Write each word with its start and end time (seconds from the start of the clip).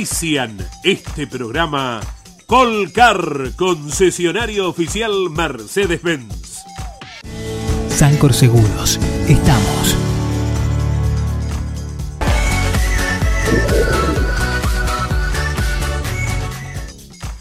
Auspician 0.00 0.56
este 0.82 1.26
programa 1.26 2.00
Colcar, 2.46 3.52
concesionario 3.54 4.66
oficial 4.66 5.28
Mercedes-Benz. 5.28 6.64
Sancor 7.90 8.32
Seguros, 8.32 8.98
estamos. 9.28 9.96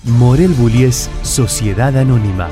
Morel 0.03 0.49
Bullies 0.49 1.09
Sociedad 1.21 1.95
Anónima, 1.95 2.49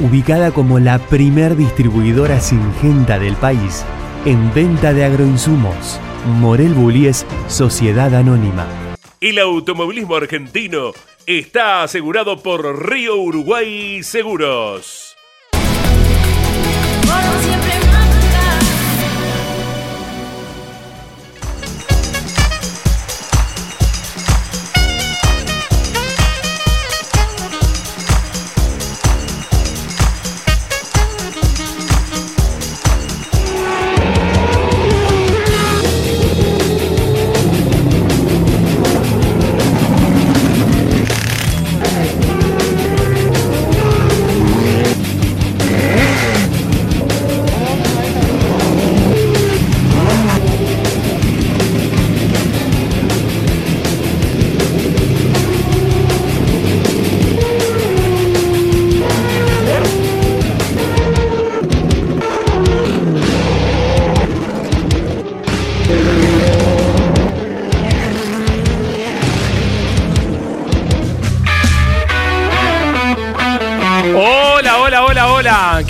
ubicada 0.00 0.52
como 0.52 0.78
la 0.78 0.98
primer 0.98 1.56
distribuidora 1.56 2.40
singenta 2.40 3.18
del 3.18 3.36
país 3.36 3.84
en 4.24 4.54
venta 4.54 4.94
de 4.94 5.04
agroinsumos 5.04 6.00
Morel 6.40 6.72
Bullies 6.72 7.26
Sociedad 7.48 8.14
Anónima. 8.14 8.91
El 9.22 9.38
automovilismo 9.38 10.16
argentino 10.16 10.90
está 11.26 11.84
asegurado 11.84 12.42
por 12.42 12.90
Río 12.90 13.18
Uruguay 13.18 14.02
Seguros. 14.02 15.16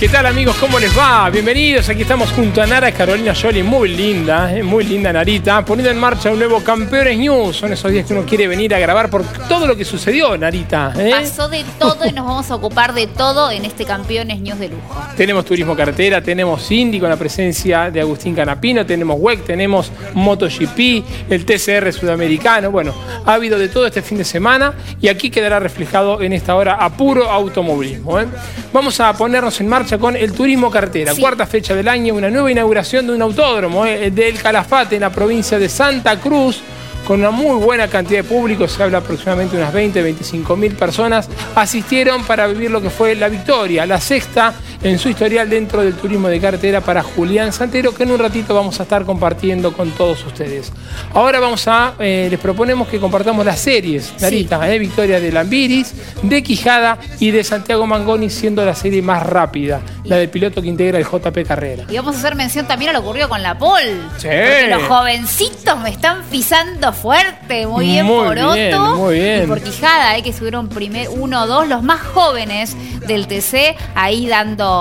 ¿Qué 0.02 0.08
tal 0.08 0.26
amigos? 0.26 0.56
¿Cómo 0.56 0.80
les 0.80 0.98
va? 0.98 1.30
Bienvenidos. 1.30 1.88
Aquí 1.88 2.02
estamos 2.02 2.32
junto 2.32 2.60
a 2.60 2.66
Nara 2.66 2.90
Carolina 2.90 3.36
Jolie, 3.40 3.62
muy 3.62 3.88
linda, 3.88 4.52
eh, 4.52 4.60
muy 4.60 4.82
linda 4.82 5.12
Narita, 5.12 5.64
poniendo 5.64 5.92
en 5.92 5.98
marcha 6.00 6.32
un 6.32 6.40
nuevo 6.40 6.60
Campeones 6.60 7.16
News. 7.16 7.58
Son 7.58 7.72
esos 7.72 7.92
días 7.92 8.04
que 8.04 8.12
uno 8.12 8.26
quiere 8.26 8.48
venir 8.48 8.74
a 8.74 8.80
grabar 8.80 9.08
por 9.08 9.22
todo 9.48 9.64
lo 9.64 9.76
que 9.76 9.84
sucedió, 9.84 10.36
Narita. 10.36 10.92
¿eh? 10.98 11.12
Pasó 11.12 11.48
de 11.48 11.64
todo 11.78 12.04
y 12.04 12.10
nos 12.10 12.26
vamos 12.26 12.50
a 12.50 12.56
ocupar 12.56 12.94
de 12.94 13.06
todo 13.06 13.52
en 13.52 13.64
este 13.64 13.84
Campeones 13.84 14.40
News 14.40 14.58
de 14.58 14.70
lujo. 14.70 15.01
Tenemos 15.16 15.44
turismo 15.44 15.76
carretera, 15.76 16.22
tenemos 16.22 16.70
Indy 16.70 16.98
con 16.98 17.10
la 17.10 17.16
presencia 17.16 17.90
de 17.90 18.00
Agustín 18.00 18.34
Canapino, 18.34 18.86
tenemos 18.86 19.18
WEC, 19.20 19.44
tenemos 19.44 19.92
MotoGP, 20.14 21.04
el 21.28 21.44
TCR 21.44 21.92
sudamericano. 21.92 22.70
Bueno, 22.70 22.94
ha 23.26 23.34
habido 23.34 23.58
de 23.58 23.68
todo 23.68 23.86
este 23.86 24.00
fin 24.00 24.16
de 24.16 24.24
semana 24.24 24.72
y 25.02 25.08
aquí 25.08 25.30
quedará 25.30 25.60
reflejado 25.60 26.22
en 26.22 26.32
esta 26.32 26.54
hora 26.56 26.76
a 26.76 26.96
puro 26.96 27.28
automovilismo. 27.28 28.18
¿eh? 28.20 28.26
Vamos 28.72 29.00
a 29.00 29.12
ponernos 29.12 29.60
en 29.60 29.68
marcha 29.68 29.98
con 29.98 30.16
el 30.16 30.32
turismo 30.32 30.70
cartera. 30.70 31.14
Cuarta 31.14 31.46
fecha 31.46 31.74
del 31.74 31.88
año, 31.88 32.14
una 32.14 32.30
nueva 32.30 32.50
inauguración 32.50 33.06
de 33.06 33.12
un 33.12 33.20
autódromo 33.20 33.84
eh, 33.84 34.10
del 34.10 34.40
Calafate 34.40 34.94
en 34.94 35.02
la 35.02 35.10
provincia 35.10 35.58
de 35.58 35.68
Santa 35.68 36.18
Cruz 36.18 36.62
con 37.06 37.20
una 37.20 37.30
muy 37.30 37.62
buena 37.62 37.88
cantidad 37.88 38.22
de 38.22 38.28
público, 38.28 38.68
se 38.68 38.82
habla 38.82 38.98
aproximadamente 38.98 39.56
unas 39.56 39.72
20, 39.72 40.02
25 40.02 40.56
mil 40.56 40.74
personas, 40.74 41.28
asistieron 41.54 42.24
para 42.24 42.46
vivir 42.46 42.70
lo 42.70 42.80
que 42.80 42.90
fue 42.90 43.14
la 43.14 43.28
victoria, 43.28 43.84
la 43.86 44.00
sexta 44.00 44.54
en 44.82 44.98
su 44.98 45.08
historial 45.08 45.48
dentro 45.48 45.82
del 45.82 45.94
turismo 45.94 46.28
de 46.28 46.40
carretera 46.40 46.80
para 46.80 47.02
Julián 47.02 47.52
Santero, 47.52 47.94
que 47.94 48.02
en 48.02 48.10
un 48.10 48.18
ratito 48.18 48.54
vamos 48.54 48.80
a 48.80 48.82
estar 48.82 49.04
compartiendo 49.04 49.72
con 49.72 49.90
todos 49.92 50.24
ustedes. 50.26 50.72
Ahora 51.14 51.40
vamos 51.40 51.68
a, 51.68 51.94
eh, 51.98 52.28
les 52.30 52.40
proponemos 52.40 52.88
que 52.88 52.98
compartamos 52.98 53.44
las 53.44 53.60
series, 53.60 54.14
Narita, 54.20 54.68
eh, 54.72 54.78
Victoria 54.78 55.20
de 55.20 55.30
Lambiris, 55.30 55.94
de 56.22 56.42
Quijada 56.42 56.98
y 57.20 57.30
de 57.30 57.44
Santiago 57.44 57.86
Mangoni, 57.86 58.28
siendo 58.30 58.64
la 58.64 58.74
serie 58.74 59.02
más 59.02 59.24
rápida, 59.24 59.80
la 60.04 60.16
del 60.16 60.28
piloto 60.28 60.60
que 60.60 60.68
integra 60.68 60.98
el 60.98 61.04
JP 61.04 61.46
Carrera. 61.46 61.84
Y 61.88 61.96
vamos 61.96 62.16
a 62.16 62.18
hacer 62.18 62.34
mención 62.34 62.66
también 62.66 62.90
a 62.90 62.92
lo 62.94 63.00
ocurrido 63.00 63.28
con 63.28 63.42
la 63.42 63.56
Pol. 63.58 63.80
Sí. 64.18 64.28
Porque 64.28 64.66
los 64.68 64.82
jovencitos 64.84 65.80
me 65.80 65.90
están 65.90 66.22
pisando 66.30 66.92
fuerte, 66.92 67.66
muy 67.66 67.86
bien 67.86 68.06
por 68.06 68.36
Otto. 68.38 68.96
Muy 68.96 69.14
bien. 69.14 69.44
Y 69.44 69.46
por 69.46 69.60
Quijada, 69.60 70.16
eh, 70.16 70.22
que 70.22 70.32
subieron 70.32 70.68
primer, 70.68 71.08
uno 71.08 71.42
o 71.42 71.46
dos, 71.46 71.68
los 71.68 71.82
más 71.82 72.00
jóvenes 72.00 72.76
del 73.06 73.26
TC, 73.26 73.76
ahí 73.94 74.26
dando 74.26 74.71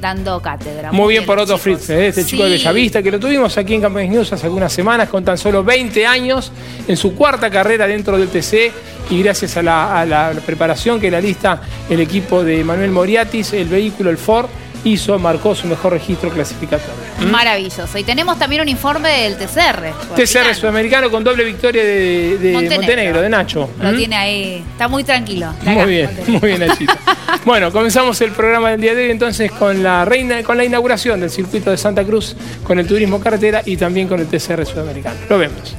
dando 0.00 0.40
cátedra. 0.40 0.92
Muy, 0.92 1.14
bien, 1.14 1.24
por 1.24 1.38
Otto 1.38 1.56
Fritz, 1.58 1.90
¿eh? 1.90 2.08
este 2.08 2.24
chico 2.24 2.44
de 2.44 2.50
Bellavista, 2.50 3.02
que 3.02 3.10
lo 3.10 3.20
tuvimos 3.20 3.56
aquí 3.56 3.74
en 3.74 3.80
Campeones 3.80 4.10
News 4.10 4.32
hace 4.32 4.46
algunas 4.46 4.72
semanas, 4.72 5.08
con 5.08 5.24
tan 5.24 5.38
solo 5.38 5.62
20 5.62 6.06
años, 6.06 6.52
en 6.88 6.96
su 6.96 7.14
cuarta 7.14 7.50
carrera 7.50 7.86
dentro 7.86 8.18
del 8.18 8.28
TC, 8.28 8.72
y 9.10 9.22
gracias 9.22 9.56
a 9.56 9.62
la, 9.62 10.00
a 10.00 10.06
la 10.06 10.32
preparación 10.44 11.00
que 11.00 11.10
la 11.10 11.20
lista 11.20 11.60
el 11.88 12.00
equipo 12.00 12.42
de 12.42 12.64
Manuel 12.64 12.90
Moriatis, 12.90 13.52
el 13.52 13.68
vehículo, 13.68 14.10
el 14.10 14.18
Ford, 14.18 14.48
hizo, 14.84 15.18
marcó 15.18 15.54
su 15.54 15.66
mejor 15.66 15.92
registro 15.92 16.30
clasificatorio. 16.30 16.94
¿Mm? 17.20 17.30
Maravilloso. 17.30 17.98
Y 17.98 18.04
tenemos 18.04 18.38
también 18.38 18.62
un 18.62 18.68
informe 18.68 19.08
del 19.08 19.36
TCR. 19.36 19.92
TCR 20.16 20.54
sudamericano 20.54 21.10
con 21.10 21.24
doble 21.24 21.44
victoria 21.44 21.84
de, 21.84 22.52
Montenegro. 22.54 23.20
de 23.20 23.28
Nacho. 23.28 23.70
Lo 23.80 23.92
¿Mm? 23.92 23.96
tiene 23.96 24.16
ahí, 24.16 24.64
está 24.72 24.88
muy 24.88 25.04
tranquilo. 25.04 25.52
Muy 25.62 25.86
bien, 25.86 26.10
muy 26.26 26.40
bien, 26.40 26.60
Nachito. 26.60 26.94
bueno, 27.44 27.70
comenzamos 27.72 28.20
el 28.20 28.32
programa 28.32 28.70
del 28.70 28.80
día 28.80 28.94
de 28.94 29.04
hoy 29.04 29.10
entonces 29.10 29.50
con 29.52 29.82
la 29.82 30.04
reina, 30.04 30.42
con 30.42 30.56
la 30.56 30.64
inauguración 30.64 31.20
del 31.20 31.30
circuito 31.30 31.70
de 31.70 31.76
Santa 31.76 32.04
Cruz, 32.04 32.36
con 32.64 32.78
el 32.78 32.86
turismo 32.86 33.20
carretera 33.20 33.62
y 33.64 33.76
también 33.76 34.08
con 34.08 34.20
el 34.20 34.26
TCR 34.26 34.66
sudamericano. 34.66 35.16
Lo 35.28 35.38
vemos. 35.38 35.76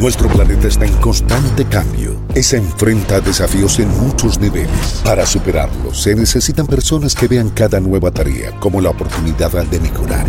Nuestro 0.00 0.30
planeta 0.30 0.66
está 0.66 0.86
en 0.86 0.94
constante 0.94 1.66
cambio 1.66 2.18
y 2.34 2.42
se 2.42 2.56
enfrenta 2.56 3.16
a 3.16 3.20
desafíos 3.20 3.78
en 3.80 3.88
muchos 4.00 4.40
niveles. 4.40 5.02
Para 5.04 5.26
superarlos 5.26 6.00
se 6.00 6.14
necesitan 6.14 6.66
personas 6.66 7.14
que 7.14 7.28
vean 7.28 7.50
cada 7.50 7.80
nueva 7.80 8.10
tarea 8.10 8.50
como 8.60 8.80
la 8.80 8.88
oportunidad 8.88 9.52
de 9.66 9.78
mejorar 9.78 10.24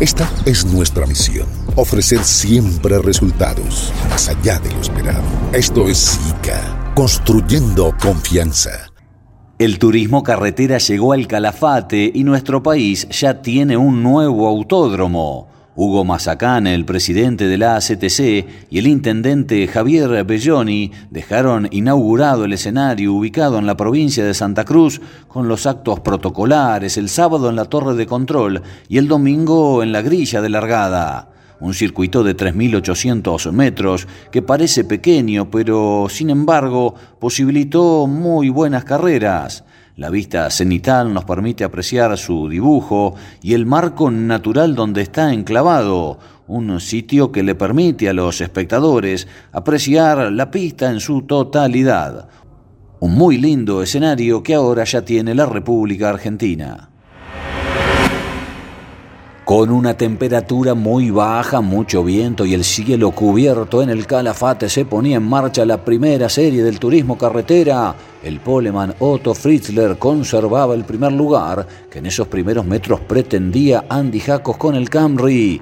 Esta 0.00 0.28
es 0.44 0.66
nuestra 0.66 1.06
misión, 1.06 1.46
ofrecer 1.76 2.24
siempre 2.24 2.98
resultados 2.98 3.92
más 4.10 4.28
allá 4.28 4.58
de 4.58 4.72
lo 4.72 4.80
esperado. 4.80 5.22
Esto 5.52 5.86
es 5.88 5.98
SICA, 5.98 6.92
construyendo 6.96 7.94
confianza. 8.02 8.90
El 9.60 9.78
turismo 9.78 10.24
carretera 10.24 10.78
llegó 10.78 11.12
al 11.12 11.28
Calafate 11.28 12.10
y 12.12 12.24
nuestro 12.24 12.64
país 12.64 13.06
ya 13.10 13.40
tiene 13.42 13.76
un 13.76 14.02
nuevo 14.02 14.48
autódromo 14.48 15.53
Hugo 15.76 16.04
Mazacane, 16.04 16.72
el 16.72 16.84
presidente 16.84 17.48
de 17.48 17.58
la 17.58 17.74
ACTC, 17.74 18.68
y 18.70 18.78
el 18.78 18.86
intendente 18.86 19.66
Javier 19.66 20.22
Belloni 20.24 20.92
dejaron 21.10 21.66
inaugurado 21.72 22.44
el 22.44 22.52
escenario 22.52 23.12
ubicado 23.12 23.58
en 23.58 23.66
la 23.66 23.76
provincia 23.76 24.24
de 24.24 24.34
Santa 24.34 24.64
Cruz 24.64 25.00
con 25.26 25.48
los 25.48 25.66
actos 25.66 25.98
protocolares 25.98 26.96
el 26.96 27.08
sábado 27.08 27.50
en 27.50 27.56
la 27.56 27.64
torre 27.64 27.94
de 27.94 28.06
control 28.06 28.62
y 28.88 28.98
el 28.98 29.08
domingo 29.08 29.82
en 29.82 29.90
la 29.90 30.02
grilla 30.02 30.40
de 30.40 30.48
largada. 30.48 31.30
Un 31.58 31.74
circuito 31.74 32.22
de 32.22 32.36
3.800 32.36 33.50
metros 33.50 34.06
que 34.30 34.42
parece 34.42 34.84
pequeño, 34.84 35.50
pero 35.50 36.06
sin 36.08 36.30
embargo 36.30 36.94
posibilitó 37.18 38.06
muy 38.06 38.48
buenas 38.48 38.84
carreras. 38.84 39.64
La 39.96 40.10
vista 40.10 40.50
cenital 40.50 41.14
nos 41.14 41.24
permite 41.24 41.62
apreciar 41.62 42.18
su 42.18 42.48
dibujo 42.48 43.14
y 43.40 43.54
el 43.54 43.64
marco 43.64 44.10
natural 44.10 44.74
donde 44.74 45.02
está 45.02 45.32
enclavado, 45.32 46.18
un 46.48 46.80
sitio 46.80 47.30
que 47.30 47.44
le 47.44 47.54
permite 47.54 48.08
a 48.08 48.12
los 48.12 48.40
espectadores 48.40 49.28
apreciar 49.52 50.32
la 50.32 50.50
pista 50.50 50.90
en 50.90 50.98
su 50.98 51.22
totalidad. 51.22 52.28
Un 52.98 53.14
muy 53.14 53.38
lindo 53.38 53.82
escenario 53.82 54.42
que 54.42 54.54
ahora 54.54 54.82
ya 54.82 55.02
tiene 55.02 55.32
la 55.32 55.46
República 55.46 56.10
Argentina. 56.10 56.90
Con 59.44 59.70
una 59.70 59.94
temperatura 59.94 60.72
muy 60.72 61.10
baja, 61.10 61.60
mucho 61.60 62.02
viento 62.02 62.46
y 62.46 62.54
el 62.54 62.64
cielo 62.64 63.10
cubierto 63.10 63.82
en 63.82 63.90
el 63.90 64.06
Calafate 64.06 64.70
se 64.70 64.86
ponía 64.86 65.18
en 65.18 65.28
marcha 65.28 65.66
la 65.66 65.84
primera 65.84 66.30
serie 66.30 66.62
del 66.62 66.78
turismo 66.78 67.18
carretera. 67.18 67.94
El 68.22 68.40
poleman 68.40 68.94
Otto 69.00 69.34
Fritzler 69.34 69.98
conservaba 69.98 70.72
el 70.74 70.86
primer 70.86 71.12
lugar, 71.12 71.66
que 71.90 71.98
en 71.98 72.06
esos 72.06 72.26
primeros 72.26 72.64
metros 72.64 73.00
pretendía 73.00 73.84
Andy 73.86 74.20
Jacos 74.20 74.56
con 74.56 74.76
el 74.76 74.88
Camry. 74.88 75.60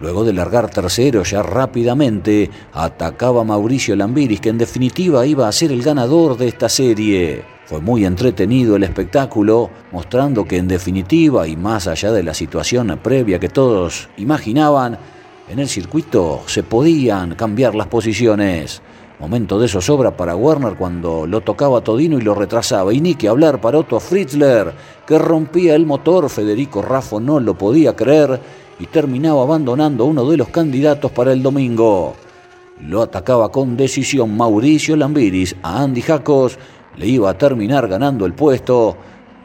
Luego 0.00 0.24
de 0.24 0.32
largar 0.32 0.68
tercero 0.68 1.22
ya 1.22 1.40
rápidamente, 1.40 2.50
atacaba 2.72 3.44
Mauricio 3.44 3.94
Lambiris, 3.94 4.40
que 4.40 4.48
en 4.48 4.58
definitiva 4.58 5.24
iba 5.24 5.46
a 5.46 5.52
ser 5.52 5.70
el 5.70 5.84
ganador 5.84 6.36
de 6.36 6.48
esta 6.48 6.68
serie. 6.68 7.59
Fue 7.70 7.80
muy 7.80 8.04
entretenido 8.04 8.74
el 8.74 8.82
espectáculo, 8.82 9.70
mostrando 9.92 10.44
que 10.44 10.56
en 10.56 10.66
definitiva 10.66 11.46
y 11.46 11.54
más 11.56 11.86
allá 11.86 12.10
de 12.10 12.24
la 12.24 12.34
situación 12.34 12.98
previa 13.00 13.38
que 13.38 13.48
todos 13.48 14.08
imaginaban, 14.16 14.98
en 15.48 15.60
el 15.60 15.68
circuito 15.68 16.40
se 16.46 16.64
podían 16.64 17.36
cambiar 17.36 17.76
las 17.76 17.86
posiciones. 17.86 18.82
Momento 19.20 19.60
de 19.60 19.68
zozobra 19.68 20.16
para 20.16 20.34
Werner 20.34 20.74
cuando 20.74 21.28
lo 21.28 21.42
tocaba 21.42 21.80
Todino 21.80 22.18
y 22.18 22.22
lo 22.22 22.34
retrasaba. 22.34 22.92
Y 22.92 23.00
ni 23.00 23.14
que 23.14 23.28
hablar 23.28 23.60
para 23.60 23.78
Otto 23.78 24.00
Fritzler, 24.00 24.72
que 25.06 25.16
rompía 25.20 25.76
el 25.76 25.86
motor. 25.86 26.28
Federico 26.28 26.82
Raffo 26.82 27.20
no 27.20 27.38
lo 27.38 27.56
podía 27.56 27.94
creer 27.94 28.40
y 28.80 28.86
terminaba 28.86 29.42
abandonando 29.42 30.02
a 30.02 30.08
uno 30.08 30.28
de 30.28 30.38
los 30.38 30.48
candidatos 30.48 31.12
para 31.12 31.32
el 31.32 31.40
domingo. 31.40 32.16
Lo 32.80 33.02
atacaba 33.02 33.52
con 33.52 33.76
decisión 33.76 34.36
Mauricio 34.36 34.96
Lambiris 34.96 35.54
a 35.62 35.82
Andy 35.82 36.00
Jacos 36.00 36.58
le 36.96 37.06
iba 37.06 37.30
a 37.30 37.38
terminar 37.38 37.88
ganando 37.88 38.26
el 38.26 38.34
puesto 38.34 38.96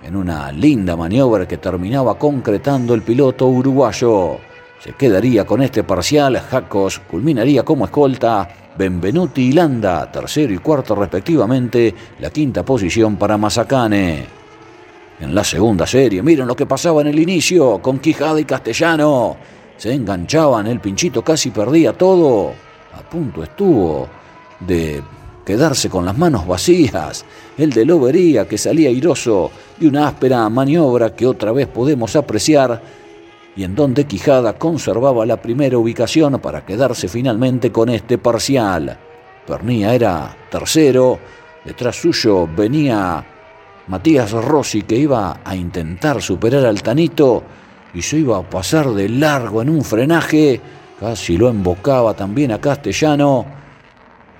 en 0.04 0.16
una 0.16 0.52
linda 0.52 0.96
maniobra 0.96 1.48
que 1.48 1.58
terminaba 1.58 2.18
concretando 2.18 2.94
el 2.94 3.02
piloto 3.02 3.48
uruguayo. 3.48 4.38
Se 4.80 4.94
quedaría 4.94 5.46
con 5.46 5.62
este 5.64 5.84
parcial, 5.84 6.38
Jacos 6.38 7.00
culminaría 7.00 7.64
como 7.64 7.86
escolta, 7.86 8.48
Benvenuti 8.78 9.50
y 9.50 9.52
Landa, 9.54 10.12
tercero 10.12 10.54
y 10.54 10.60
cuarto 10.60 10.94
respectivamente, 10.96 11.94
la 12.20 12.30
quinta 12.30 12.64
posición 12.64 13.16
para 13.16 13.38
Mazacane. 13.38 14.26
En 15.20 15.34
la 15.34 15.44
segunda 15.44 15.88
serie, 15.88 16.22
miren 16.22 16.46
lo 16.46 16.56
que 16.56 16.66
pasaba 16.66 17.02
en 17.02 17.08
el 17.08 17.18
inicio, 17.18 17.80
con 17.82 18.00
Quijada 18.00 18.40
y 18.40 18.46
Castellano. 18.46 19.38
Se 19.78 19.94
enganchaban, 19.94 20.68
el 20.68 20.82
pinchito 20.82 21.24
casi 21.24 21.52
perdía 21.52 21.94
todo. 21.94 22.52
A 22.94 23.10
punto 23.10 23.42
estuvo 23.42 24.08
de 24.60 25.02
quedarse 25.46 25.90
con 25.90 26.04
las 26.04 26.18
manos 26.18 26.48
vacías, 26.48 27.24
el 27.58 27.72
de 27.72 27.86
Lobería 27.86 28.48
que 28.48 28.58
salía 28.58 28.90
airoso 28.90 29.52
de 29.80 29.88
una 29.88 30.08
áspera 30.08 30.50
maniobra 30.50 31.16
que 31.16 31.28
otra 31.28 31.52
vez 31.52 31.68
podemos 31.68 32.16
apreciar 32.16 32.82
y 33.56 33.64
en 33.64 33.76
donde 33.76 34.06
Quijada 34.06 34.58
conservaba 34.58 35.26
la 35.26 35.42
primera 35.42 35.78
ubicación 35.78 36.40
para 36.40 36.66
quedarse 36.66 37.08
finalmente 37.08 37.72
con 37.72 37.90
este 37.90 38.18
parcial. 38.18 38.98
Pernía 39.48 39.94
era 39.94 40.36
tercero, 40.50 41.20
detrás 41.64 41.96
suyo 41.96 42.48
venía 42.48 43.24
Matías 43.88 44.32
Rossi 44.32 44.82
que 44.82 44.98
iba 44.98 45.40
a 45.44 45.56
intentar 45.56 46.22
superar 46.22 46.66
al 46.66 46.82
Tanito 46.82 47.44
y 47.94 48.02
se 48.02 48.18
iba 48.18 48.38
a 48.38 48.50
pasar 48.50 48.90
de 48.90 49.08
largo 49.08 49.62
en 49.62 49.70
un 49.70 49.84
frenaje, 49.84 50.60
casi 51.00 51.38
lo 51.38 51.48
embocaba 51.48 52.14
también 52.14 52.52
a 52.52 52.60
Castellano 52.60 53.46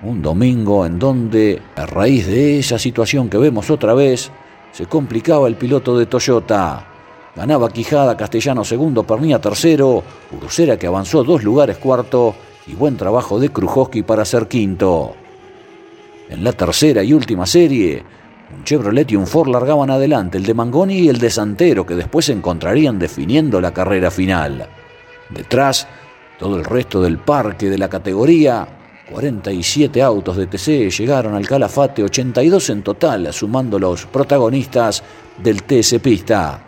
un 0.02 0.22
domingo 0.22 0.84
en 0.84 0.98
donde, 0.98 1.62
a 1.74 1.86
raíz 1.86 2.26
de 2.26 2.58
esa 2.58 2.78
situación 2.78 3.28
que 3.28 3.38
vemos 3.38 3.70
otra 3.70 3.94
vez, 3.94 4.30
se 4.72 4.86
complicaba 4.86 5.48
el 5.48 5.56
piloto 5.56 5.96
de 5.96 6.06
Toyota. 6.06 6.86
Ganaba 7.34 7.70
Quijada, 7.70 8.16
Castellano 8.16 8.64
segundo, 8.64 9.04
Pernía 9.04 9.40
tercero, 9.40 10.02
Urucera 10.32 10.78
que 10.78 10.86
avanzó 10.86 11.22
dos 11.24 11.42
lugares 11.42 11.78
cuarto 11.78 12.34
y 12.66 12.74
buen 12.74 12.96
trabajo 12.96 13.38
de 13.38 13.50
Krujowski 13.50 14.02
para 14.02 14.24
ser 14.24 14.48
quinto. 14.48 15.14
En 16.28 16.42
la 16.42 16.52
tercera 16.52 17.02
y 17.02 17.12
última 17.12 17.46
serie, 17.46 18.02
un 18.54 18.64
Chevrolet 18.64 19.10
y 19.12 19.16
un 19.16 19.26
Ford 19.26 19.48
largaban 19.48 19.90
adelante, 19.90 20.38
el 20.38 20.44
de 20.44 20.54
Mangoni 20.54 20.98
y 20.98 21.08
el 21.08 21.18
de 21.18 21.30
Santero, 21.30 21.86
que 21.86 21.94
después 21.94 22.26
se 22.26 22.32
encontrarían 22.32 22.98
definiendo 22.98 23.60
la 23.60 23.72
carrera 23.72 24.10
final. 24.10 24.66
Detrás, 25.30 25.86
todo 26.38 26.56
el 26.56 26.64
resto 26.64 27.00
del 27.00 27.18
parque 27.18 27.70
de 27.70 27.78
la 27.78 27.88
categoría 27.88 28.75
47 29.10 30.02
autos 30.02 30.36
de 30.36 30.48
TC 30.48 30.90
llegaron 30.90 31.34
al 31.34 31.46
Calafate, 31.46 32.02
82 32.02 32.70
en 32.70 32.82
total, 32.82 33.32
sumando 33.32 33.78
los 33.78 34.06
protagonistas 34.06 35.02
del 35.38 35.62
TC 35.62 36.00
Pista. 36.00 36.62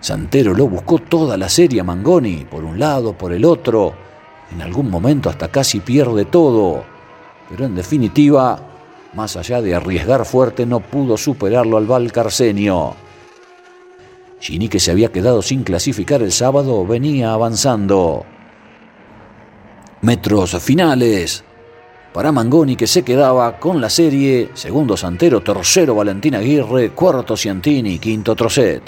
Santero 0.00 0.54
lo 0.54 0.68
buscó 0.68 0.98
toda 0.98 1.36
la 1.36 1.50
serie 1.50 1.82
a 1.82 1.84
Mangoni, 1.84 2.46
por 2.50 2.64
un 2.64 2.78
lado, 2.78 3.12
por 3.12 3.34
el 3.34 3.44
otro. 3.44 3.92
En 4.50 4.62
algún 4.62 4.90
momento 4.90 5.28
hasta 5.28 5.48
casi 5.48 5.80
pierde 5.80 6.24
todo. 6.24 6.82
Pero 7.50 7.66
en 7.66 7.74
definitiva, 7.74 8.58
más 9.12 9.36
allá 9.36 9.60
de 9.60 9.74
arriesgar 9.74 10.24
fuerte, 10.24 10.64
no 10.64 10.80
pudo 10.80 11.18
superarlo 11.18 11.76
al 11.76 11.86
Valcarcenio. 11.86 12.94
Gini, 14.40 14.70
que 14.70 14.80
se 14.80 14.92
había 14.92 15.12
quedado 15.12 15.42
sin 15.42 15.62
clasificar 15.62 16.22
el 16.22 16.32
sábado, 16.32 16.86
venía 16.86 17.34
avanzando. 17.34 18.24
Metros 20.00 20.56
finales 20.62 21.44
para 22.12 22.32
Mangoni 22.32 22.76
que 22.76 22.86
se 22.86 23.02
quedaba 23.02 23.58
con 23.58 23.80
la 23.80 23.88
serie, 23.88 24.50
segundo 24.54 24.96
Santero, 24.96 25.42
tercero 25.42 25.94
Valentín 25.94 26.34
Aguirre, 26.34 26.90
cuarto 26.90 27.36
Ciantini, 27.36 27.98
quinto 27.98 28.34
Trocet. 28.34 28.82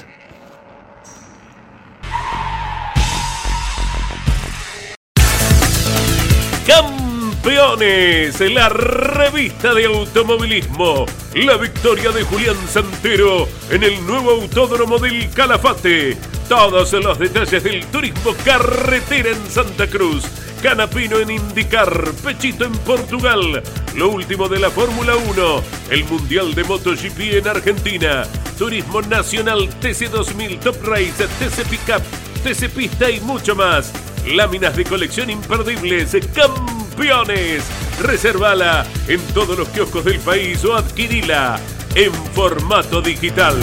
Campeones, 6.66 8.40
la 8.40 8.68
revista 8.68 9.74
de 9.74 9.86
automovilismo. 9.86 11.06
La 11.34 11.56
victoria 11.56 12.10
de 12.10 12.22
Julián 12.24 12.56
Santero 12.68 13.48
en 13.70 13.82
el 13.82 14.04
nuevo 14.06 14.30
autódromo 14.30 14.98
del 14.98 15.28
Calafate. 15.30 16.16
Todos 16.52 16.92
los 16.92 17.18
detalles 17.18 17.64
del 17.64 17.86
turismo 17.86 18.34
carretera 18.44 19.30
en 19.30 19.50
Santa 19.50 19.86
Cruz 19.86 20.22
Canapino 20.62 21.16
en 21.18 21.30
Indicar, 21.30 22.10
Pechito 22.22 22.66
en 22.66 22.72
Portugal, 22.72 23.62
lo 23.94 24.10
último 24.10 24.50
de 24.50 24.58
la 24.58 24.70
Fórmula 24.70 25.16
1, 25.16 25.62
el 25.88 26.04
Mundial 26.04 26.54
de 26.54 26.62
MotoGP 26.64 27.20
en 27.20 27.48
Argentina, 27.48 28.24
Turismo 28.58 29.00
Nacional 29.00 29.66
TC2000 29.80 30.60
Top 30.60 30.76
Race, 30.84 31.26
TC 31.38 31.66
Pickup, 31.70 32.02
TC 32.44 32.68
Pista 32.68 33.10
y 33.10 33.18
mucho 33.20 33.56
más. 33.56 33.90
Láminas 34.26 34.76
de 34.76 34.84
colección 34.84 35.30
imperdibles, 35.30 36.14
campeones. 36.34 37.64
Reservala 38.02 38.84
en 39.08 39.22
todos 39.32 39.58
los 39.58 39.68
kioscos 39.70 40.04
del 40.04 40.18
país 40.18 40.62
o 40.66 40.76
adquirila 40.76 41.58
en 41.94 42.12
formato 42.34 43.00
digital. 43.00 43.58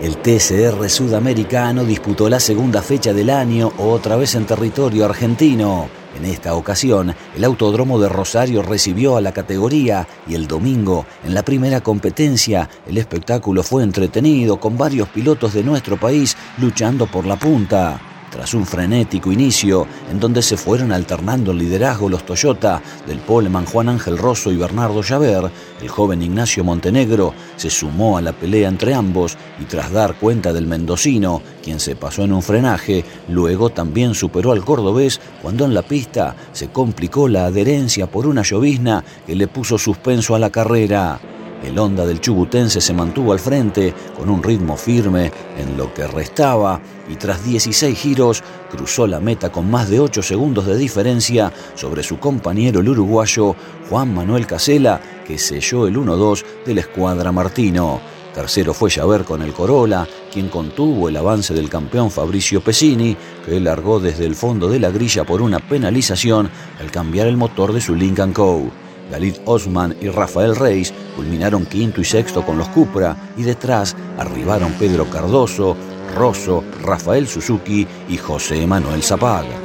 El 0.00 0.18
TCR 0.18 0.88
sudamericano 0.88 1.84
disputó 1.84 2.28
la 2.28 2.38
segunda 2.38 2.82
fecha 2.82 3.12
del 3.12 3.30
año, 3.30 3.72
otra 3.78 4.14
vez 4.14 4.36
en 4.36 4.46
territorio 4.46 5.04
argentino. 5.04 5.88
En 6.16 6.24
esta 6.24 6.54
ocasión, 6.54 7.12
el 7.34 7.42
Autódromo 7.42 7.98
de 7.98 8.08
Rosario 8.08 8.62
recibió 8.62 9.16
a 9.16 9.20
la 9.20 9.32
categoría 9.32 10.06
y 10.28 10.36
el 10.36 10.46
domingo, 10.46 11.04
en 11.24 11.34
la 11.34 11.42
primera 11.42 11.80
competencia, 11.80 12.70
el 12.86 12.96
espectáculo 12.96 13.64
fue 13.64 13.82
entretenido 13.82 14.60
con 14.60 14.78
varios 14.78 15.08
pilotos 15.08 15.52
de 15.52 15.64
nuestro 15.64 15.98
país 15.98 16.36
luchando 16.58 17.08
por 17.08 17.26
la 17.26 17.34
punta. 17.36 18.17
Tras 18.30 18.54
un 18.54 18.66
frenético 18.66 19.32
inicio 19.32 19.86
en 20.10 20.20
donde 20.20 20.42
se 20.42 20.56
fueron 20.56 20.92
alternando 20.92 21.52
el 21.52 21.58
liderazgo 21.58 22.08
los 22.08 22.24
Toyota 22.24 22.82
del 23.06 23.18
poleman 23.18 23.66
Juan 23.66 23.88
Ángel 23.88 24.18
Rosso 24.18 24.52
y 24.52 24.56
Bernardo 24.56 25.02
Javert, 25.02 25.52
el 25.80 25.88
joven 25.88 26.22
Ignacio 26.22 26.64
Montenegro 26.64 27.34
se 27.56 27.70
sumó 27.70 28.18
a 28.18 28.22
la 28.22 28.32
pelea 28.32 28.68
entre 28.68 28.94
ambos 28.94 29.36
y 29.60 29.64
tras 29.64 29.90
dar 29.92 30.14
cuenta 30.14 30.52
del 30.52 30.66
mendocino, 30.66 31.42
quien 31.62 31.80
se 31.80 31.96
pasó 31.96 32.24
en 32.24 32.32
un 32.32 32.42
frenaje, 32.42 33.04
luego 33.28 33.70
también 33.70 34.14
superó 34.14 34.52
al 34.52 34.64
cordobés 34.64 35.20
cuando 35.42 35.64
en 35.64 35.74
la 35.74 35.82
pista 35.82 36.34
se 36.52 36.68
complicó 36.68 37.28
la 37.28 37.46
adherencia 37.46 38.06
por 38.06 38.26
una 38.26 38.42
llovizna 38.42 39.04
que 39.26 39.36
le 39.36 39.48
puso 39.48 39.78
suspenso 39.78 40.34
a 40.34 40.38
la 40.38 40.50
carrera. 40.50 41.20
El 41.62 41.78
Honda 41.78 42.06
del 42.06 42.20
Chubutense 42.20 42.80
se 42.80 42.94
mantuvo 42.94 43.32
al 43.32 43.40
frente 43.40 43.92
con 44.16 44.30
un 44.30 44.42
ritmo 44.42 44.76
firme 44.76 45.32
en 45.56 45.76
lo 45.76 45.92
que 45.92 46.06
restaba 46.06 46.80
y 47.08 47.16
tras 47.16 47.44
16 47.44 47.98
giros 47.98 48.42
cruzó 48.70 49.06
la 49.06 49.18
meta 49.18 49.50
con 49.50 49.70
más 49.70 49.88
de 49.88 49.98
8 49.98 50.22
segundos 50.22 50.66
de 50.66 50.76
diferencia 50.76 51.52
sobre 51.74 52.02
su 52.02 52.18
compañero 52.18 52.80
el 52.80 52.88
uruguayo 52.88 53.56
Juan 53.88 54.14
Manuel 54.14 54.46
Casela 54.46 55.00
que 55.26 55.38
selló 55.38 55.86
el 55.86 55.96
1-2 55.96 56.44
de 56.64 56.74
la 56.74 56.80
escuadra 56.80 57.32
Martino. 57.32 58.00
Tercero 58.34 58.72
fue 58.72 58.90
Javert 58.90 59.24
con 59.26 59.42
el 59.42 59.52
Corolla, 59.52 60.06
quien 60.32 60.48
contuvo 60.48 61.08
el 61.08 61.16
avance 61.16 61.52
del 61.54 61.68
campeón 61.68 62.10
Fabricio 62.10 62.60
Pesini, 62.60 63.16
que 63.44 63.58
largó 63.58 63.98
desde 63.98 64.26
el 64.26 64.36
fondo 64.36 64.68
de 64.68 64.78
la 64.78 64.90
grilla 64.90 65.24
por 65.24 65.42
una 65.42 65.58
penalización 65.58 66.48
al 66.78 66.90
cambiar 66.92 67.26
el 67.26 67.36
motor 67.36 67.72
de 67.72 67.80
su 67.80 67.96
Lincoln 67.96 68.32
Co. 68.32 68.70
Dalit 69.10 69.40
Osman 69.44 69.96
y 70.00 70.08
Rafael 70.08 70.54
Reis 70.54 70.92
culminaron 71.18 71.66
quinto 71.66 72.00
y 72.00 72.04
sexto 72.04 72.46
con 72.46 72.56
los 72.56 72.68
Cupra 72.68 73.16
y 73.36 73.42
detrás 73.42 73.96
arribaron 74.18 74.70
Pedro 74.74 75.10
Cardoso, 75.10 75.76
Rosso, 76.14 76.62
Rafael 76.84 77.26
Suzuki 77.26 77.84
y 78.08 78.16
José 78.16 78.64
Manuel 78.68 79.02
Zapaga. 79.02 79.56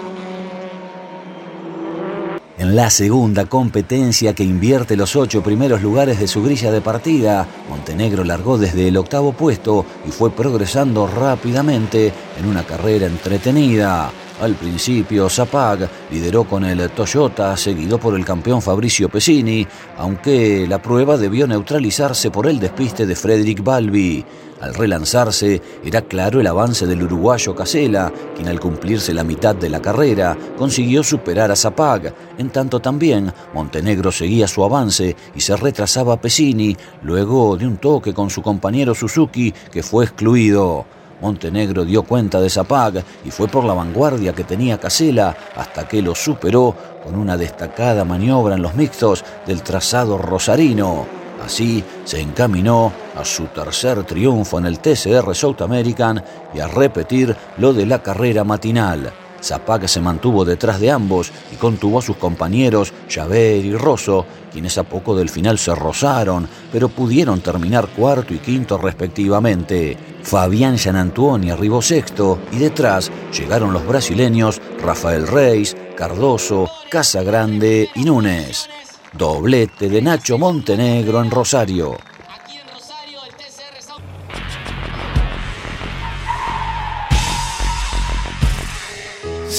En 2.57 2.75
la 2.75 2.89
segunda 2.89 3.45
competencia 3.45 4.33
que 4.33 4.43
invierte 4.43 4.97
los 4.97 5.15
ocho 5.15 5.43
primeros 5.43 5.83
lugares 5.83 6.19
de 6.19 6.27
su 6.27 6.41
grilla 6.41 6.71
de 6.71 6.81
partida, 6.81 7.45
Montenegro 7.69 8.23
largó 8.23 8.57
desde 8.57 8.87
el 8.87 8.97
octavo 8.97 9.33
puesto 9.33 9.85
y 10.07 10.11
fue 10.11 10.31
progresando 10.31 11.05
rápidamente 11.05 12.11
en 12.39 12.47
una 12.47 12.63
carrera 12.63 13.05
entretenida. 13.05 14.11
Al 14.43 14.55
principio, 14.55 15.29
Zapag 15.29 15.89
lideró 16.11 16.43
con 16.43 16.65
el 16.65 16.89
Toyota, 16.89 17.55
seguido 17.55 17.97
por 17.97 18.13
el 18.13 18.25
campeón 18.25 18.61
Fabricio 18.61 19.07
Pesini, 19.07 19.65
aunque 19.97 20.67
la 20.67 20.81
prueba 20.81 21.15
debió 21.15 21.47
neutralizarse 21.47 22.29
por 22.29 22.47
el 22.47 22.59
despiste 22.59 23.05
de 23.05 23.15
Frederick 23.15 23.63
Balbi. 23.63 24.25
Al 24.59 24.73
relanzarse, 24.73 25.61
era 25.85 26.01
claro 26.01 26.41
el 26.41 26.47
avance 26.47 26.85
del 26.85 27.03
uruguayo 27.03 27.55
Casela, 27.55 28.11
quien 28.35 28.49
al 28.49 28.59
cumplirse 28.59 29.13
la 29.13 29.23
mitad 29.23 29.55
de 29.55 29.69
la 29.69 29.81
carrera 29.81 30.37
consiguió 30.57 31.03
superar 31.03 31.49
a 31.49 31.55
Zapag. 31.55 32.13
En 32.37 32.49
tanto 32.49 32.81
también, 32.81 33.31
Montenegro 33.53 34.11
seguía 34.11 34.49
su 34.49 34.61
avance 34.61 35.15
y 35.33 35.39
se 35.39 35.55
retrasaba 35.55 36.15
a 36.15 36.19
Pesini, 36.19 36.75
luego 37.03 37.55
de 37.55 37.65
un 37.65 37.77
toque 37.77 38.13
con 38.13 38.29
su 38.29 38.41
compañero 38.41 38.93
Suzuki, 38.93 39.53
que 39.71 39.83
fue 39.83 40.03
excluido. 40.03 40.85
Montenegro 41.23 41.85
dio 41.85 42.03
cuenta 42.03 42.41
de 42.41 42.49
Zapag 42.49 43.01
y 43.23 43.31
fue 43.31 43.47
por 43.47 43.63
la 43.63 43.73
vanguardia 43.73 44.33
que 44.33 44.43
tenía 44.43 44.77
Casela 44.77 45.33
hasta 45.55 45.87
que 45.87 46.01
lo 46.01 46.13
superó 46.13 46.75
con 47.01 47.15
una 47.15 47.37
destacada 47.37 48.03
maniobra 48.03 48.55
en 48.55 48.61
los 48.61 48.75
mixtos 48.75 49.23
del 49.47 49.63
trazado 49.63 50.17
rosarino. 50.17 51.05
Así 51.43 51.81
se 52.03 52.19
encaminó 52.19 52.91
a 53.15 53.23
su 53.23 53.45
tercer 53.45 54.03
triunfo 54.03 54.59
en 54.59 54.65
el 54.65 54.79
TCR 54.79 55.33
South 55.33 55.61
American 55.61 56.21
y 56.53 56.59
a 56.59 56.67
repetir 56.67 57.33
lo 57.57 57.71
de 57.71 57.85
la 57.85 58.03
carrera 58.03 58.43
matinal. 58.43 59.22
Zapag 59.43 59.89
se 59.89 59.99
mantuvo 59.99 60.45
detrás 60.45 60.79
de 60.79 60.89
ambos 60.89 61.31
y 61.51 61.57
contuvo 61.57 61.99
a 61.99 62.01
sus 62.01 62.15
compañeros 62.15 62.93
Javert 63.09 63.65
y 63.65 63.75
Rosso, 63.75 64.25
quienes 64.51 64.77
a 64.77 64.83
poco 64.83 65.15
del 65.15 65.29
final 65.29 65.59
se 65.59 65.75
rozaron, 65.75 66.47
pero 66.71 66.87
pudieron 66.87 67.41
terminar 67.41 67.89
cuarto 67.89 68.33
y 68.33 68.37
quinto 68.37 68.77
respectivamente. 68.77 69.97
Fabián 70.23 70.77
Gianantuoni 70.77 71.51
arribó 71.51 71.81
sexto 71.81 72.39
y 72.53 72.57
detrás 72.57 73.11
llegaron 73.37 73.73
los 73.73 73.85
brasileños 73.85 74.61
Rafael 74.81 75.27
Reis, 75.27 75.75
Cardoso, 75.97 76.69
Casagrande 76.89 77.89
y 77.95 78.05
Núñez. 78.05 78.69
Doblete 79.11 79.89
de 79.89 80.01
Nacho 80.01 80.37
Montenegro 80.37 81.21
en 81.21 81.29
Rosario. 81.29 81.97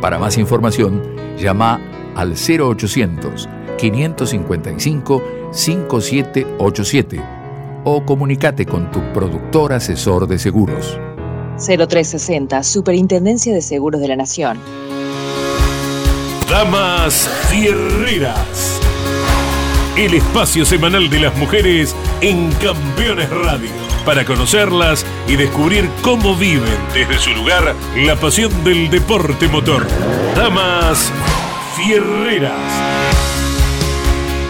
Para 0.00 0.18
más 0.18 0.36
información, 0.38 1.02
llama 1.38 1.80
al 2.14 2.34
0800 2.34 3.48
555 3.78 5.22
5787 5.52 7.22
o 7.84 8.04
comunícate 8.04 8.66
con 8.66 8.90
tu 8.90 9.00
productor 9.12 9.72
asesor 9.72 10.26
de 10.26 10.38
seguros. 10.38 10.98
0360, 11.58 12.62
Superintendencia 12.62 13.54
de 13.54 13.62
Seguros 13.62 14.00
de 14.00 14.08
la 14.08 14.16
Nación. 14.16 14.58
Damas 16.50 17.28
Fierreras. 17.48 18.80
El 19.96 20.14
espacio 20.14 20.66
semanal 20.66 21.08
de 21.08 21.20
las 21.20 21.36
mujeres 21.38 21.94
en 22.20 22.50
Campeones 22.52 23.30
Radio 23.30 23.85
para 24.06 24.24
conocerlas 24.24 25.04
y 25.26 25.34
descubrir 25.34 25.90
cómo 26.00 26.36
viven 26.36 26.78
desde 26.94 27.18
su 27.18 27.32
lugar 27.32 27.74
la 27.96 28.14
pasión 28.14 28.64
del 28.64 28.88
deporte 28.88 29.48
motor. 29.48 29.86
Damas 30.36 31.12
Fierreras. 31.76 32.52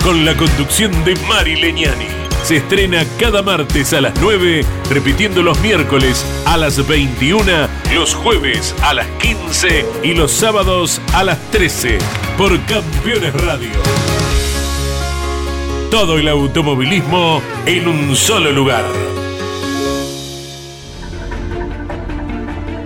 Con 0.04 0.24
la 0.26 0.36
conducción 0.36 0.92
de 1.04 1.16
Mari 1.26 1.56
Leñani. 1.56 2.06
Se 2.44 2.58
estrena 2.58 3.04
cada 3.18 3.42
martes 3.42 3.92
a 3.92 4.00
las 4.00 4.12
9, 4.20 4.64
repitiendo 4.90 5.42
los 5.42 5.58
miércoles 5.60 6.24
a 6.44 6.56
las 6.56 6.86
21, 6.86 7.42
los 7.92 8.14
jueves 8.14 8.72
a 8.82 8.94
las 8.94 9.06
15 9.18 9.84
y 10.04 10.14
los 10.14 10.30
sábados 10.30 11.00
a 11.12 11.24
las 11.24 11.40
13 11.50 11.98
por 12.36 12.60
Campeones 12.66 13.32
Radio. 13.32 13.70
Todo 15.90 16.18
el 16.18 16.28
automovilismo 16.28 17.42
en 17.64 17.88
un 17.88 18.14
solo 18.14 18.52
lugar. 18.52 19.15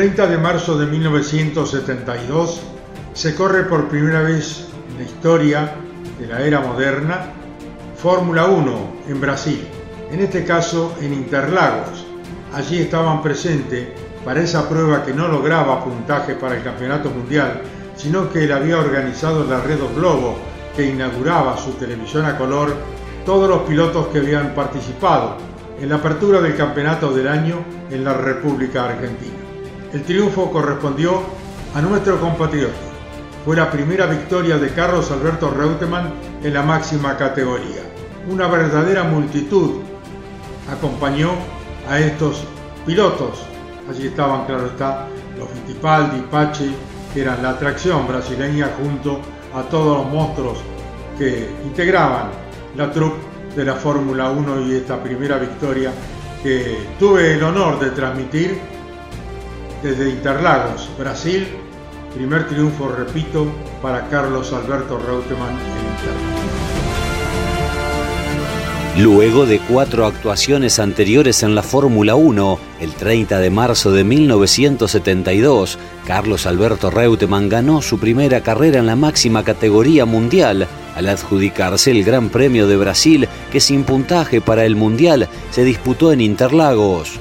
30 0.00 0.28
de 0.28 0.38
marzo 0.38 0.78
de 0.78 0.86
1972 0.86 2.62
se 3.12 3.34
corre 3.34 3.64
por 3.64 3.88
primera 3.88 4.22
vez 4.22 4.68
en 4.88 4.96
la 4.96 5.02
historia 5.02 5.74
de 6.18 6.26
la 6.26 6.40
era 6.40 6.60
moderna 6.60 7.26
Fórmula 7.98 8.46
1 8.46 8.92
en 9.08 9.20
Brasil, 9.20 9.60
en 10.10 10.20
este 10.20 10.46
caso 10.46 10.94
en 11.02 11.12
Interlagos. 11.12 12.06
Allí 12.54 12.78
estaban 12.78 13.20
presentes 13.20 13.88
para 14.24 14.40
esa 14.40 14.70
prueba 14.70 15.04
que 15.04 15.12
no 15.12 15.28
lograba 15.28 15.84
puntaje 15.84 16.34
para 16.34 16.56
el 16.56 16.62
Campeonato 16.62 17.10
Mundial, 17.10 17.60
sino 17.94 18.32
que 18.32 18.44
él 18.44 18.52
había 18.52 18.78
organizado 18.78 19.44
la 19.44 19.60
Red 19.60 19.80
Globo, 19.94 20.38
que 20.74 20.86
inauguraba 20.86 21.58
su 21.58 21.72
televisión 21.72 22.24
a 22.24 22.38
color, 22.38 22.74
todos 23.26 23.50
los 23.50 23.68
pilotos 23.68 24.06
que 24.06 24.20
habían 24.20 24.54
participado 24.54 25.36
en 25.78 25.90
la 25.90 25.96
apertura 25.96 26.40
del 26.40 26.56
campeonato 26.56 27.12
del 27.12 27.28
año 27.28 27.56
en 27.90 28.02
la 28.02 28.14
República 28.14 28.86
Argentina. 28.86 29.49
El 29.92 30.04
triunfo 30.04 30.52
correspondió 30.52 31.20
a 31.74 31.80
nuestro 31.80 32.20
compatriota. 32.20 32.74
Fue 33.44 33.56
la 33.56 33.70
primera 33.72 34.06
victoria 34.06 34.56
de 34.56 34.72
Carlos 34.72 35.10
Alberto 35.10 35.50
Reutemann 35.50 36.12
en 36.44 36.54
la 36.54 36.62
máxima 36.62 37.16
categoría. 37.16 37.82
Una 38.28 38.46
verdadera 38.46 39.02
multitud 39.02 39.80
acompañó 40.70 41.30
a 41.88 41.98
estos 41.98 42.44
pilotos. 42.86 43.42
Allí 43.90 44.06
estaban, 44.06 44.46
claro 44.46 44.66
está, 44.66 45.08
los 45.36 45.48
Fittipaldi, 45.48 46.20
Pache, 46.30 46.70
que 47.12 47.22
eran 47.22 47.42
la 47.42 47.50
atracción 47.50 48.06
brasileña 48.06 48.70
junto 48.78 49.20
a 49.52 49.62
todos 49.62 49.98
los 49.98 50.12
monstruos 50.12 50.58
que 51.18 51.50
integraban 51.64 52.28
la 52.76 52.92
troupe 52.92 53.18
de 53.56 53.64
la 53.64 53.74
Fórmula 53.74 54.30
1 54.30 54.68
y 54.68 54.74
esta 54.76 55.02
primera 55.02 55.38
victoria 55.38 55.90
que 56.44 56.78
tuve 57.00 57.34
el 57.34 57.42
honor 57.42 57.80
de 57.80 57.90
transmitir 57.90 58.79
desde 59.82 60.10
Interlagos, 60.10 60.88
Brasil, 60.98 61.46
primer 62.14 62.48
triunfo, 62.48 62.88
repito, 62.88 63.46
para 63.82 64.08
Carlos 64.08 64.52
Alberto 64.52 64.98
Reutemann 64.98 65.50
en 65.50 65.90
Interlagos. 65.90 66.50
Luego 68.98 69.46
de 69.46 69.60
cuatro 69.60 70.04
actuaciones 70.04 70.78
anteriores 70.78 71.42
en 71.42 71.54
la 71.54 71.62
Fórmula 71.62 72.16
1, 72.16 72.58
el 72.80 72.92
30 72.92 73.38
de 73.38 73.48
marzo 73.48 73.92
de 73.92 74.04
1972, 74.04 75.78
Carlos 76.06 76.44
Alberto 76.44 76.90
Reutemann 76.90 77.48
ganó 77.48 77.80
su 77.82 77.98
primera 77.98 78.42
carrera 78.42 78.80
en 78.80 78.86
la 78.86 78.96
máxima 78.96 79.44
categoría 79.44 80.04
mundial 80.04 80.66
al 80.96 81.08
adjudicarse 81.08 81.92
el 81.92 82.04
Gran 82.04 82.30
Premio 82.30 82.66
de 82.66 82.76
Brasil 82.76 83.28
que 83.52 83.60
sin 83.60 83.84
puntaje 83.84 84.40
para 84.40 84.64
el 84.64 84.74
Mundial 84.74 85.28
se 85.50 85.64
disputó 85.64 86.12
en 86.12 86.20
Interlagos. 86.20 87.20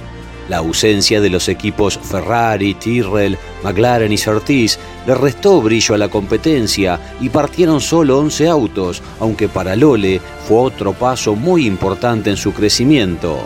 La 0.49 0.57
ausencia 0.57 1.21
de 1.21 1.29
los 1.29 1.47
equipos 1.47 1.97
Ferrari, 1.97 2.73
Tyrrell, 2.73 3.37
McLaren 3.63 4.11
y 4.11 4.17
Surtees 4.17 4.79
le 5.05 5.13
restó 5.13 5.61
brillo 5.61 5.93
a 5.93 5.99
la 5.99 6.09
competencia 6.09 6.99
y 7.21 7.29
partieron 7.29 7.79
solo 7.79 8.17
11 8.17 8.49
autos, 8.49 9.03
aunque 9.19 9.47
para 9.47 9.75
Lole 9.75 10.19
fue 10.47 10.57
otro 10.57 10.93
paso 10.93 11.35
muy 11.35 11.67
importante 11.67 12.31
en 12.31 12.37
su 12.37 12.51
crecimiento. 12.51 13.39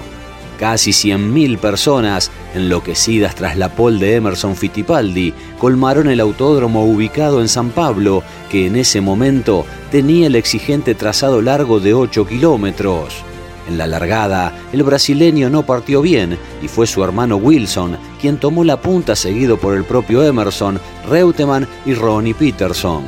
Casi 0.58 0.92
100.000 0.92 1.58
personas, 1.58 2.32
enloquecidas 2.56 3.36
tras 3.36 3.58
la 3.58 3.68
pole 3.76 4.00
de 4.00 4.16
Emerson 4.16 4.56
Fittipaldi, 4.56 5.34
colmaron 5.60 6.08
el 6.08 6.22
autódromo 6.22 6.86
ubicado 6.86 7.42
en 7.42 7.50
San 7.50 7.72
Pablo, 7.72 8.24
que 8.50 8.68
en 8.68 8.78
ese 8.78 9.02
momento 9.02 9.66
tenía 9.92 10.28
el 10.28 10.36
exigente 10.36 10.96
trazado 10.96 11.42
largo 11.42 11.82
de 11.82 11.94
8 11.94 12.26
kilómetros. 12.28 13.26
En 13.68 13.78
la 13.78 13.88
largada, 13.88 14.54
el 14.74 14.84
brasileño 14.84 15.50
no 15.50 15.64
partió 15.64 16.02
bien 16.02 16.38
y 16.62 16.68
fue 16.68 16.86
su 16.86 17.04
hermano 17.04 17.38
Wilson 17.38 17.98
quien 18.20 18.38
tomó 18.38 18.64
la 18.64 18.82
punta 18.82 19.16
seguido 19.16 19.58
por 19.58 19.76
el 19.76 19.86
propio 19.86 20.24
Emerson, 20.24 20.80
Reutemann 21.10 21.68
y 21.86 21.94
Ronnie 21.94 22.34
Peterson. 22.34 23.04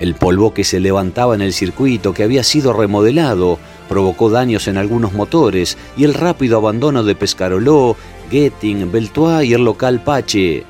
El 0.00 0.14
polvo 0.14 0.52
que 0.52 0.64
se 0.64 0.80
levantaba 0.80 1.34
en 1.34 1.42
el 1.42 1.52
circuito 1.52 2.12
que 2.12 2.24
había 2.24 2.42
sido 2.42 2.72
remodelado 2.72 3.58
provocó 3.88 4.30
daños 4.30 4.66
en 4.68 4.76
algunos 4.76 5.12
motores 5.12 5.76
y 5.96 6.04
el 6.04 6.14
rápido 6.14 6.56
abandono 6.56 7.04
de 7.04 7.14
Pescaroló, 7.14 7.96
Getting, 8.30 8.90
Beltois 8.90 9.48
y 9.48 9.54
el 9.54 9.64
local 9.64 10.02
Pache. 10.02 10.64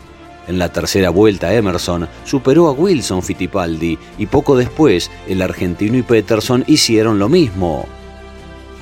En 0.47 0.59
la 0.59 0.71
tercera 0.71 1.09
vuelta 1.11 1.55
Emerson 1.55 2.07
superó 2.25 2.69
a 2.69 2.73
Wilson 2.73 3.23
Fittipaldi 3.23 3.99
y 4.19 4.27
poco 4.27 4.57
después 4.57 5.11
el 5.27 5.41
argentino 5.41 5.97
y 5.97 6.03
Peterson 6.03 6.65
hicieron 6.67 7.19
lo 7.19 7.29
mismo. 7.29 7.87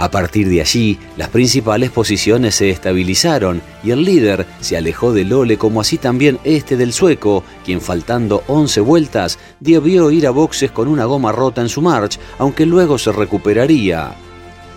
A 0.02 0.10
partir 0.10 0.48
de 0.48 0.60
allí, 0.60 0.98
las 1.16 1.28
principales 1.28 1.92
posiciones 1.92 2.56
se 2.56 2.70
estabilizaron 2.70 3.62
y 3.84 3.92
el 3.92 4.04
líder 4.04 4.48
se 4.58 4.76
alejó 4.76 5.12
de 5.12 5.22
Lole 5.22 5.58
como 5.58 5.80
así 5.80 5.96
también 5.96 6.40
este 6.42 6.76
del 6.76 6.92
sueco, 6.92 7.44
quien 7.64 7.80
faltando 7.80 8.42
11 8.48 8.80
vueltas 8.80 9.38
debió 9.60 10.10
ir 10.10 10.26
a 10.26 10.32
boxes 10.32 10.72
con 10.72 10.88
una 10.88 11.04
goma 11.04 11.30
rota 11.30 11.60
en 11.60 11.68
su 11.68 11.82
march, 11.82 12.18
aunque 12.40 12.66
luego 12.66 12.98
se 12.98 13.12
recuperaría. 13.12 14.16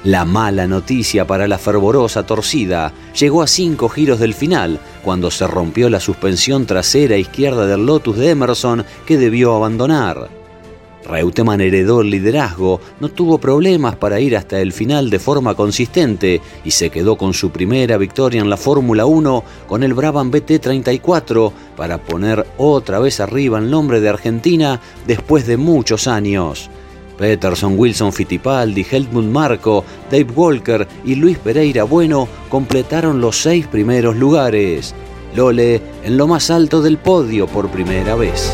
La 0.03 0.25
mala 0.25 0.67
noticia 0.67 1.25
para 1.25 1.48
la 1.48 1.58
fervorosa 1.58 2.24
torcida 2.24 2.94
llegó 3.20 3.42
a 3.42 3.48
cinco 3.48 3.90
giros 3.90 4.20
del 4.20 4.35
final, 4.35 4.79
cuando 5.03 5.31
se 5.31 5.48
rompió 5.48 5.90
la 5.90 6.00
suspensión 6.00 6.68
trasera 6.68 7.18
izquierda 7.18 7.66
del 7.66 7.88
Lotus 7.88 8.16
de 8.16 8.29
Emerson 8.29 8.85
que 9.07 9.18
debió 9.18 9.55
abandonar. 9.55 10.34
Reutemann 11.05 11.61
heredó 11.61 12.01
el 12.01 12.09
liderazgo, 12.09 12.81
no 13.00 13.09
tuvo 13.09 13.37
problemas 13.37 13.96
para 13.96 14.20
ir 14.20 14.35
hasta 14.35 14.59
el 14.59 14.74
final 14.74 15.09
de 15.09 15.20
forma 15.20 15.55
consistente 15.55 16.41
y 16.63 16.72
se 16.72 16.89
quedó 16.89 17.15
con 17.15 17.33
su 17.33 17.51
primera 17.51 17.98
victoria 17.98 18.41
en 18.41 18.50
la 18.50 18.57
Fórmula 18.57 19.05
1 19.05 19.44
con 19.68 19.83
el 19.83 19.94
Brabham 19.94 20.31
BT34 20.31 21.51
para 21.77 22.00
poner 22.00 22.46
otra 22.57 23.00
vez 23.00 23.20
arriba 23.20 23.59
el 23.59 23.70
nombre 23.70 24.01
de 24.01 24.09
Argentina 24.09 24.81
después 25.05 25.46
de 25.48 25.57
muchos 25.57 26.07
años. 26.07 26.70
Peterson, 27.18 27.77
Wilson 27.77 28.11
Fittipaldi, 28.11 28.85
Helmut 28.89 29.25
Marco, 29.25 29.85
Dave 30.11 30.27
Walker 30.35 30.87
y 31.05 31.15
Luis 31.15 31.37
Pereira 31.37 31.83
Bueno 31.83 32.27
completaron 32.50 33.22
los 33.22 33.37
seis 33.37 33.68
primeros 33.68 34.15
lugares. 34.15 34.94
Lole 35.35 35.81
en 36.03 36.18
lo 36.18 36.27
más 36.27 36.50
alto 36.50 36.81
del 36.81 36.98
podio 36.98 37.48
por 37.48 37.70
primera 37.70 38.15
vez. 38.15 38.53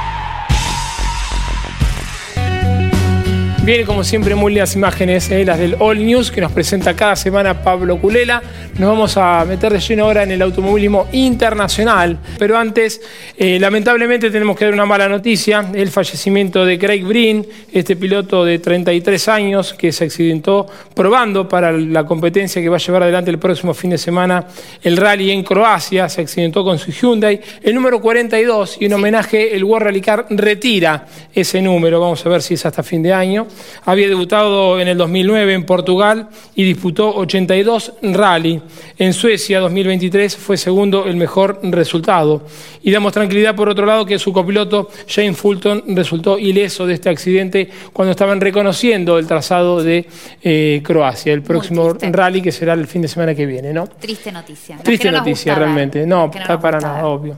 Viene 3.63 3.85
como 3.85 4.03
siempre 4.03 4.33
muy 4.33 4.53
lindas 4.53 4.75
imágenes, 4.75 5.29
eh, 5.29 5.45
las 5.45 5.59
del 5.59 5.75
All 5.77 6.03
News 6.03 6.31
que 6.31 6.41
nos 6.41 6.51
presenta 6.51 6.95
cada 6.95 7.15
semana 7.15 7.61
Pablo 7.61 8.01
Culela. 8.01 8.41
Nos 8.79 8.89
vamos 8.89 9.17
a 9.17 9.45
meter 9.45 9.71
de 9.71 9.79
lleno 9.79 10.05
ahora 10.05 10.23
en 10.23 10.31
el 10.31 10.41
automovilismo 10.41 11.07
internacional, 11.11 12.17
pero 12.39 12.57
antes, 12.57 12.99
eh, 13.37 13.59
lamentablemente 13.59 14.31
tenemos 14.31 14.57
que 14.57 14.65
dar 14.65 14.73
una 14.73 14.87
mala 14.87 15.07
noticia, 15.07 15.69
el 15.75 15.91
fallecimiento 15.91 16.65
de 16.65 16.79
Craig 16.79 17.03
Breen, 17.03 17.45
este 17.71 17.95
piloto 17.95 18.43
de 18.43 18.57
33 18.57 19.27
años 19.27 19.75
que 19.75 19.91
se 19.91 20.05
accidentó 20.05 20.65
probando 20.95 21.47
para 21.47 21.71
la 21.71 22.03
competencia 22.03 22.63
que 22.63 22.69
va 22.69 22.77
a 22.77 22.79
llevar 22.79 23.03
adelante 23.03 23.29
el 23.29 23.37
próximo 23.37 23.75
fin 23.75 23.91
de 23.91 23.99
semana 23.99 24.47
el 24.81 24.97
rally 24.97 25.29
en 25.29 25.43
Croacia, 25.43 26.09
se 26.09 26.21
accidentó 26.21 26.63
con 26.63 26.79
su 26.79 26.91
Hyundai, 26.91 27.39
el 27.61 27.75
número 27.75 28.01
42 28.01 28.77
y 28.79 28.85
en 28.85 28.93
homenaje 28.93 29.55
el 29.55 29.63
World 29.63 29.85
Rally 29.85 30.01
Car 30.01 30.25
retira 30.31 31.05
ese 31.31 31.61
número, 31.61 31.99
vamos 31.99 32.25
a 32.25 32.29
ver 32.29 32.41
si 32.41 32.55
es 32.55 32.65
hasta 32.65 32.81
fin 32.81 33.03
de 33.03 33.13
año. 33.13 33.50
Había 33.85 34.07
debutado 34.07 34.79
en 34.79 34.87
el 34.87 34.97
2009 34.97 35.53
en 35.53 35.65
Portugal 35.65 36.29
y 36.55 36.63
disputó 36.63 37.15
82 37.15 37.93
rally. 38.01 38.61
En 38.97 39.13
Suecia 39.13 39.59
2023 39.59 40.35
fue 40.37 40.57
segundo 40.57 41.05
el 41.05 41.15
mejor 41.15 41.59
resultado. 41.63 42.43
Y 42.83 42.91
damos 42.91 43.13
tranquilidad 43.13 43.55
por 43.55 43.69
otro 43.69 43.85
lado 43.85 44.05
que 44.05 44.19
su 44.19 44.33
copiloto 44.33 44.89
Jane 45.07 45.33
Fulton 45.33 45.83
resultó 45.87 46.37
ileso 46.37 46.85
de 46.85 46.95
este 46.95 47.09
accidente 47.09 47.69
cuando 47.93 48.11
estaban 48.11 48.41
reconociendo 48.41 49.17
el 49.17 49.27
trazado 49.27 49.83
de 49.83 50.05
eh, 50.41 50.81
Croacia, 50.83 51.33
el 51.33 51.41
próximo 51.41 51.93
rally 51.93 52.41
que 52.41 52.51
será 52.51 52.73
el 52.73 52.87
fin 52.87 53.01
de 53.01 53.07
semana 53.07 53.35
que 53.35 53.45
viene. 53.45 53.73
¿no? 53.73 53.87
Triste 53.87 54.31
noticia. 54.31 54.77
Triste 54.77 55.11
noticia 55.11 55.55
realmente. 55.55 56.05
No, 56.05 56.31
está 56.33 56.59
para 56.59 56.79
nada, 56.79 57.05
obvio. 57.05 57.37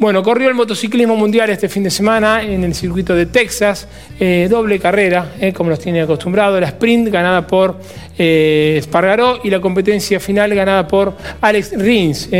Bueno, 0.00 0.22
corrió 0.22 0.48
el 0.48 0.54
motociclismo 0.54 1.14
mundial 1.14 1.50
este 1.50 1.68
fin 1.68 1.82
de 1.82 1.90
semana 1.90 2.42
en 2.42 2.64
el 2.64 2.74
circuito 2.74 3.14
de 3.14 3.26
Texas, 3.26 3.86
eh, 4.18 4.48
doble 4.50 4.78
carrera, 4.78 5.34
eh, 5.38 5.52
como 5.52 5.68
nos 5.68 5.78
tiene 5.78 6.00
acostumbrado, 6.00 6.58
la 6.58 6.68
sprint 6.68 7.10
ganada 7.10 7.46
por 7.46 7.78
eh, 8.16 8.76
Espargaró 8.78 9.40
y 9.44 9.50
la 9.50 9.60
competencia 9.60 10.18
final 10.18 10.54
ganada 10.54 10.88
por 10.88 11.14
Alex 11.42 11.72
Rins. 11.76 12.30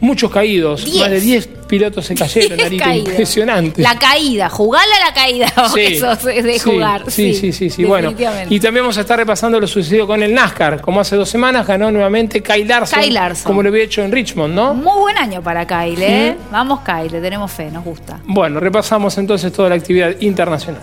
Muchos 0.00 0.30
caídos, 0.30 0.90
más 0.96 1.10
de 1.10 1.20
10 1.20 1.48
pilotos 1.72 2.04
se 2.04 2.14
cayeron, 2.14 2.60
impresionante. 2.96 3.80
La 3.80 3.98
caída, 3.98 4.50
jugarla 4.50 4.94
a 4.96 5.06
la 5.06 5.14
caída, 5.14 5.46
eso 5.78 6.16
de 6.26 6.60
jugar. 6.60 7.10
Sí, 7.10 7.32
sí, 7.32 7.50
sí, 7.50 7.70
sí, 7.70 7.82
bueno. 7.86 8.14
Y 8.50 8.60
también 8.60 8.84
vamos 8.84 8.98
a 8.98 9.00
estar 9.00 9.18
repasando 9.18 9.58
lo 9.58 9.66
sucedido 9.66 10.06
con 10.06 10.22
el 10.22 10.34
NASCAR. 10.34 10.82
Como 10.82 11.00
hace 11.00 11.16
dos 11.16 11.30
semanas 11.30 11.66
ganó 11.66 11.90
nuevamente 11.90 12.42
Kyle 12.42 12.68
Larson, 12.68 13.00
como 13.44 13.62
lo 13.62 13.70
había 13.70 13.84
hecho 13.84 14.02
en 14.02 14.12
Richmond, 14.12 14.54
¿no? 14.54 14.74
Muy 14.74 15.00
buen 15.00 15.16
año 15.16 15.42
para 15.42 15.66
Kyle, 15.66 16.02
¿eh? 16.02 16.36
Vamos 16.50 16.80
Kyle, 16.80 17.10
le 17.10 17.22
tenemos 17.22 17.50
fe, 17.50 17.70
nos 17.70 17.82
gusta. 17.82 18.20
Bueno, 18.26 18.60
repasamos 18.60 19.16
entonces 19.16 19.50
toda 19.50 19.70
la 19.70 19.76
actividad 19.76 20.14
internacional. 20.20 20.82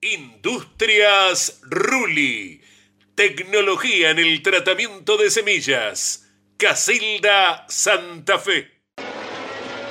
Industrias 0.00 1.60
Ruli. 1.68 2.62
Tecnología 3.14 4.12
en 4.12 4.18
el 4.18 4.40
tratamiento 4.40 5.18
de 5.18 5.30
semillas. 5.30 6.21
Casilda 6.62 7.64
Santa 7.66 8.38
Fe. 8.38 8.68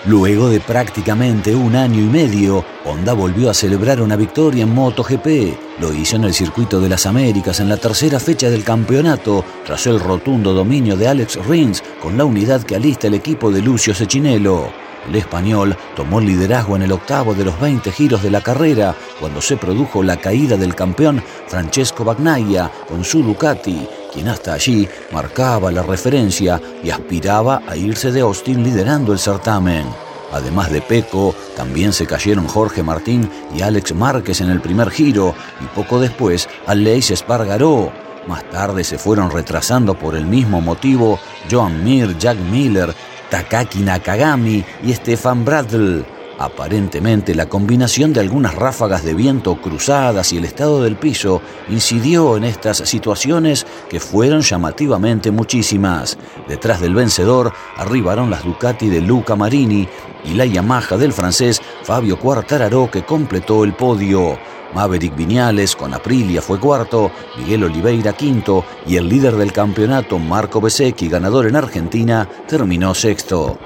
Luego 0.06 0.48
de 0.48 0.62
prácticamente 0.62 1.54
un 1.54 1.76
año 1.76 2.00
y 2.00 2.06
medio, 2.06 2.64
Honda 2.86 3.12
volvió 3.12 3.50
a 3.50 3.54
celebrar 3.54 4.02
una 4.02 4.16
victoria 4.16 4.64
en 4.64 4.74
MotoGP. 4.74 5.82
Lo 5.82 5.94
hizo 5.94 6.16
en 6.16 6.24
el 6.24 6.34
Circuito 6.34 6.80
de 6.80 6.88
las 6.88 7.06
Américas 7.06 7.60
en 7.60 7.68
la 7.68 7.76
tercera 7.76 8.22
fecha 8.22 8.50
del 8.50 8.64
campeonato, 8.64 9.44
tras 9.66 9.86
el 9.86 10.00
rotundo 10.00 10.54
dominio 10.54 10.96
de 10.96 11.10
Alex 11.10 11.46
Rins 11.46 11.84
con 12.02 12.18
la 12.18 12.24
unidad 12.24 12.64
que 12.64 12.78
alista 12.78 13.08
el 13.08 13.16
equipo 13.16 13.52
de 13.52 13.62
Lucio 13.62 13.94
Cechinello. 13.94 14.72
El 15.08 15.16
español 15.16 15.76
tomó 15.96 16.20
el 16.20 16.28
liderazgo 16.28 16.76
en 16.76 16.84
el 16.84 16.92
octavo 16.92 17.34
de 17.34 17.46
los 17.46 17.60
20 17.60 17.92
giros 17.92 18.22
de 18.22 18.30
la 18.30 18.42
carrera 18.42 18.96
cuando 19.20 19.42
se 19.42 19.58
produjo 19.58 20.04
la 20.04 20.18
caída 20.18 20.58
del 20.58 20.76
campeón 20.76 21.24
Francesco 21.48 22.04
Bagnaia 22.04 22.72
con 22.88 23.04
su 23.04 23.24
Ducati, 23.24 23.88
quien 24.14 24.28
hasta 24.28 24.54
allí 24.54 24.88
marcaba 25.12 25.72
la 25.72 25.84
referencia 25.84 26.62
y 26.84 26.90
aspiraba 26.90 27.62
a 27.68 27.76
irse 27.76 28.12
de 28.12 28.22
Austin 28.22 28.64
liderando 28.64 29.12
el 29.14 29.20
certamen. 29.20 29.86
Además 30.32 30.72
de 30.72 30.82
Peco, 30.82 31.36
también 31.58 31.92
se 31.92 32.06
cayeron 32.06 32.48
Jorge 32.48 32.84
Martín 32.84 33.30
y 33.54 33.62
Alex 33.62 33.94
Márquez 33.94 34.40
en 34.42 34.50
el 34.50 34.62
primer 34.62 34.90
giro 34.90 35.36
y 35.60 35.66
poco 35.76 36.00
después 36.00 36.48
Aleix 36.68 37.12
Espargaró. 37.12 37.92
Más 38.28 38.48
tarde 38.50 38.84
se 38.84 38.98
fueron 38.98 39.32
retrasando 39.32 39.96
por 39.96 40.16
el 40.16 40.26
mismo 40.26 40.62
motivo 40.62 41.20
Joan 41.50 41.84
Mir, 41.84 42.18
Jack 42.18 42.38
Miller, 42.38 42.94
Takaki 43.32 43.80
Nakagami 43.80 44.64
y 44.84 44.94
Stefan 44.94 45.44
Bradl. 45.44 46.06
Aparentemente 46.38 47.34
la 47.34 47.48
combinación 47.48 48.14
de 48.14 48.20
algunas 48.20 48.56
ráfagas 48.56 49.04
de 49.04 49.14
viento 49.14 49.62
cruzadas 49.62 50.34
y 50.34 50.38
el 50.38 50.46
estado 50.46 50.84
del 50.84 50.98
piso 50.98 51.42
incidió 51.70 52.36
en 52.36 52.44
estas 52.44 52.78
situaciones 52.80 53.66
que 53.90 54.00
fueron 54.00 54.42
llamativamente 54.42 55.32
muchísimas. 55.32 56.18
Detrás 56.48 56.82
del 56.82 56.94
vencedor 56.94 57.54
arribaron 57.78 58.30
las 58.30 58.44
Ducati 58.44 58.90
de 58.90 59.02
Luca 59.02 59.36
Marini 59.36 59.88
y 60.26 60.34
la 60.34 60.46
Yamaha 60.46 60.98
del 60.98 61.14
francés 61.14 61.62
Fabio 61.84 62.20
Quartararo 62.20 62.92
que 62.92 63.04
completó 63.04 63.64
el 63.64 63.74
podio. 63.74 64.38
Maverick 64.74 65.16
Viñales 65.16 65.76
con 65.76 65.94
Aprilia 65.94 66.42
fue 66.42 66.60
cuarto, 66.60 67.12
Miguel 67.38 67.66
Oliveira 67.66 68.14
quinto 68.14 68.66
y 68.86 68.96
el 68.96 69.10
líder 69.10 69.36
del 69.36 69.52
campeonato 69.52 70.18
Marco 70.20 70.62
Besecchi, 70.62 71.10
ganador 71.10 71.48
en 71.48 71.56
Argentina, 71.56 72.28
terminó 72.48 72.94
sexto. 72.94 73.58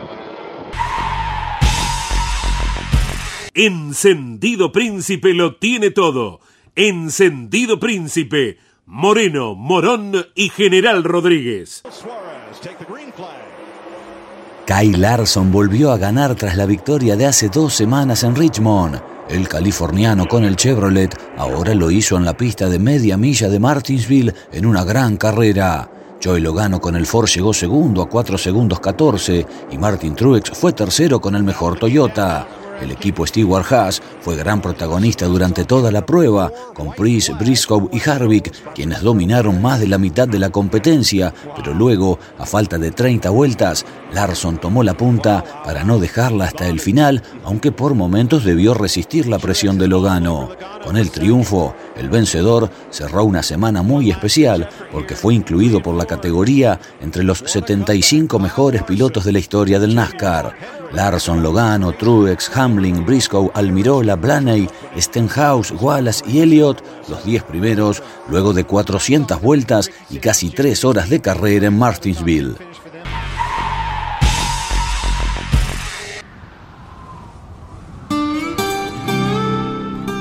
Encendido 3.54 4.72
Príncipe 4.72 5.34
lo 5.34 5.56
tiene 5.56 5.90
todo. 5.90 6.42
Encendido 6.76 7.80
Príncipe, 7.80 8.58
Moreno, 8.86 9.56
Morón 9.56 10.26
y 10.36 10.50
General 10.50 11.04
Rodríguez. 11.06 11.84
Kyle 14.66 15.00
Larson 15.00 15.52
volvió 15.52 15.92
a 15.92 15.98
ganar 15.98 16.36
tras 16.36 16.58
la 16.58 16.66
victoria 16.66 17.16
de 17.16 17.28
hace 17.28 17.48
dos 17.48 17.74
semanas 17.74 18.24
en 18.24 18.36
Richmond. 18.36 19.15
El 19.30 19.48
californiano 19.48 20.28
con 20.28 20.44
el 20.44 20.56
Chevrolet 20.56 21.18
ahora 21.38 21.74
lo 21.74 21.90
hizo 21.90 22.16
en 22.16 22.26
la 22.26 22.38
pista 22.38 22.70
de 22.70 22.78
media 22.78 23.18
milla 23.18 23.50
de 23.50 23.60
Martinsville 23.60 24.34
en 24.52 24.66
una 24.68 24.84
gran 24.84 25.18
carrera. 25.18 25.90
Joey 26.24 26.42
Logano 26.42 26.80
con 26.80 26.96
el 26.96 27.08
Ford 27.08 27.28
llegó 27.28 27.54
segundo 27.54 28.04
a 28.04 28.10
4 28.10 28.38
segundos 28.38 28.80
14 28.80 29.46
y 29.72 29.78
Martin 29.78 30.16
Truex 30.16 30.52
fue 30.52 30.74
tercero 30.74 31.20
con 31.20 31.36
el 31.36 31.44
mejor 31.44 31.80
Toyota. 31.80 32.48
El 32.82 32.92
equipo 32.92 33.26
Stewart 33.26 33.72
Haas 33.72 34.02
fue 34.22 34.36
gran 34.36 34.62
protagonista 34.62 35.26
durante 35.26 35.66
toda 35.66 35.92
la 35.92 36.06
prueba, 36.06 36.52
con 36.74 36.92
Price, 36.94 37.34
Briscoe 37.34 37.90
y 37.92 38.10
Harvick, 38.10 38.52
quienes 38.74 39.02
dominaron 39.02 39.62
más 39.62 39.80
de 39.80 39.88
la 39.88 39.98
mitad 39.98 40.28
de 40.28 40.40
la 40.40 40.50
competencia, 40.50 41.34
pero 41.56 41.74
luego, 41.74 42.20
a 42.38 42.46
falta 42.46 42.78
de 42.78 42.92
30 42.92 43.30
vueltas, 43.30 43.86
Larson 44.14 44.58
tomó 44.58 44.84
la 44.84 44.96
punta 44.96 45.44
para 45.64 45.84
no 45.84 46.00
dejarla 46.00 46.46
hasta 46.46 46.68
el 46.68 46.80
final, 46.80 47.24
aunque 47.44 47.72
por 47.72 47.94
momentos 47.96 48.44
debió 48.44 48.74
resistir 48.74 49.28
la 49.28 49.40
presión 49.40 49.78
de 49.78 49.88
Logano. 49.88 50.50
Con 50.84 50.98
el 50.98 51.12
triunfo, 51.12 51.76
el 51.96 52.10
vencedor 52.10 52.70
cerró 52.90 53.24
una 53.24 53.44
semana 53.44 53.82
muy 53.82 54.12
especial 54.12 54.70
porque 54.92 55.16
fue 55.16 55.34
incluido 55.34 55.82
por 55.82 55.96
la 55.96 56.06
categoría 56.06 56.80
entre 57.02 57.24
los 57.24 57.40
75 57.40 58.38
mejores 58.40 58.84
pilotos 58.84 59.24
de 59.26 59.32
la 59.32 59.40
historia 59.40 59.80
del 59.80 59.96
NASCAR. 59.96 60.56
Larson, 60.96 61.44
Logano, 61.44 61.92
Truex, 61.92 62.50
Hamlin, 62.56 63.06
Briscoe, 63.06 63.52
Almirola, 63.54 64.16
Blaney, 64.16 64.70
Stenhouse, 64.98 65.72
Wallace 65.72 66.24
y 66.28 66.40
Elliott, 66.40 66.82
los 67.10 67.24
10 67.26 67.44
primeros, 67.44 68.02
luego 68.30 68.54
de 68.54 68.64
400 68.64 69.42
vueltas 69.42 69.92
y 70.10 70.20
casi 70.20 70.50
3 70.50 70.86
horas 70.86 71.10
de 71.10 71.20
carrera 71.20 71.68
en 71.68 71.78
Martinsville. 71.78 72.56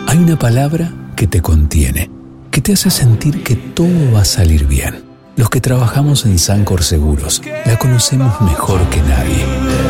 Hay 0.09 0.19
una 0.19 0.39
palabra 0.39 0.93
que 1.17 1.27
te 1.27 1.41
contiene, 1.41 2.11
que 2.51 2.61
te 2.61 2.73
hace 2.73 2.91
sentir 2.91 3.43
que 3.43 3.57
todo 3.57 4.13
va 4.13 4.23
a 4.23 4.25
salir 4.25 4.67
bien. 4.67 5.05
Los 5.37 5.51
que 5.51 5.61
trabajamos 5.61 6.27
en 6.27 6.39
Sancor 6.39 6.85
Seguros 6.85 7.43
la 7.67 7.77
conocemos 7.77 8.41
mejor 8.41 8.81
que 8.91 9.01
nadie. 9.03 9.84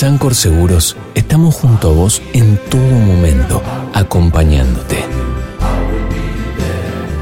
Sancor 0.00 0.34
Seguros 0.34 0.96
estamos 1.14 1.56
junto 1.56 1.90
a 1.90 1.92
vos 1.92 2.22
en 2.32 2.58
todo 2.70 2.80
momento, 2.80 3.62
acompañándote. 3.92 5.04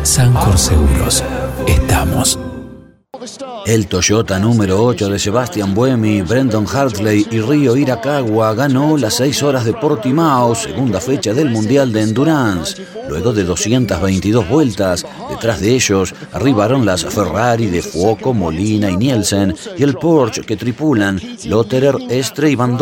Sancor 0.05 0.57
Seguros, 0.57 1.25
estamos. 1.67 2.39
El 3.67 3.89
Toyota 3.89 4.39
número 4.39 4.83
8 4.85 5.11
de 5.11 5.19
Sebastian 5.19 5.75
Buemi, 5.75 6.23
Brendan 6.23 6.67
Hartley 6.73 7.27
y 7.33 7.41
Río 7.41 7.77
Irakawa 7.77 8.55
ganó 8.55 8.97
las 8.97 9.15
6 9.15 9.43
horas 9.43 9.65
de 9.65 9.73
Portimao, 9.73 10.55
segunda 10.55 11.01
fecha 11.01 11.35
del 11.35 11.51
Mundial 11.51 11.93
de 11.93 12.03
Endurance. 12.03 12.81
Luego 13.09 13.33
de 13.33 13.43
222 13.43 14.49
vueltas, 14.49 15.05
detrás 15.39 15.61
de 15.61 15.73
ellos 15.73 16.13
arribaron 16.33 16.85
las 16.85 17.05
Ferrari 17.05 17.67
de 17.67 17.81
Fuoco, 17.81 18.35
Molina 18.35 18.91
y 18.91 18.97
Nielsen 18.97 19.55
y 19.77 19.85
el 19.85 19.95
Porsche 19.95 20.43
que 20.43 20.57
tripulan 20.57 21.21
Lotterer, 21.45 21.95
Estre 22.09 22.51
y 22.51 22.57
Van 22.57 22.77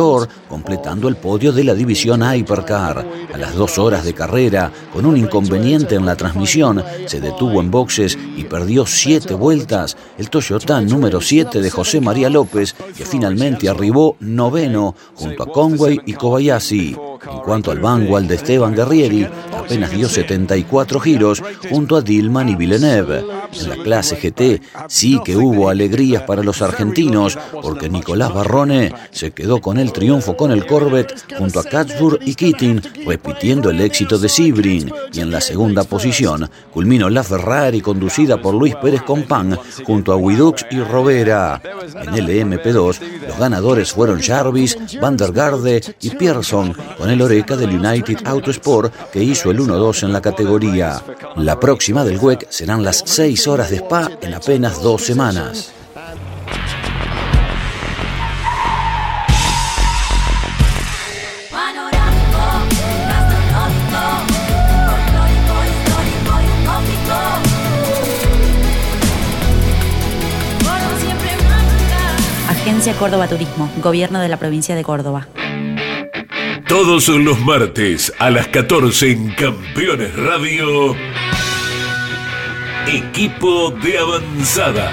completando 0.48 1.08
el 1.08 1.16
podio 1.16 1.52
de 1.52 1.64
la 1.64 1.74
división 1.74 2.22
Hypercar. 2.22 3.06
A 3.34 3.36
las 3.36 3.54
dos 3.54 3.76
horas 3.76 4.06
de 4.06 4.14
carrera, 4.14 4.72
con 4.90 5.04
un 5.04 5.18
inconveniente 5.18 5.96
en 5.96 6.06
la 6.06 6.16
transmisión, 6.16 6.82
se 7.04 7.20
detuvo 7.20 7.60
en 7.60 7.70
boxes 7.70 8.18
y 8.36 8.44
perdió 8.44 8.86
siete 8.86 9.34
vueltas. 9.34 9.94
El 10.16 10.30
Toyota 10.30 10.80
número 10.80 11.20
7 11.20 11.60
de 11.60 11.70
José 11.70 12.00
María 12.00 12.30
López, 12.30 12.74
que 12.96 13.04
finalmente 13.04 13.68
arribó 13.68 14.16
noveno 14.20 14.94
junto 15.14 15.42
a 15.42 15.52
Conway 15.52 16.00
y 16.06 16.14
Kobayashi. 16.14 16.96
En 17.30 17.38
cuanto 17.40 17.70
al 17.70 17.80
Vanguard 17.80 18.24
de 18.24 18.36
Esteban 18.36 18.74
Guerrieri, 18.74 19.26
apenas 19.56 19.90
dio 19.90 20.08
74 20.08 21.00
giros 21.00 21.42
junto 21.70 21.96
a 21.96 22.02
Dillman 22.02 22.48
y 22.48 22.56
Villeneuve. 22.56 23.24
En 23.60 23.68
la 23.68 23.76
clase 23.76 24.16
GT 24.16 24.60
sí 24.88 25.20
que 25.24 25.36
hubo 25.36 25.68
alegrías 25.68 26.22
para 26.22 26.42
los 26.42 26.62
argentinos, 26.62 27.38
porque 27.62 27.88
Nicolás 27.88 28.32
Barrone 28.34 28.92
se 29.10 29.30
quedó 29.30 29.60
con 29.60 29.78
el 29.78 29.92
triunfo 29.92 30.36
con 30.36 30.50
el 30.50 30.66
Corvette 30.66 31.14
junto 31.38 31.60
a 31.60 31.64
Katzburg 31.64 32.20
y 32.24 32.34
Keating, 32.34 32.82
repitiendo 33.06 33.70
el 33.70 33.80
éxito 33.80 34.18
de 34.18 34.28
Sebring. 34.28 34.92
Y 35.12 35.20
en 35.20 35.30
la 35.30 35.40
segunda 35.40 35.84
posición 35.84 36.48
culminó 36.72 37.08
la 37.08 37.22
Ferrari 37.22 37.80
conducida 37.80 38.40
por 38.40 38.54
Luis 38.54 38.74
Pérez 38.76 39.02
Compán 39.02 39.58
junto 39.84 40.12
a 40.12 40.16
Widux 40.16 40.66
y 40.70 40.80
Rovera. 40.80 41.60
En 42.02 42.14
el 42.14 42.28
MP2, 42.28 42.98
los 43.28 43.38
ganadores 43.38 43.92
fueron 43.92 44.20
Jarvis, 44.20 44.76
Van 45.00 45.16
der 45.16 45.32
Garde 45.32 45.80
y 46.00 46.10
Pearson, 46.10 46.74
con 46.98 47.10
el 47.10 47.22
Oreca 47.22 47.56
del 47.56 47.78
United 47.78 48.26
Autosport 48.26 48.92
que 49.10 49.22
hizo 49.22 49.45
el 49.50 49.58
1-2 49.58 50.04
en 50.04 50.12
la 50.12 50.20
categoría. 50.20 51.02
La 51.36 51.58
próxima 51.58 52.04
del 52.04 52.18
WEC 52.18 52.46
serán 52.50 52.82
las 52.82 53.02
6 53.04 53.46
horas 53.46 53.70
de 53.70 53.76
spa 53.76 54.10
en 54.20 54.34
apenas 54.34 54.82
dos 54.82 55.02
semanas. 55.02 55.72
Agencia 72.48 72.94
Córdoba 72.94 73.28
Turismo, 73.28 73.70
Gobierno 73.82 74.20
de 74.20 74.28
la 74.28 74.38
Provincia 74.38 74.74
de 74.74 74.82
Córdoba. 74.82 75.28
Todos 76.78 77.08
los 77.08 77.40
martes 77.40 78.12
a 78.18 78.28
las 78.28 78.48
14 78.48 79.10
en 79.10 79.30
Campeones 79.30 80.14
Radio. 80.14 80.94
Equipo 82.86 83.70
de 83.70 83.98
avanzada. 83.98 84.92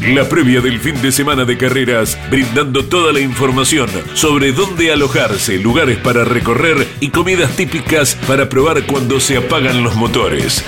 La 0.00 0.28
previa 0.28 0.60
del 0.60 0.78
fin 0.78 1.02
de 1.02 1.10
semana 1.10 1.44
de 1.44 1.58
carreras, 1.58 2.16
brindando 2.30 2.84
toda 2.84 3.12
la 3.12 3.18
información 3.18 3.90
sobre 4.14 4.52
dónde 4.52 4.92
alojarse, 4.92 5.58
lugares 5.58 5.98
para 5.98 6.24
recorrer 6.24 6.86
y 7.00 7.08
comidas 7.08 7.56
típicas 7.56 8.14
para 8.28 8.48
probar 8.48 8.86
cuando 8.86 9.18
se 9.18 9.38
apagan 9.38 9.82
los 9.82 9.96
motores. 9.96 10.64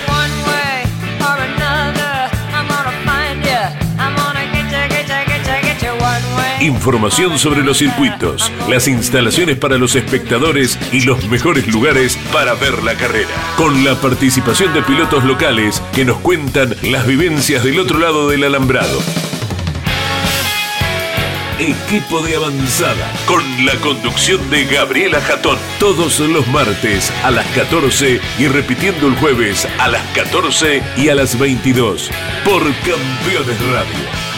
Información 6.61 7.39
sobre 7.39 7.63
los 7.63 7.79
circuitos, 7.79 8.51
las 8.69 8.87
instalaciones 8.87 9.57
para 9.57 9.79
los 9.79 9.95
espectadores 9.95 10.77
y 10.91 11.01
los 11.01 11.27
mejores 11.27 11.65
lugares 11.65 12.19
para 12.31 12.53
ver 12.53 12.83
la 12.83 12.93
carrera. 12.93 13.31
Con 13.57 13.83
la 13.83 13.95
participación 13.95 14.71
de 14.75 14.83
pilotos 14.83 15.23
locales 15.23 15.81
que 15.91 16.05
nos 16.05 16.19
cuentan 16.19 16.75
las 16.83 17.07
vivencias 17.07 17.63
del 17.63 17.79
otro 17.79 17.97
lado 17.97 18.29
del 18.29 18.43
alambrado. 18.43 19.01
Equipo 21.57 22.21
de 22.21 22.35
avanzada, 22.35 23.11
con 23.25 23.43
la 23.65 23.73
conducción 23.77 24.47
de 24.51 24.65
Gabriela 24.65 25.19
Jatón, 25.19 25.57
todos 25.79 26.19
los 26.19 26.47
martes 26.49 27.11
a 27.23 27.31
las 27.31 27.47
14 27.55 28.21
y 28.37 28.47
repitiendo 28.47 29.07
el 29.07 29.15
jueves 29.15 29.67
a 29.79 29.87
las 29.87 30.03
14 30.13 30.83
y 30.97 31.09
a 31.09 31.15
las 31.15 31.39
22 31.39 32.11
por 32.45 32.61
Campeones 32.61 33.59
Radio. 33.71 34.30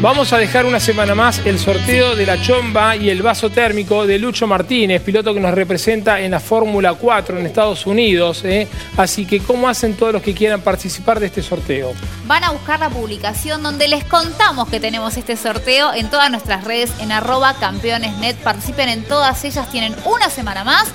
Vamos 0.00 0.32
a 0.32 0.38
dejar 0.38 0.66
una 0.66 0.80
semana 0.80 1.14
más 1.14 1.40
el 1.46 1.58
sorteo 1.58 2.14
de 2.14 2.26
la 2.26 2.40
chomba 2.40 2.94
y 2.96 3.08
el 3.08 3.22
vaso 3.22 3.48
térmico 3.48 4.06
de 4.06 4.18
Lucho 4.18 4.46
Martínez, 4.46 5.00
piloto 5.02 5.32
que 5.32 5.40
nos 5.40 5.54
representa 5.54 6.20
en 6.20 6.32
la 6.32 6.40
Fórmula 6.40 6.94
4 6.94 7.38
en 7.38 7.46
Estados 7.46 7.86
Unidos. 7.86 8.44
¿eh? 8.44 8.68
Así 8.96 9.24
que, 9.24 9.40
¿cómo 9.40 9.68
hacen 9.68 9.94
todos 9.94 10.12
los 10.12 10.22
que 10.22 10.34
quieran 10.34 10.60
participar 10.60 11.20
de 11.20 11.26
este 11.26 11.42
sorteo? 11.42 11.94
Van 12.26 12.44
a 12.44 12.50
buscar 12.50 12.80
la 12.80 12.90
publicación 12.90 13.62
donde 13.62 13.88
les 13.88 14.04
contamos 14.04 14.68
que 14.68 14.80
tenemos 14.80 15.16
este 15.16 15.36
sorteo 15.36 15.94
en 15.94 16.10
todas 16.10 16.30
nuestras 16.30 16.64
redes 16.64 16.92
en 17.00 17.10
arroba 17.10 17.54
campeonesnet. 17.54 18.36
Participen 18.36 18.88
en 18.88 19.04
todas 19.04 19.42
ellas, 19.44 19.70
tienen 19.70 19.94
una 20.04 20.28
semana 20.28 20.64
más 20.64 20.92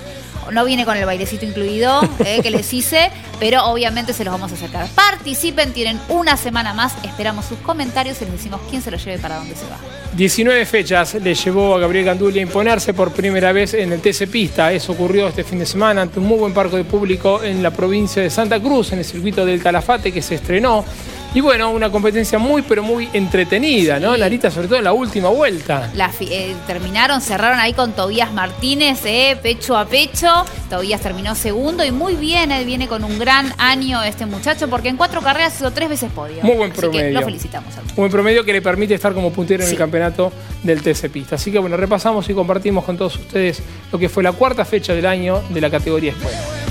no 0.52 0.66
viene 0.66 0.86
con 0.86 0.98
el 0.98 1.06
bailecito 1.06 1.46
incluido 1.46 2.02
eh, 2.26 2.42
que 2.42 2.52
les 2.52 2.74
hice, 2.74 3.12
pero 3.40 3.66
obviamente 3.66 4.14
se 4.14 4.24
los 4.24 4.34
vamos 4.34 4.52
a 4.52 4.56
acercar. 4.56 4.88
Participen, 4.96 5.74
tienen 5.74 6.00
una 6.10 6.38
semana 6.38 6.74
más, 6.74 6.94
esperamos 7.04 7.46
sus 7.46 7.58
comentarios 7.60 8.22
y 8.22 8.26
les 8.26 8.34
decimos 8.34 8.62
quién 8.70 8.82
se 8.82 8.92
lo 8.92 8.98
lleve 8.98 9.20
para 9.20 9.38
dónde 9.38 9.56
se 9.56 9.66
va. 9.66 9.78
19 10.14 10.66
fechas 10.66 11.16
le 11.16 11.36
llevó 11.36 11.76
a 11.76 11.80
Gabriel 11.80 12.06
Gandulia 12.06 12.42
a 12.42 12.46
imponerse 12.46 12.94
por 12.94 13.12
primera 13.12 13.52
vez 13.52 13.74
en 13.74 13.94
el 13.94 14.02
TC 14.02 14.28
Pista. 14.28 14.72
Eso 14.72 14.94
ocurrió 14.94 15.28
este 15.28 15.44
fin 15.44 15.60
de 15.60 15.66
semana 15.66 16.02
ante 16.02 16.20
un 16.20 16.26
muy 16.26 16.38
buen 16.38 16.54
parque 16.54 16.78
de 16.78 16.84
público 16.84 17.44
en 17.44 17.62
la 17.62 17.72
provincia 17.72 18.22
de 18.22 18.30
Santa 18.30 18.60
Cruz, 18.60 18.92
en 18.92 19.00
el 19.00 19.06
circuito 19.06 19.46
del 19.46 19.62
Calafate 19.62 20.12
que 20.12 20.22
se 20.22 20.36
estrenó. 20.36 20.84
Y 21.32 21.42
bueno, 21.42 21.70
una 21.70 21.92
competencia 21.92 22.40
muy, 22.40 22.64
pero 22.64 22.82
muy 22.82 23.08
entretenida, 23.14 24.00
¿no? 24.00 24.18
Larita, 24.18 24.50
sobre 24.50 24.68
todo 24.68 24.80
en 24.80 24.84
la 24.84 24.94
última 24.94 25.30
vuelta. 25.30 25.92
Eh, 26.22 26.56
terminaron, 26.66 27.22
cerraron 27.22 27.60
ahí 27.60 27.74
con 27.74 27.94
Tobías 27.94 28.34
Martínez, 28.34 29.02
eh, 29.06 29.38
pecho 29.42 29.78
a 29.78 29.86
pecho. 29.86 30.28
Tobías 30.72 31.02
terminó 31.02 31.36
segundo 31.36 31.86
y 31.86 31.92
muy 31.92 32.16
bien, 32.16 32.52
él 32.52 32.66
viene 32.66 32.88
con 32.88 33.04
un 33.04 33.20
gran 33.20 33.54
año 33.60 34.02
este 34.02 34.26
muchacho, 34.26 34.70
porque 34.70 34.90
en 34.90 34.98
cuatro 34.98 35.22
carreras 35.22 35.56
hizo 35.56 35.70
tres 35.70 35.90
veces 35.90 36.12
podio. 36.12 36.42
Muy 36.42 36.56
buen 36.56 36.72
promedio. 36.72 37.20
lo 37.20 37.26
felicitamos. 37.26 37.76
Muy 37.76 37.94
buen 37.96 38.12
promedio 38.12 38.44
que 38.44 38.54
le 38.54 38.64
permite 38.64 38.96
estar 38.96 39.14
como 39.14 39.32
puntero 39.32 39.64
en 39.64 39.70
el 39.70 39.78
campeonato 39.78 40.32
del 40.64 40.82
TC 40.82 41.12
Pista. 41.12 41.36
Así 41.36 41.52
que 41.52 41.60
bueno, 41.60 41.78
repasamos 41.78 42.28
y 42.28 42.34
compartimos 42.34 42.84
con 42.84 42.98
todos 42.98 43.18
ustedes 43.18 43.62
lo 43.92 44.00
que 44.00 44.10
fue 44.10 44.24
la 44.24 44.32
cuarta 44.32 44.66
fecha 44.66 44.96
del 44.96 45.06
año 45.06 45.44
de 45.50 45.62
la 45.62 45.70
categoría 45.70 46.12
escuela. 46.12 46.69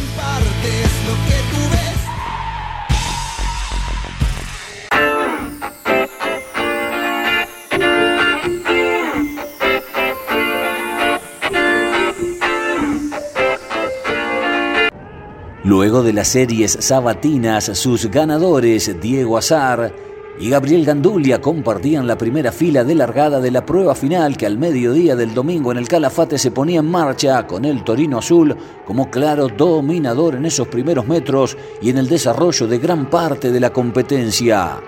Luego 15.69 16.03
de 16.03 16.15
las 16.15 16.29
series 16.29 16.79
sabatinas, 16.81 17.67
sus 17.75 18.07
ganadores, 18.07 18.99
Diego 19.03 19.37
Azar 19.37 19.93
y 20.41 20.49
Gabriel 20.49 20.87
Gandulia, 20.87 21.43
compartían 21.43 22.07
la 22.07 22.17
primera 22.17 22.53
fila 22.53 22.85
de 22.85 22.95
largada 22.95 23.39
de 23.39 23.51
la 23.51 23.67
prueba 23.67 23.95
final 23.95 24.39
que 24.39 24.47
al 24.47 24.57
mediodía 24.57 25.15
del 25.15 25.35
domingo 25.35 25.71
en 25.71 25.77
el 25.77 25.87
Calafate 25.87 26.39
se 26.39 26.53
ponía 26.53 26.81
en 26.81 26.91
marcha 26.91 27.47
con 27.47 27.67
el 27.67 27.85
Torino 27.85 28.17
Azul 28.17 28.57
como 28.87 29.11
claro 29.11 29.49
dominador 29.49 30.37
en 30.37 30.47
esos 30.47 30.69
primeros 30.69 31.07
metros 31.07 31.55
y 31.83 31.91
en 31.91 31.99
el 31.99 32.09
desarrollo 32.09 32.67
de 32.67 32.79
gran 32.79 33.11
parte 33.11 33.53
de 33.53 33.61
la 33.61 33.71
competencia. 33.71 34.81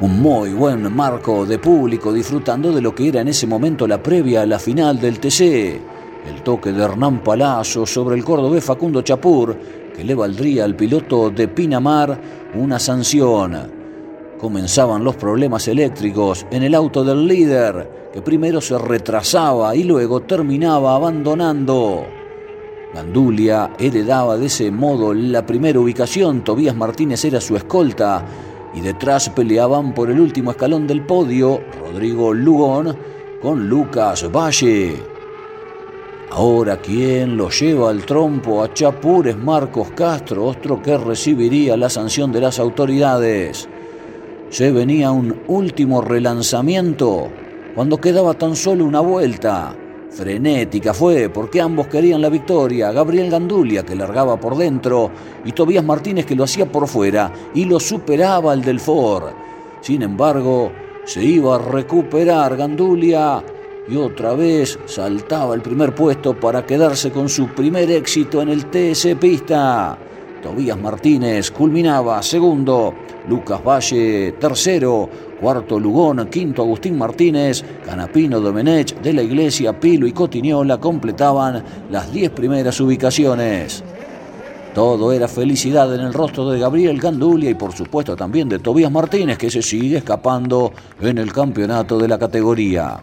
Un 0.00 0.20
muy 0.20 0.52
buen 0.52 0.94
marco 0.94 1.46
de 1.46 1.58
público 1.58 2.12
disfrutando 2.12 2.70
de 2.70 2.82
lo 2.82 2.94
que 2.94 3.08
era 3.08 3.22
en 3.22 3.28
ese 3.28 3.46
momento 3.46 3.86
la 3.86 4.02
previa 4.02 4.42
a 4.42 4.46
la 4.46 4.58
final 4.58 5.00
del 5.00 5.18
TC. 5.18 5.80
El 6.28 6.42
toque 6.44 6.70
de 6.70 6.84
Hernán 6.84 7.20
Palazzo 7.24 7.86
sobre 7.86 8.14
el 8.14 8.24
cordobés 8.24 8.62
Facundo 8.62 9.00
Chapur 9.00 9.81
que 9.94 10.04
le 10.04 10.14
valdría 10.14 10.64
al 10.64 10.76
piloto 10.76 11.30
de 11.30 11.48
Pinamar 11.48 12.20
una 12.54 12.78
sanción. 12.78 13.56
Comenzaban 14.38 15.04
los 15.04 15.16
problemas 15.16 15.68
eléctricos 15.68 16.46
en 16.50 16.62
el 16.62 16.74
auto 16.74 17.04
del 17.04 17.26
líder, 17.26 18.10
que 18.12 18.22
primero 18.22 18.60
se 18.60 18.76
retrasaba 18.78 19.74
y 19.76 19.84
luego 19.84 20.20
terminaba 20.22 20.96
abandonando. 20.96 22.04
Gandulia 22.94 23.70
heredaba 23.78 24.36
de 24.36 24.46
ese 24.46 24.70
modo 24.70 25.14
la 25.14 25.46
primera 25.46 25.80
ubicación, 25.80 26.44
Tobías 26.44 26.76
Martínez 26.76 27.24
era 27.24 27.40
su 27.40 27.56
escolta 27.56 28.24
y 28.74 28.80
detrás 28.80 29.30
peleaban 29.30 29.94
por 29.94 30.10
el 30.10 30.20
último 30.20 30.50
escalón 30.50 30.86
del 30.86 31.06
podio 31.06 31.60
Rodrigo 31.80 32.34
Lugón 32.34 32.96
con 33.40 33.68
Lucas 33.68 34.30
Valle. 34.30 35.11
Ahora 36.34 36.78
quien 36.78 37.36
lo 37.36 37.50
lleva 37.50 37.90
al 37.90 38.06
trompo 38.06 38.62
a 38.62 38.72
Chapur 38.72 39.28
es 39.28 39.36
Marcos 39.36 39.90
Castro, 39.90 40.46
otro 40.46 40.80
que 40.80 40.96
recibiría 40.96 41.76
la 41.76 41.90
sanción 41.90 42.32
de 42.32 42.40
las 42.40 42.58
autoridades. 42.58 43.68
Se 44.48 44.72
venía 44.72 45.10
un 45.10 45.42
último 45.48 46.00
relanzamiento 46.00 47.28
cuando 47.74 47.98
quedaba 47.98 48.32
tan 48.32 48.56
solo 48.56 48.86
una 48.86 49.00
vuelta. 49.00 49.76
Frenética 50.08 50.94
fue 50.94 51.28
porque 51.28 51.60
ambos 51.60 51.88
querían 51.88 52.22
la 52.22 52.30
victoria. 52.30 52.92
Gabriel 52.92 53.30
Gandulia 53.30 53.82
que 53.82 53.94
largaba 53.94 54.40
por 54.40 54.56
dentro 54.56 55.10
y 55.44 55.52
Tobías 55.52 55.84
Martínez 55.84 56.24
que 56.24 56.34
lo 56.34 56.44
hacía 56.44 56.64
por 56.64 56.88
fuera 56.88 57.30
y 57.52 57.66
lo 57.66 57.78
superaba 57.78 58.52
al 58.52 58.62
del 58.62 58.80
Ford. 58.80 59.34
Sin 59.82 60.00
embargo, 60.00 60.72
se 61.04 61.22
iba 61.22 61.56
a 61.56 61.58
recuperar 61.58 62.56
Gandulia 62.56 63.44
y 63.88 63.96
otra 63.96 64.34
vez 64.34 64.78
saltaba 64.86 65.54
el 65.54 65.62
primer 65.62 65.94
puesto 65.94 66.38
para 66.38 66.64
quedarse 66.64 67.10
con 67.10 67.28
su 67.28 67.48
primer 67.48 67.90
éxito 67.90 68.42
en 68.42 68.48
el 68.48 68.66
TS 68.66 69.16
Pista. 69.20 69.98
Tobías 70.42 70.78
Martínez 70.78 71.50
culminaba 71.50 72.22
segundo, 72.22 72.94
Lucas 73.28 73.62
Valle 73.64 74.32
tercero, 74.32 75.08
cuarto 75.40 75.78
Lugón, 75.78 76.26
quinto 76.28 76.62
Agustín 76.62 76.98
Martínez, 76.98 77.64
Canapino 77.84 78.40
Domenech 78.40 79.00
de 79.00 79.12
la 79.12 79.22
Iglesia, 79.22 79.78
Pilo 79.78 80.06
y 80.06 80.12
Cotiñola 80.12 80.78
completaban 80.78 81.62
las 81.90 82.12
diez 82.12 82.30
primeras 82.30 82.80
ubicaciones. 82.80 83.84
Todo 84.74 85.12
era 85.12 85.28
felicidad 85.28 85.94
en 85.94 86.00
el 86.00 86.14
rostro 86.14 86.48
de 86.50 86.58
Gabriel 86.58 86.98
Gandulia 86.98 87.50
y 87.50 87.54
por 87.54 87.72
supuesto 87.72 88.16
también 88.16 88.48
de 88.48 88.58
Tobías 88.58 88.90
Martínez 88.90 89.38
que 89.38 89.50
se 89.50 89.62
sigue 89.62 89.98
escapando 89.98 90.72
en 91.00 91.18
el 91.18 91.32
campeonato 91.32 91.98
de 91.98 92.08
la 92.08 92.18
categoría. 92.18 93.00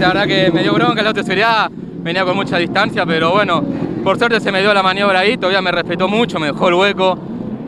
La 0.00 0.08
verdad 0.08 0.26
que 0.26 0.50
me 0.52 0.62
dio 0.62 0.72
bronca 0.74 1.02
la 1.02 1.08
autoseguridad, 1.08 1.70
venía 1.72 2.24
con 2.24 2.36
mucha 2.36 2.56
distancia, 2.56 3.04
pero 3.04 3.32
bueno, 3.32 3.64
por 4.04 4.16
suerte 4.16 4.38
se 4.38 4.52
me 4.52 4.60
dio 4.60 4.72
la 4.72 4.82
maniobra 4.82 5.20
ahí, 5.20 5.36
todavía 5.36 5.60
me 5.60 5.72
respetó 5.72 6.06
mucho, 6.06 6.38
me 6.38 6.46
dejó 6.46 6.68
el 6.68 6.74
hueco, 6.74 7.18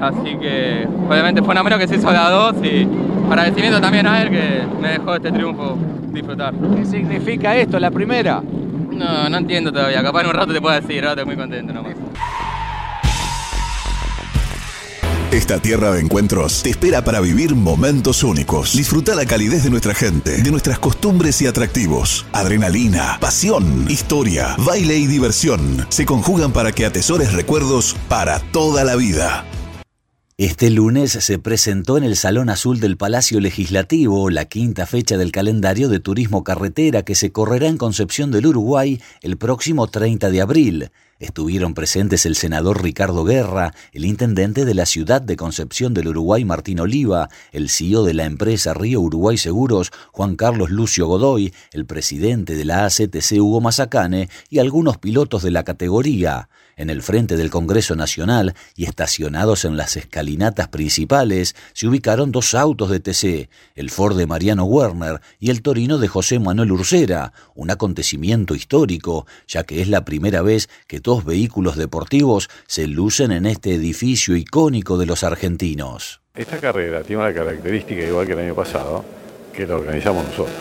así 0.00 0.36
que 0.40 0.86
obviamente 1.08 1.42
fue 1.42 1.50
una 1.50 1.64
mano 1.64 1.76
que 1.76 1.88
se 1.88 1.96
hizo 1.96 2.08
de 2.10 2.16
a 2.16 2.30
dos 2.30 2.54
y 2.64 2.86
agradecimiento 3.28 3.80
también 3.80 4.06
a 4.06 4.22
él 4.22 4.30
que 4.30 4.62
me 4.80 4.90
dejó 4.90 5.16
este 5.16 5.32
triunfo 5.32 5.76
disfrutar. 6.12 6.54
¿Qué 6.76 6.84
significa 6.84 7.56
esto, 7.56 7.80
la 7.80 7.90
primera? 7.90 8.40
No, 8.92 9.28
no 9.28 9.36
entiendo 9.36 9.72
todavía, 9.72 10.00
capaz 10.00 10.20
en 10.20 10.26
un 10.28 10.34
rato 10.34 10.52
te 10.52 10.60
puedo 10.60 10.80
decir, 10.80 11.04
ahora 11.04 11.20
estoy 11.20 11.26
muy 11.26 11.36
contento 11.36 11.72
nomás. 11.72 11.94
Esta 15.32 15.62
tierra 15.62 15.92
de 15.92 16.00
encuentros 16.00 16.64
te 16.64 16.70
espera 16.70 17.04
para 17.04 17.20
vivir 17.20 17.54
momentos 17.54 18.24
únicos. 18.24 18.76
Disfruta 18.76 19.14
la 19.14 19.26
calidez 19.26 19.62
de 19.62 19.70
nuestra 19.70 19.94
gente, 19.94 20.42
de 20.42 20.50
nuestras 20.50 20.80
costumbres 20.80 21.40
y 21.40 21.46
atractivos. 21.46 22.26
Adrenalina, 22.32 23.16
pasión, 23.20 23.86
historia, 23.88 24.56
baile 24.58 24.98
y 24.98 25.06
diversión 25.06 25.86
se 25.88 26.04
conjugan 26.04 26.52
para 26.52 26.72
que 26.72 26.84
atesores 26.84 27.32
recuerdos 27.32 27.94
para 28.08 28.40
toda 28.50 28.82
la 28.82 28.96
vida. 28.96 29.44
Este 30.36 30.68
lunes 30.68 31.12
se 31.12 31.38
presentó 31.38 31.96
en 31.96 32.02
el 32.02 32.16
Salón 32.16 32.50
Azul 32.50 32.80
del 32.80 32.96
Palacio 32.96 33.38
Legislativo 33.38 34.30
la 34.30 34.46
quinta 34.46 34.84
fecha 34.84 35.16
del 35.16 35.30
calendario 35.30 35.88
de 35.88 36.00
turismo 36.00 36.42
carretera 36.42 37.04
que 37.04 37.14
se 37.14 37.30
correrá 37.30 37.68
en 37.68 37.76
Concepción 37.76 38.32
del 38.32 38.46
Uruguay 38.46 39.00
el 39.22 39.36
próximo 39.36 39.86
30 39.86 40.28
de 40.28 40.40
abril. 40.40 40.90
Estuvieron 41.20 41.74
presentes 41.74 42.24
el 42.24 42.35
senador 42.35 42.83
Ricardo 42.83 43.24
Guerra, 43.24 43.74
el 43.92 44.06
intendente 44.06 44.64
de 44.64 44.72
la 44.72 44.87
ciudad 44.87 45.20
de 45.20 45.37
Concepción 45.37 45.92
del 45.92 46.09
Uruguay 46.09 46.46
Martín 46.46 46.80
Oliva, 46.80 47.28
el 47.52 47.68
CEO 47.68 48.04
de 48.04 48.14
la 48.14 48.24
empresa 48.24 48.72
Río 48.72 49.02
Uruguay 49.02 49.37
Seguros 49.37 49.92
Juan 50.12 50.35
Carlos 50.37 50.70
Lucio 50.70 51.06
Godoy, 51.06 51.52
el 51.72 51.85
presidente 51.85 52.54
de 52.54 52.64
la 52.64 52.87
ACTC 52.87 53.33
Hugo 53.33 53.61
Mazacane 53.61 54.30
y 54.48 54.61
algunos 54.61 54.96
pilotos 54.96 55.42
de 55.42 55.50
la 55.50 55.62
categoría. 55.62 56.48
En 56.80 56.88
el 56.88 57.02
frente 57.02 57.36
del 57.36 57.50
Congreso 57.50 57.94
Nacional 57.94 58.54
y 58.74 58.86
estacionados 58.86 59.66
en 59.66 59.76
las 59.76 59.98
escalinatas 59.98 60.68
principales 60.68 61.54
se 61.74 61.86
ubicaron 61.86 62.32
dos 62.32 62.54
autos 62.54 62.88
de 62.88 63.00
TC, 63.00 63.50
el 63.74 63.90
Ford 63.90 64.16
de 64.16 64.26
Mariano 64.26 64.64
Werner 64.64 65.20
y 65.38 65.50
el 65.50 65.60
Torino 65.60 65.98
de 65.98 66.08
José 66.08 66.38
Manuel 66.38 66.72
Ursera, 66.72 67.34
un 67.54 67.70
acontecimiento 67.70 68.54
histórico, 68.54 69.26
ya 69.46 69.64
que 69.64 69.82
es 69.82 69.88
la 69.88 70.06
primera 70.06 70.40
vez 70.40 70.70
que 70.86 71.00
dos 71.00 71.26
vehículos 71.26 71.76
deportivos 71.76 72.48
se 72.66 72.86
lucen 72.86 73.30
en 73.32 73.44
este 73.44 73.74
edificio 73.74 74.34
icónico 74.34 74.96
de 74.96 75.04
los 75.04 75.22
argentinos. 75.22 76.22
Esta 76.34 76.56
carrera 76.56 77.02
tiene 77.02 77.20
una 77.20 77.34
característica 77.34 78.02
igual 78.02 78.26
que 78.26 78.32
el 78.32 78.38
año 78.38 78.54
pasado, 78.54 79.04
que 79.52 79.66
la 79.66 79.76
organizamos 79.76 80.24
nosotros. 80.24 80.56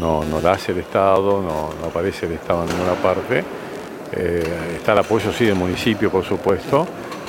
No, 0.00 0.24
no 0.24 0.40
la 0.40 0.52
hace 0.52 0.72
el 0.72 0.78
Estado, 0.78 1.42
no, 1.42 1.74
no 1.78 1.86
aparece 1.88 2.24
el 2.24 2.32
Estado 2.32 2.62
en 2.62 2.70
ninguna 2.70 2.94
parte 2.94 3.44
eh, 4.12 4.76
está 4.76 4.92
el 4.92 4.98
apoyo 4.98 5.32
sí 5.32 5.46
del 5.46 5.54
municipio, 5.54 6.10
por 6.10 6.24
supuesto, 6.24 6.86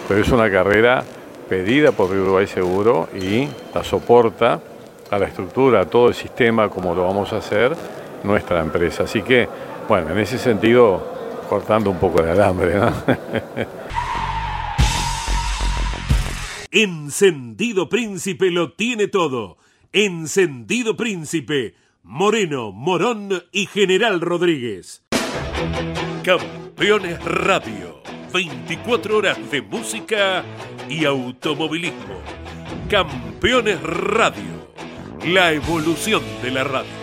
pero 0.08 0.22
es 0.22 0.30
una 0.30 0.52
carrera 0.52 1.04
pedida 1.48 1.91
por 1.91 2.12
Uruguay 2.12 2.48
Seguro 2.48 3.10
y 3.13 3.48
la 3.74 3.84
soporta 3.84 4.60
a 5.10 5.19
la 5.19 5.28
estructura, 5.28 5.82
a 5.82 5.86
todo 5.86 6.08
el 6.10 6.13
sistema, 6.13 6.69
como 6.69 6.96
lo 6.96 7.04
vamos 7.04 7.32
a 7.34 7.38
hacer 7.38 7.76
nuestra 8.24 8.62
empresa. 8.62 9.04
Así 9.04 9.22
que, 9.22 9.48
bueno, 9.88 10.10
en 10.12 10.19
ese 10.19 10.38
sentido, 10.38 11.43
cortando 11.50 11.89
un 11.89 11.98
poco 11.98 12.22
de 12.22 12.32
alambre. 12.32 12.74
Encendido 16.72 17.88
Príncipe 17.88 18.50
lo 18.50 18.74
tiene 18.74 19.08
todo. 19.08 19.58
Encendido 19.91 20.98
Príncipe, 20.98 21.76
Moreno, 22.02 22.72
Morón 22.72 23.43
y 23.52 23.67
General 23.67 24.19
Rodríguez. 24.19 25.04
Campeones 26.76 27.24
Radio. 27.24 28.02
24 28.34 29.18
horas 29.18 29.52
de 29.52 29.62
música 29.62 30.44
y 30.90 31.06
automovilismo. 31.06 32.20
Campeones 32.90 33.80
Radio. 33.84 34.68
La 35.28 35.52
evolución 35.52 36.24
de 36.42 36.50
la 36.50 36.64
radio. 36.64 37.03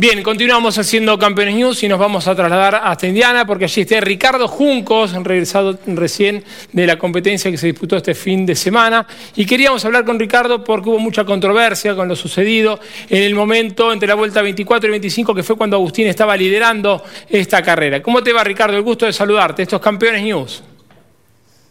Bien, 0.00 0.22
continuamos 0.22 0.78
haciendo 0.78 1.18
Campeones 1.18 1.56
News 1.56 1.82
y 1.82 1.88
nos 1.88 1.98
vamos 1.98 2.26
a 2.26 2.34
trasladar 2.34 2.80
hasta 2.84 3.06
Indiana 3.06 3.44
porque 3.44 3.64
allí 3.64 3.82
está 3.82 4.00
Ricardo 4.00 4.48
Juncos, 4.48 5.12
regresado 5.12 5.78
recién 5.88 6.42
de 6.72 6.86
la 6.86 6.96
competencia 6.96 7.50
que 7.50 7.58
se 7.58 7.66
disputó 7.66 7.98
este 7.98 8.14
fin 8.14 8.46
de 8.46 8.54
semana. 8.54 9.06
Y 9.36 9.44
queríamos 9.44 9.84
hablar 9.84 10.06
con 10.06 10.18
Ricardo 10.18 10.64
porque 10.64 10.88
hubo 10.88 10.98
mucha 10.98 11.26
controversia 11.26 11.94
con 11.94 12.08
lo 12.08 12.16
sucedido 12.16 12.80
en 13.10 13.24
el 13.24 13.34
momento 13.34 13.92
entre 13.92 14.08
la 14.08 14.14
vuelta 14.14 14.40
24 14.40 14.88
y 14.88 14.90
25, 14.92 15.34
que 15.34 15.42
fue 15.42 15.56
cuando 15.56 15.76
Agustín 15.76 16.06
estaba 16.06 16.34
liderando 16.34 17.04
esta 17.28 17.60
carrera. 17.60 18.00
¿Cómo 18.00 18.22
te 18.22 18.32
va, 18.32 18.42
Ricardo? 18.42 18.78
El 18.78 18.82
gusto 18.82 19.04
de 19.04 19.12
saludarte. 19.12 19.64
Estos 19.64 19.82
Campeones 19.82 20.22
News. 20.22 20.62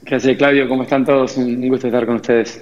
Gracias, 0.03 0.37
Claudio. 0.37 0.69
¿Cómo 0.69 0.83
están 0.83 1.03
todos? 1.03 1.35
Un 1.35 1.67
gusto 1.67 1.87
estar 1.87 2.05
con 2.05 2.17
ustedes. 2.17 2.61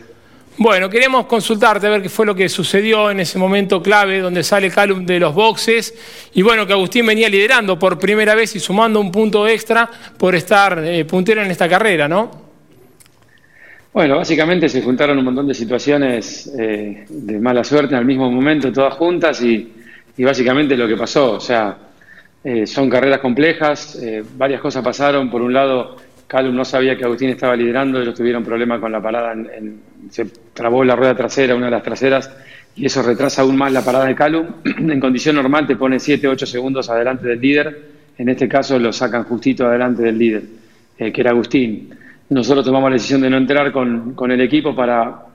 Bueno, 0.60 0.90
queremos 0.90 1.28
consultarte 1.28 1.86
a 1.86 1.92
ver 1.92 2.02
qué 2.02 2.10
fue 2.10 2.26
lo 2.26 2.34
que 2.34 2.50
sucedió 2.50 3.12
en 3.12 3.20
ese 3.20 3.38
momento 3.38 3.80
clave 3.80 4.20
donde 4.20 4.42
sale 4.42 4.72
Calum 4.72 5.06
de 5.06 5.20
los 5.20 5.36
boxes 5.36 5.94
y 6.34 6.42
bueno, 6.42 6.66
que 6.66 6.74
Agustín 6.74 7.06
venía 7.06 7.30
liderando 7.30 7.78
por 7.78 8.00
primera 8.00 8.34
vez 8.34 8.56
y 8.56 8.60
sumando 8.60 9.00
un 9.00 9.12
punto 9.12 9.48
extra 9.48 9.88
por 10.18 10.34
estar 10.34 10.84
eh, 10.84 11.06
puntero 11.06 11.44
en 11.44 11.52
esta 11.52 11.70
carrera, 11.70 12.08
¿no? 12.08 12.32
Bueno, 13.94 14.18
básicamente 14.18 14.68
se 14.68 14.82
juntaron 14.82 15.20
un 15.20 15.26
montón 15.26 15.48
de 15.48 15.54
situaciones 15.54 16.52
eh, 16.58 17.06
de 17.08 17.40
mala 17.40 17.64
suerte 17.64 17.94
al 17.94 18.06
mismo 18.06 18.32
momento, 18.32 18.72
todas 18.72 18.96
juntas 18.96 19.40
y, 19.44 19.72
básicamente 20.18 20.76
lo 20.76 20.88
que 20.88 20.98
pasó, 20.98 21.34
o 21.34 21.40
sea, 21.40 21.78
eh, 22.44 22.66
son 22.66 22.90
carreras 22.90 23.20
complejas, 23.20 24.00
varias 24.36 24.60
cosas 24.60 24.84
pasaron, 24.84 25.30
por 25.30 25.44
un 25.44 25.54
lado 25.54 25.98
Calum 26.28 26.56
no 26.56 26.66
sabía 26.66 26.98
que 26.98 27.06
Agustín 27.06 27.30
estaba 27.30 27.56
liderando, 27.56 28.02
ellos 28.02 28.14
tuvieron 28.14 28.44
problemas 28.44 28.80
con 28.80 28.92
la 28.92 29.02
parada, 29.02 29.34
se 30.10 30.26
trabó 30.54 30.84
la 30.84 30.96
rueda 30.96 31.16
trasera, 31.16 31.56
una 31.56 31.66
de 31.66 31.72
las 31.72 31.84
traseras, 31.84 32.30
y 32.76 32.86
eso 32.86 33.02
retrasa 33.02 33.42
aún 33.42 33.58
más 33.58 33.72
la 33.72 33.84
parada 33.84 34.06
de 34.06 34.16
Calum. 34.16 34.48
en 34.64 35.00
condición 35.00 35.36
normal 35.36 35.66
te 35.66 35.76
pone 35.76 36.00
7, 36.00 36.28
8 36.28 36.46
segundos 36.46 36.90
adelante 36.90 37.28
del 37.28 37.40
líder, 37.40 37.82
en 38.18 38.30
este 38.30 38.48
caso 38.48 38.78
lo 38.78 38.92
sacan 38.92 39.24
justito 39.24 39.66
adelante 39.66 40.04
del 40.04 40.18
líder, 40.18 40.44
eh, 40.98 41.12
que 41.12 41.22
era 41.22 41.32
Agustín. 41.32 41.90
Nosotros 42.30 42.66
tomamos 42.66 42.90
la 42.90 42.96
decisión 42.96 43.22
de 43.22 43.30
no 43.30 43.38
entrar 43.38 43.72
con, 43.72 44.14
con 44.14 44.32
el 44.32 44.42
equipo 44.42 44.76
para 44.76 45.28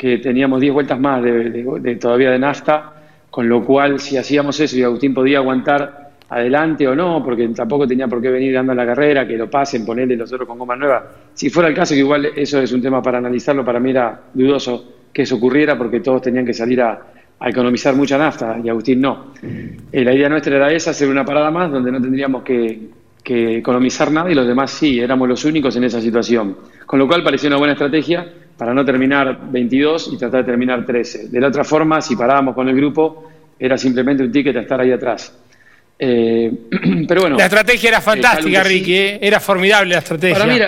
que 0.00 0.16
teníamos 0.16 0.62
10 0.62 0.72
vueltas 0.72 0.98
más 0.98 1.22
de, 1.22 1.98
todavía 2.00 2.30
de 2.30 2.38
nafta, 2.38 2.94
con 3.28 3.46
lo 3.46 3.62
cual 3.62 4.00
si 4.00 4.16
hacíamos 4.16 4.58
eso 4.58 4.78
y 4.78 4.82
Agustín 4.82 5.12
podía 5.12 5.36
aguantar 5.36 5.99
adelante 6.30 6.86
o 6.86 6.94
no, 6.94 7.22
porque 7.24 7.48
tampoco 7.48 7.86
tenía 7.86 8.06
por 8.06 8.22
qué 8.22 8.30
venir 8.30 8.54
dando 8.54 8.72
la 8.72 8.86
carrera, 8.86 9.26
que 9.26 9.36
lo 9.36 9.50
pasen, 9.50 9.84
ponerle 9.84 10.16
los 10.16 10.32
otros 10.32 10.46
con 10.48 10.58
goma 10.58 10.76
nueva. 10.76 11.10
Si 11.34 11.50
fuera 11.50 11.68
el 11.68 11.74
caso, 11.74 11.94
que 11.94 12.00
igual 12.00 12.26
eso 12.36 12.60
es 12.60 12.72
un 12.72 12.80
tema 12.80 13.02
para 13.02 13.18
analizarlo, 13.18 13.64
para 13.64 13.80
mí 13.80 13.90
era 13.90 14.20
dudoso 14.32 15.00
que 15.12 15.22
eso 15.22 15.36
ocurriera 15.36 15.76
porque 15.76 15.98
todos 16.00 16.22
tenían 16.22 16.46
que 16.46 16.54
salir 16.54 16.80
a, 16.80 17.06
economizar 17.42 17.96
mucha 17.96 18.18
nafta 18.18 18.58
y 18.62 18.68
Agustín 18.68 19.00
no. 19.00 19.32
Eh, 19.90 20.04
la 20.04 20.12
idea 20.12 20.28
nuestra 20.28 20.54
era 20.56 20.70
esa, 20.70 20.90
hacer 20.90 21.08
una 21.08 21.24
parada 21.24 21.50
más 21.50 21.72
donde 21.72 21.90
no 21.90 21.98
tendríamos 22.00 22.42
que, 22.42 23.00
economizar 23.24 24.10
nada 24.10 24.30
y 24.30 24.34
los 24.34 24.46
demás 24.46 24.72
sí, 24.72 24.98
éramos 24.98 25.26
los 25.26 25.44
únicos 25.44 25.74
en 25.76 25.84
esa 25.84 26.00
situación. 26.00 26.56
Con 26.84 26.98
lo 26.98 27.08
cual 27.08 27.22
pareció 27.22 27.48
una 27.48 27.56
buena 27.56 27.72
estrategia 27.72 28.26
para 28.58 28.74
no 28.74 28.84
terminar 28.84 29.50
22 29.50 30.10
y 30.12 30.18
tratar 30.18 30.44
de 30.44 30.50
terminar 30.50 30.84
13. 30.84 31.28
De 31.28 31.40
la 31.40 31.48
otra 31.48 31.64
forma, 31.64 32.00
si 32.02 32.14
parábamos 32.14 32.54
con 32.54 32.68
el 32.68 32.76
grupo, 32.76 33.30
era 33.58 33.78
simplemente 33.78 34.22
un 34.22 34.30
ticket 34.32 34.56
a 34.56 34.60
estar 34.60 34.80
ahí 34.80 34.92
atrás. 34.92 35.39
Eh, 36.02 36.50
pero 37.06 37.20
bueno. 37.20 37.36
La 37.36 37.44
estrategia 37.44 37.90
era 37.90 38.00
fantástica, 38.00 38.64
Ricky, 38.64 38.94
¿eh? 38.94 39.18
era 39.20 39.38
formidable 39.38 39.92
la 39.92 39.98
estrategia. 39.98 40.38
Para 40.38 40.52
mí 40.52 40.58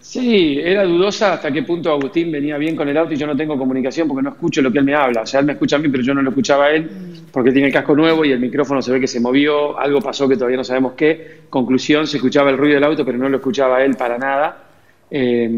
sí, 0.00 0.60
era 0.60 0.82
dudosa 0.82 1.34
hasta 1.34 1.52
qué 1.52 1.62
punto 1.62 1.90
Agustín 1.90 2.32
venía 2.32 2.58
bien 2.58 2.74
con 2.74 2.88
el 2.88 2.96
auto 2.96 3.14
y 3.14 3.16
yo 3.16 3.26
no 3.28 3.36
tengo 3.36 3.56
comunicación 3.56 4.08
porque 4.08 4.22
no 4.22 4.30
escucho 4.30 4.60
lo 4.60 4.72
que 4.72 4.78
él 4.78 4.84
me 4.84 4.94
habla. 4.94 5.22
O 5.22 5.26
sea, 5.26 5.38
él 5.38 5.46
me 5.46 5.52
escucha 5.52 5.76
a 5.76 5.78
mí, 5.78 5.88
pero 5.88 6.02
yo 6.02 6.12
no 6.14 6.20
lo 6.20 6.30
escuchaba 6.30 6.64
a 6.64 6.70
él 6.72 6.90
porque 7.30 7.52
tiene 7.52 7.68
el 7.68 7.72
casco 7.72 7.94
nuevo 7.94 8.24
y 8.24 8.32
el 8.32 8.40
micrófono 8.40 8.82
se 8.82 8.90
ve 8.90 9.00
que 9.00 9.06
se 9.06 9.20
movió, 9.20 9.78
algo 9.78 10.00
pasó 10.00 10.28
que 10.28 10.34
todavía 10.34 10.56
no 10.56 10.64
sabemos 10.64 10.94
qué. 10.94 11.42
Conclusión, 11.48 12.08
se 12.08 12.16
escuchaba 12.16 12.50
el 12.50 12.58
ruido 12.58 12.74
del 12.74 12.84
auto, 12.84 13.04
pero 13.04 13.16
no 13.18 13.28
lo 13.28 13.36
escuchaba 13.36 13.76
a 13.76 13.84
él 13.84 13.94
para 13.94 14.18
nada. 14.18 14.64
Eh, 15.08 15.48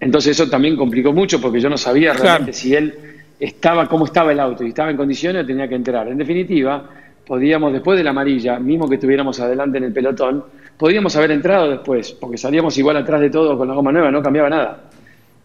entonces 0.00 0.40
eso 0.40 0.48
también 0.48 0.74
complicó 0.76 1.12
mucho 1.12 1.38
porque 1.38 1.60
yo 1.60 1.68
no 1.68 1.76
sabía 1.76 2.14
realmente 2.14 2.54
si 2.54 2.74
él 2.74 2.94
estaba, 3.38 3.86
cómo 3.86 4.06
estaba 4.06 4.32
el 4.32 4.40
auto 4.40 4.64
y 4.64 4.68
estaba 4.68 4.90
en 4.90 4.96
condiciones, 4.96 5.46
tenía 5.46 5.68
que 5.68 5.74
entrar. 5.74 6.08
En 6.08 6.16
definitiva, 6.16 6.88
podíamos, 7.30 7.72
después 7.72 7.96
de 7.96 8.02
la 8.02 8.10
amarilla, 8.10 8.58
mismo 8.58 8.88
que 8.88 8.96
estuviéramos 8.96 9.38
adelante 9.38 9.78
en 9.78 9.84
el 9.84 9.92
pelotón, 9.92 10.42
podíamos 10.76 11.14
haber 11.14 11.30
entrado 11.30 11.70
después, 11.70 12.10
porque 12.10 12.36
salíamos 12.36 12.76
igual 12.76 12.96
atrás 12.96 13.20
de 13.20 13.30
todo 13.30 13.56
con 13.56 13.68
la 13.68 13.74
goma 13.74 13.92
nueva, 13.92 14.10
no 14.10 14.20
cambiaba 14.20 14.50
nada. 14.50 14.80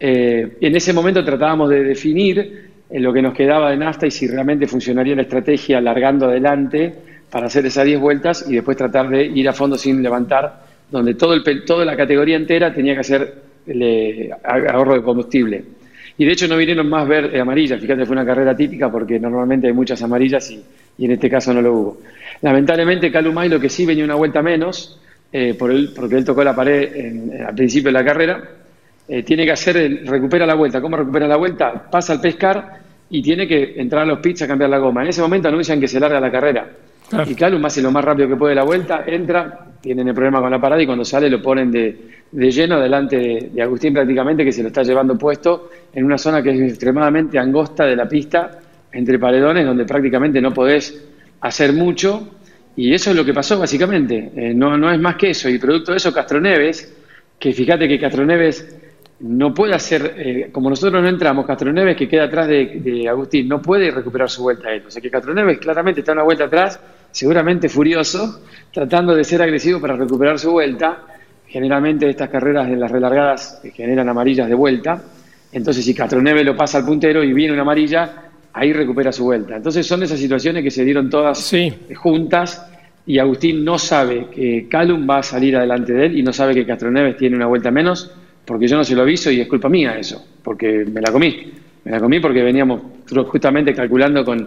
Eh, 0.00 0.56
en 0.60 0.74
ese 0.74 0.92
momento 0.92 1.24
tratábamos 1.24 1.70
de 1.70 1.84
definir 1.84 2.70
en 2.90 3.02
lo 3.04 3.12
que 3.12 3.22
nos 3.22 3.32
quedaba 3.32 3.70
de 3.70 3.76
Nasta 3.76 4.04
y 4.04 4.10
si 4.10 4.26
realmente 4.26 4.66
funcionaría 4.66 5.14
la 5.14 5.22
estrategia 5.22 5.80
largando 5.80 6.26
adelante 6.26 6.92
para 7.30 7.46
hacer 7.46 7.64
esas 7.66 7.84
10 7.84 8.00
vueltas 8.00 8.44
y 8.50 8.56
después 8.56 8.76
tratar 8.76 9.08
de 9.08 9.24
ir 9.24 9.48
a 9.48 9.52
fondo 9.52 9.78
sin 9.78 10.02
levantar, 10.02 10.64
donde 10.90 11.14
todo 11.14 11.34
el, 11.34 11.64
toda 11.64 11.84
la 11.84 11.96
categoría 11.96 12.34
entera 12.34 12.74
tenía 12.74 12.94
que 12.94 13.00
hacer 13.00 13.34
el 13.64 14.34
ahorro 14.42 14.94
de 14.94 15.02
combustible. 15.02 15.64
Y 16.18 16.24
de 16.24 16.32
hecho 16.32 16.48
no 16.48 16.56
vinieron 16.56 16.88
más 16.88 17.06
ver 17.06 17.34
eh, 17.34 17.40
amarillas, 17.40 17.80
fíjate, 17.80 18.06
fue 18.06 18.14
una 18.14 18.24
carrera 18.24 18.56
típica 18.56 18.90
porque 18.90 19.18
normalmente 19.20 19.66
hay 19.66 19.72
muchas 19.72 20.02
amarillas 20.02 20.50
y 20.50 21.04
en 21.04 21.12
este 21.12 21.28
caso 21.28 21.52
no 21.52 21.60
lo 21.60 21.72
hubo. 21.74 21.98
Lamentablemente, 22.42 23.10
Calumay 23.10 23.48
lo 23.48 23.60
que 23.60 23.68
sí 23.68 23.84
venía 23.84 24.04
una 24.04 24.14
vuelta 24.14 24.42
menos, 24.42 25.00
eh, 25.32 25.54
por 25.54 25.72
porque 25.94 26.16
él 26.16 26.24
tocó 26.24 26.42
la 26.42 26.54
pared 26.54 27.44
al 27.46 27.54
principio 27.54 27.88
de 27.88 27.92
la 27.92 28.04
carrera, 28.04 28.42
eh, 29.08 29.22
tiene 29.22 29.44
que 29.44 29.52
hacer, 29.52 30.02
recupera 30.04 30.46
la 30.46 30.54
vuelta. 30.54 30.80
¿Cómo 30.80 30.96
recupera 30.96 31.28
la 31.28 31.36
vuelta? 31.36 31.88
Pasa 31.90 32.14
al 32.14 32.20
pescar 32.20 32.80
y 33.08 33.22
tiene 33.22 33.46
que 33.46 33.74
entrar 33.76 34.02
a 34.02 34.06
los 34.06 34.18
pits 34.18 34.42
a 34.42 34.48
cambiar 34.48 34.70
la 34.70 34.78
goma. 34.78 35.02
En 35.02 35.08
ese 35.08 35.22
momento 35.22 35.48
anuncian 35.48 35.80
que 35.80 35.86
se 35.88 36.00
larga 36.00 36.20
la 36.20 36.30
carrera. 36.30 36.68
Y 37.26 37.34
Calum 37.34 37.64
hace 37.64 37.80
lo 37.80 37.90
más 37.90 38.04
rápido 38.04 38.28
que 38.28 38.36
puede 38.36 38.54
la 38.54 38.64
vuelta, 38.64 39.04
entra, 39.06 39.66
tienen 39.80 40.08
el 40.08 40.14
problema 40.14 40.40
con 40.40 40.50
la 40.50 40.60
parada 40.60 40.82
y 40.82 40.86
cuando 40.86 41.04
sale 41.04 41.30
lo 41.30 41.40
ponen 41.40 41.70
de, 41.70 41.96
lleno 42.32 42.80
delante 42.80 43.50
de 43.52 43.62
Agustín 43.62 43.94
prácticamente, 43.94 44.44
que 44.44 44.52
se 44.52 44.62
lo 44.62 44.68
está 44.68 44.82
llevando 44.82 45.16
puesto 45.16 45.70
en 45.92 46.04
una 46.04 46.18
zona 46.18 46.42
que 46.42 46.50
es 46.50 46.60
extremadamente 46.72 47.38
angosta 47.38 47.84
de 47.84 47.94
la 47.94 48.08
pista 48.08 48.58
entre 48.92 49.18
paredones 49.18 49.64
donde 49.64 49.84
prácticamente 49.84 50.40
no 50.40 50.52
podés 50.52 51.04
hacer 51.40 51.72
mucho 51.72 52.28
Y 52.76 52.92
eso 52.92 53.10
es 53.10 53.16
lo 53.16 53.24
que 53.24 53.32
pasó 53.32 53.58
básicamente. 53.58 54.32
Eh, 54.36 54.52
no, 54.54 54.76
no 54.76 54.92
es 54.92 55.00
más 55.00 55.16
que 55.16 55.30
eso. 55.30 55.48
Y 55.48 55.58
producto 55.58 55.92
de 55.92 55.96
eso, 55.96 56.12
Castroneves, 56.12 56.94
que 57.38 57.52
fíjate 57.52 57.88
que 57.88 57.98
Castroneves 57.98 58.76
no 59.20 59.54
puede 59.54 59.74
hacer, 59.74 60.14
eh, 60.16 60.48
como 60.52 60.68
nosotros 60.68 61.02
no 61.02 61.08
entramos, 61.08 61.46
Castroneves 61.46 61.96
que 61.96 62.08
queda 62.08 62.24
atrás 62.24 62.48
de, 62.48 63.06
Agustín, 63.08 63.48
no 63.48 63.62
puede 63.62 63.90
recuperar 63.90 64.28
su 64.28 64.42
vuelta 64.42 64.68
a 64.68 64.74
él. 64.74 64.82
O 64.86 64.90
sea 64.90 65.00
que 65.00 65.10
Castroneves 65.10 65.58
claramente 65.58 66.00
está 66.00 66.12
una 66.12 66.22
vuelta 66.22 66.44
atrás, 66.44 66.78
seguramente 67.16 67.70
furioso, 67.70 68.42
tratando 68.70 69.14
de 69.14 69.24
ser 69.24 69.40
agresivo 69.40 69.80
para 69.80 69.96
recuperar 69.96 70.38
su 70.38 70.50
vuelta. 70.50 70.98
Generalmente 71.48 72.10
estas 72.10 72.28
carreras 72.28 72.68
de 72.68 72.76
las 72.76 72.90
relargadas 72.90 73.58
generan 73.72 74.06
amarillas 74.10 74.46
de 74.46 74.54
vuelta. 74.54 75.02
Entonces 75.50 75.82
si 75.82 75.94
Castroneves 75.94 76.44
lo 76.44 76.54
pasa 76.54 76.76
al 76.76 76.84
puntero 76.84 77.24
y 77.24 77.32
viene 77.32 77.54
una 77.54 77.62
amarilla, 77.62 78.24
ahí 78.52 78.70
recupera 78.74 79.12
su 79.12 79.24
vuelta. 79.24 79.56
Entonces 79.56 79.86
son 79.86 80.02
esas 80.02 80.18
situaciones 80.18 80.62
que 80.62 80.70
se 80.70 80.84
dieron 80.84 81.08
todas 81.08 81.50
juntas 81.94 82.70
y 83.06 83.18
Agustín 83.18 83.64
no 83.64 83.78
sabe 83.78 84.26
que 84.26 84.68
Calum 84.68 85.08
va 85.08 85.20
a 85.20 85.22
salir 85.22 85.56
adelante 85.56 85.94
de 85.94 86.06
él 86.06 86.18
y 86.18 86.22
no 86.22 86.34
sabe 86.34 86.54
que 86.54 86.66
Castroneves 86.66 87.16
tiene 87.16 87.34
una 87.34 87.46
vuelta 87.46 87.70
menos 87.70 88.10
porque 88.44 88.68
yo 88.68 88.76
no 88.76 88.84
se 88.84 88.94
lo 88.94 89.00
aviso 89.00 89.30
y 89.30 89.40
es 89.40 89.48
culpa 89.48 89.70
mía 89.70 89.96
eso, 89.98 90.22
porque 90.42 90.84
me 90.84 91.00
la 91.00 91.10
comí. 91.10 91.50
Me 91.82 91.92
la 91.92 91.98
comí 91.98 92.20
porque 92.20 92.42
veníamos 92.42 92.82
justamente 93.30 93.72
calculando 93.72 94.22
con, 94.22 94.46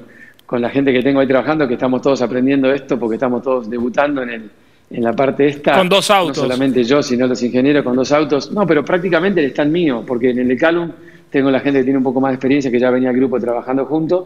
con 0.49 0.63
la 0.63 0.71
gente 0.71 0.91
que 0.91 1.03
tengo 1.03 1.19
ahí 1.19 1.27
trabajando 1.27 1.67
que 1.67 1.75
estamos 1.75 2.01
todos 2.01 2.23
aprendiendo 2.23 2.73
esto 2.73 2.97
porque 2.97 3.17
estamos 3.17 3.43
todos 3.43 3.69
debutando 3.69 4.23
en, 4.23 4.29
el, 4.31 4.49
en 4.89 5.03
la 5.03 5.13
parte 5.13 5.45
esta. 5.45 5.77
Con 5.77 5.87
dos 5.87 6.09
autos. 6.09 6.37
No 6.37 6.43
solamente 6.45 6.83
yo, 6.83 7.03
sino 7.03 7.27
los 7.27 7.43
ingenieros 7.43 7.83
con 7.83 7.95
dos 7.95 8.11
autos. 8.11 8.51
No, 8.51 8.65
pero 8.65 8.83
prácticamente 8.83 9.41
el 9.41 9.51
stand 9.51 9.71
mío, 9.71 10.03
porque 10.07 10.31
en 10.31 10.39
el 10.39 10.57
Calum 10.57 10.91
tengo 11.29 11.51
la 11.51 11.59
gente 11.59 11.81
que 11.81 11.83
tiene 11.83 11.99
un 11.99 12.03
poco 12.03 12.19
más 12.19 12.31
de 12.31 12.35
experiencia, 12.37 12.71
que 12.71 12.79
ya 12.79 12.89
venía 12.89 13.09
al 13.09 13.15
grupo 13.15 13.39
trabajando 13.39 13.85
juntos, 13.85 14.25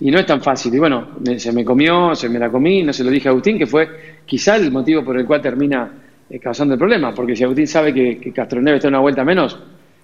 y 0.00 0.10
no 0.10 0.18
es 0.18 0.24
tan 0.24 0.40
fácil. 0.40 0.74
Y 0.74 0.78
bueno, 0.78 1.08
se 1.36 1.52
me 1.52 1.66
comió, 1.66 2.14
se 2.14 2.30
me 2.30 2.38
la 2.38 2.48
comí, 2.48 2.82
no 2.82 2.94
se 2.94 3.04
lo 3.04 3.10
dije 3.10 3.28
a 3.28 3.32
Agustín, 3.32 3.58
que 3.58 3.66
fue 3.66 4.22
quizá 4.24 4.56
el 4.56 4.70
motivo 4.70 5.04
por 5.04 5.18
el 5.18 5.26
cual 5.26 5.42
termina 5.42 5.90
eh, 6.30 6.38
causando 6.38 6.72
el 6.72 6.78
problema, 6.78 7.12
porque 7.12 7.36
si 7.36 7.44
Agustín 7.44 7.66
sabe 7.66 7.92
que, 7.92 8.16
que 8.16 8.32
Castroneve 8.32 8.78
está 8.78 8.88
una 8.88 9.00
vuelta 9.00 9.22
menos, 9.22 9.58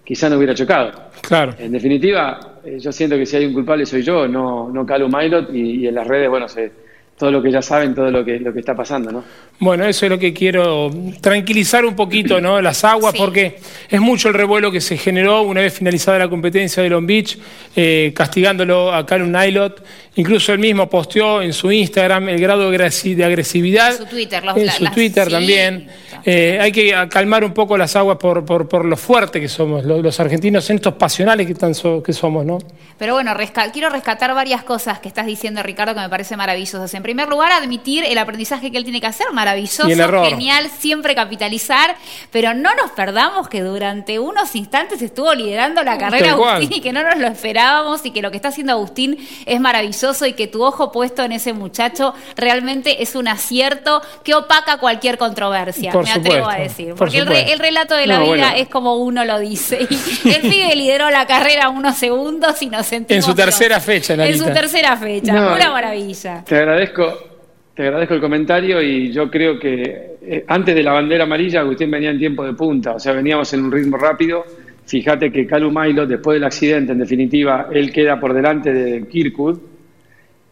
quizá 0.05 0.29
no 0.29 0.37
hubiera 0.37 0.55
chocado. 0.55 0.93
Claro. 1.23 1.55
En 1.59 1.73
definitiva, 1.73 2.59
eh, 2.65 2.79
yo 2.79 2.93
siento 2.93 3.17
que 3.17 3.27
si 3.27 3.37
hay 3.37 3.47
un 3.47 3.55
culpable 3.55 3.87
soy 3.87 4.03
yo, 4.03 4.29
no, 4.29 4.71
no 4.71 4.85
Calum 4.85 5.13
Milot, 5.15 5.55
y, 5.55 5.83
y 5.83 5.87
en 5.89 5.95
las 5.95 6.07
redes, 6.07 6.29
bueno, 6.29 6.49
se 6.49 6.85
todo 7.17 7.31
lo 7.31 7.41
que 7.43 7.53
ya 7.53 7.63
saben, 7.63 7.95
todo 7.95 8.11
lo 8.11 8.25
que, 8.25 8.41
lo 8.41 8.53
que 8.53 8.61
está 8.61 8.75
pasando, 8.75 9.13
¿no? 9.13 9.25
Bueno, 9.61 9.85
eso 9.87 10.05
es 10.05 10.11
lo 10.11 10.19
que 10.19 10.33
quiero, 10.33 10.91
tranquilizar 11.21 11.85
un 11.85 11.95
poquito, 11.95 12.41
¿no? 12.41 12.61
Las 12.61 12.83
aguas, 12.83 13.15
porque 13.17 13.57
es 13.89 14.01
mucho 14.01 14.29
el 14.29 14.35
revuelo 14.35 14.73
que 14.73 14.81
se 14.81 14.97
generó 14.97 15.43
una 15.43 15.61
vez 15.61 15.75
finalizada 15.75 16.19
la 16.19 16.29
competencia 16.29 16.83
de 16.83 16.89
Long 16.89 17.07
Beach, 17.07 17.39
eh, 17.77 18.13
castigándolo 18.15 18.93
a 18.93 19.07
Calum 19.07 19.31
Nylot. 19.31 19.85
Incluso 20.17 20.53
él 20.53 20.59
mismo 20.59 20.91
posteó 20.91 21.41
en 21.41 21.53
su 21.53 21.71
Instagram 21.71 22.31
el 22.31 22.41
grado 22.41 22.69
de 22.69 23.25
agresividad. 23.25 23.93
En 23.93 23.99
su 23.99 24.07
Twitter, 24.07 24.43
En 24.57 24.71
su 24.71 24.85
Twitter 24.87 25.29
también. 25.29 25.89
Eh, 26.25 26.59
hay 26.61 26.73
que 26.73 26.95
calmar 27.11 27.45
un 27.45 27.53
poco 27.53 27.77
las 27.77 27.97
aguas 27.97 28.19
por, 28.19 28.45
por, 28.45 28.69
por 28.69 28.85
lo 28.85 28.97
fuerte 28.97 29.41
que 29.41 29.49
somos, 29.49 29.85
los, 29.85 30.21
argentinos, 30.21 30.69
en 30.71 30.77
estos 30.77 30.95
pasionales 30.95 31.47
que, 31.47 31.55
tan 31.55 31.73
que 32.03 32.13
somos, 32.13 32.45
¿no? 32.45 32.59
Pero 32.99 33.15
bueno, 33.15 33.35
quiero 33.73 33.91
rescatar 33.91 34.35
varias 34.35 34.63
cosas 34.63 35.01
que 35.01 35.09
estás 35.09 35.27
diciendo, 35.27 35.63
Ricardo, 35.63 35.95
que 35.95 36.01
me 36.01 36.09
parece 36.09 36.37
maravillosas. 36.37 36.93
En 36.95 37.03
primer 37.03 37.29
lugar, 37.29 37.53
admitir 37.53 38.05
el 38.05 38.17
aprendizaje 38.19 38.71
que 38.71 38.79
él 38.79 38.85
tiene 38.85 39.01
que 39.01 39.07
hacer, 39.07 39.27
maravilloso, 39.33 39.85
genial, 39.87 40.71
siempre 40.79 41.15
capitalizar, 41.15 41.97
pero 42.31 42.55
no 42.55 42.75
nos 42.75 42.91
perdamos 42.93 43.49
que 43.49 43.63
durante 43.63 44.19
unos 44.19 44.55
instantes 44.55 45.03
estuvo 45.03 45.35
liderando 45.35 45.83
la 45.83 45.99
carrera 45.99 46.33
Agustín 46.33 46.73
y 46.73 46.81
que 46.81 46.93
no 46.93 47.03
nos 47.03 47.19
lo 47.19 47.27
esperábamos 47.27 48.05
y 48.07 48.11
que 48.11 48.23
lo 48.23 48.31
que 48.31 48.37
está 48.37 48.49
haciendo 48.49 48.73
Agustín 48.73 49.19
es 49.47 49.61
maravilloso 49.61 50.27
y 50.27 50.35
que 50.35 50.47
tu 50.47 50.65
ojo 50.65 50.93
puesto 50.93 51.23
en 51.23 51.33
ese 51.33 51.53
muchacho 51.53 52.15
realmente 52.37 53.03
es 53.03 53.15
un 53.15 53.29
acierto 53.29 54.03
que 54.23 54.35
opaca 54.35 54.79
cualquier 54.79 55.19
controversia 55.19 55.93
atrevo 56.11 56.49
a 56.49 56.57
decir. 56.57 56.95
Porque 56.97 57.19
el, 57.19 57.59
relato 57.59 57.95
de 57.97 58.07
la 58.07 58.21
vida 58.21 58.57
es 58.57 58.69
como 58.69 58.97
uno 58.97 59.25
lo 59.25 59.39
dice. 59.39 59.79
el 59.81 60.41
pibe 60.43 60.75
lideró 60.77 61.11
la 61.11 61.27
carrera 61.27 61.69
unos 61.69 61.97
segundos 61.97 62.61
y 62.63 62.67
nos 62.67 62.87
sentimos. 62.87 63.25
En 63.25 63.31
su 63.31 63.35
tercera 63.35 63.81
fecha, 63.81 64.15
En 64.15 64.39
su 64.39 64.47
tercera 64.47 64.97
fecha. 64.97 65.33
Una 65.33 65.71
maravilla. 65.71 66.45
Te 66.45 66.57
agradezco. 66.57 67.31
Te 67.75 67.83
agradezco 67.83 68.15
el 68.15 68.21
comentario 68.21 68.81
y 68.81 69.11
yo 69.11 69.29
creo 69.29 69.59
que 69.59 70.17
eh, 70.23 70.45
antes 70.47 70.77
de 70.77 70.83
la 70.85 70.93
bandera 70.93 71.25
amarilla 71.25 71.61
Agustín 71.61 71.91
venía 71.91 72.11
en 72.11 72.19
tiempo 72.21 72.45
de 72.45 72.53
punta, 72.53 72.93
o 72.93 73.01
sea, 73.01 73.13
veníamos 73.13 73.53
en 73.53 73.65
un 73.65 73.73
ritmo 73.73 73.97
rápido. 73.97 74.45
Fíjate 74.87 75.33
que 75.33 75.45
Calum 75.45 75.75
Milo, 75.77 76.07
después 76.07 76.37
del 76.37 76.45
accidente, 76.45 76.93
en 76.93 77.01
definitiva, 77.01 77.67
él 77.73 77.93
queda 77.93 78.21
por 78.21 78.33
delante 78.33 78.73
de 78.73 79.09
Kirkwood 79.09 79.59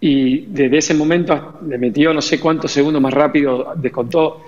y 0.01 0.47
desde 0.47 0.79
ese 0.79 0.95
momento 0.95 1.61
le 1.65 1.79
metió 1.79 2.13
no 2.13 2.21
sé 2.21 2.41
cuántos 2.41 2.73
segundos 2.73 3.01
más 3.01 3.15
rápido, 3.15 3.73
descontó 3.77 4.45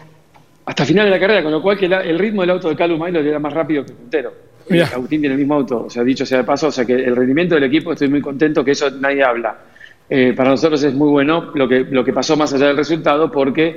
hasta 0.66 0.84
final 0.84 1.04
de 1.04 1.10
la 1.10 1.20
carrera, 1.20 1.42
con 1.42 1.52
lo 1.52 1.60
cual 1.60 1.78
que 1.78 1.86
el 1.86 2.18
ritmo 2.18 2.40
del 2.40 2.50
auto 2.50 2.68
de 2.68 2.76
Calum 2.76 3.02
Milo 3.04 3.20
era 3.20 3.38
más 3.38 3.52
rápido 3.52 3.84
que 3.84 3.92
el 3.92 3.96
puntero. 3.96 4.32
Agustín 4.92 5.20
tiene 5.20 5.34
el 5.34 5.38
mismo 5.38 5.54
auto, 5.54 5.84
o 5.84 5.90
sea, 5.90 6.02
dicho 6.02 6.24
sea 6.24 6.38
de 6.38 6.44
paso, 6.44 6.68
o 6.68 6.72
sea 6.72 6.86
que 6.86 6.94
el 6.94 7.14
rendimiento 7.14 7.54
del 7.54 7.64
equipo 7.64 7.92
estoy 7.92 8.08
muy 8.08 8.22
contento, 8.22 8.64
que 8.64 8.70
eso 8.70 8.90
nadie 8.90 9.22
habla. 9.22 9.56
Eh, 10.08 10.32
para 10.34 10.50
nosotros 10.50 10.82
es 10.84 10.94
muy 10.94 11.08
bueno 11.08 11.50
lo 11.54 11.68
que, 11.68 11.80
lo 11.80 12.04
que 12.04 12.12
pasó 12.12 12.36
más 12.36 12.52
allá 12.54 12.68
del 12.68 12.76
resultado, 12.76 13.30
porque 13.30 13.68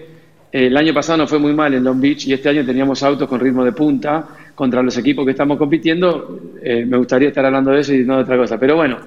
eh, 0.52 0.68
el 0.68 0.78
año 0.78 0.94
pasado 0.94 1.18
no 1.18 1.28
fue 1.28 1.40
muy 1.40 1.54
mal 1.54 1.74
en 1.74 1.84
Long 1.84 2.00
Beach 2.00 2.28
y 2.28 2.34
este 2.34 2.50
año 2.50 2.66
teníamos 2.66 3.04
autos 3.04 3.28
con 3.28 3.40
ritmo 3.40 3.66
de 3.66 3.74
punta 3.74 4.28
contra 4.56 4.82
los 4.82 4.98
equipos 4.98 5.26
que 5.26 5.32
estamos 5.32 5.58
compitiendo. 5.58 6.40
Eh, 6.62 6.86
me 6.86 6.98
gustaría 6.98 7.30
estar 7.30 7.46
hablando 7.46 7.72
de 7.72 7.82
eso 7.82 7.94
y 7.94 8.04
no 8.06 8.18
de 8.18 8.24
otra 8.24 8.38
cosa, 8.38 8.58
pero 8.58 8.76
bueno. 8.76 9.00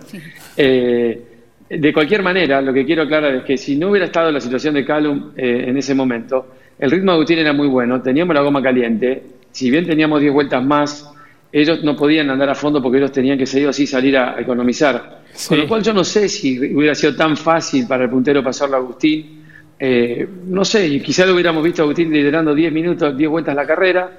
de 0.56 1.92
cualquier 1.94 2.22
manera, 2.22 2.60
lo 2.60 2.72
que 2.72 2.84
quiero 2.84 3.02
aclarar 3.02 3.34
es 3.36 3.44
que 3.44 3.56
si 3.56 3.76
no 3.76 3.90
hubiera 3.90 4.06
estado 4.06 4.30
la 4.30 4.40
situación 4.40 4.74
de 4.74 4.84
Calum 4.84 5.32
en 5.36 5.76
ese 5.76 5.94
momento, 5.94 6.46
el 6.80 6.90
ritmo 6.90 7.12
de 7.12 7.16
Agustín 7.16 7.38
era 7.38 7.52
muy 7.52 7.68
bueno, 7.68 8.00
teníamos 8.00 8.34
la 8.34 8.40
goma 8.40 8.62
caliente, 8.62 9.22
si 9.52 9.70
bien 9.70 9.86
teníamos 9.86 10.20
10 10.20 10.32
vueltas 10.32 10.64
más, 10.64 11.10
ellos 11.52 11.82
no 11.82 11.96
podían 11.96 12.30
andar 12.30 12.48
a 12.48 12.54
fondo 12.54 12.80
porque 12.80 12.98
ellos 12.98 13.12
tenían 13.12 13.36
que 13.36 13.46
seguir 13.46 13.68
así 13.68 13.86
salir 13.86 14.16
a, 14.16 14.40
economizar. 14.40 15.20
Con 15.48 15.58
lo 15.58 15.68
cual 15.68 15.82
yo 15.82 15.92
no 15.92 16.04
sé 16.04 16.28
si 16.28 16.58
hubiera 16.74 16.94
sido 16.94 17.14
tan 17.14 17.36
fácil 17.36 17.86
para 17.86 18.04
el 18.04 18.10
puntero 18.10 18.42
pasarlo 18.42 18.76
a 18.76 18.78
Agustín. 18.78 19.44
Eh, 19.78 20.28
no 20.46 20.64
sé, 20.64 20.86
y 20.86 21.00
quizá 21.00 21.26
lo 21.26 21.34
hubiéramos 21.34 21.62
visto 21.62 21.82
a 21.82 21.84
Agustín 21.84 22.12
liderando 22.12 22.54
10 22.54 22.72
minutos, 22.72 23.16
10 23.16 23.30
vueltas 23.30 23.54
la 23.54 23.66
carrera, 23.66 24.10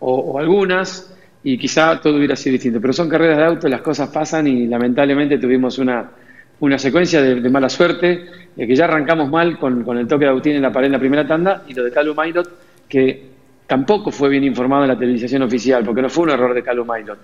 o, 0.00 0.38
algunas, 0.38 1.14
y 1.44 1.58
quizá 1.58 2.00
todo 2.00 2.16
hubiera 2.16 2.36
sido 2.36 2.54
distinto. 2.54 2.80
Pero 2.80 2.92
son 2.92 3.08
carreras 3.08 3.36
de 3.36 3.44
auto, 3.44 3.68
las 3.68 3.82
cosas 3.82 4.08
pasan 4.08 4.46
y 4.46 4.66
lamentablemente 4.66 5.38
tuvimos 5.38 5.78
una, 5.78 6.08
una 6.60 6.78
secuencia 6.78 7.22
de 7.22 7.50
mala 7.50 7.68
suerte 7.68 8.26
que 8.66 8.74
ya 8.74 8.84
arrancamos 8.84 9.30
mal 9.30 9.58
con, 9.58 9.84
con, 9.84 9.98
el 9.98 10.08
toque 10.08 10.24
de 10.24 10.30
Agustín 10.30 10.56
en 10.56 10.62
la 10.62 10.72
pared 10.72 10.86
en 10.86 10.92
la 10.92 10.98
primera 10.98 11.26
tanda 11.26 11.62
y 11.68 11.74
lo 11.74 11.84
de 11.84 11.92
Calum 11.92 12.16
Mailot, 12.16 12.50
que 12.88 13.28
tampoco 13.66 14.10
fue 14.10 14.28
bien 14.28 14.42
informado 14.44 14.82
en 14.82 14.88
la 14.88 14.98
televisación 14.98 15.42
oficial, 15.42 15.84
porque 15.84 16.02
no 16.02 16.08
fue 16.08 16.24
un 16.24 16.30
error 16.30 16.54
de 16.54 16.62
Calum 16.62 16.86
Mailot. 16.86 17.18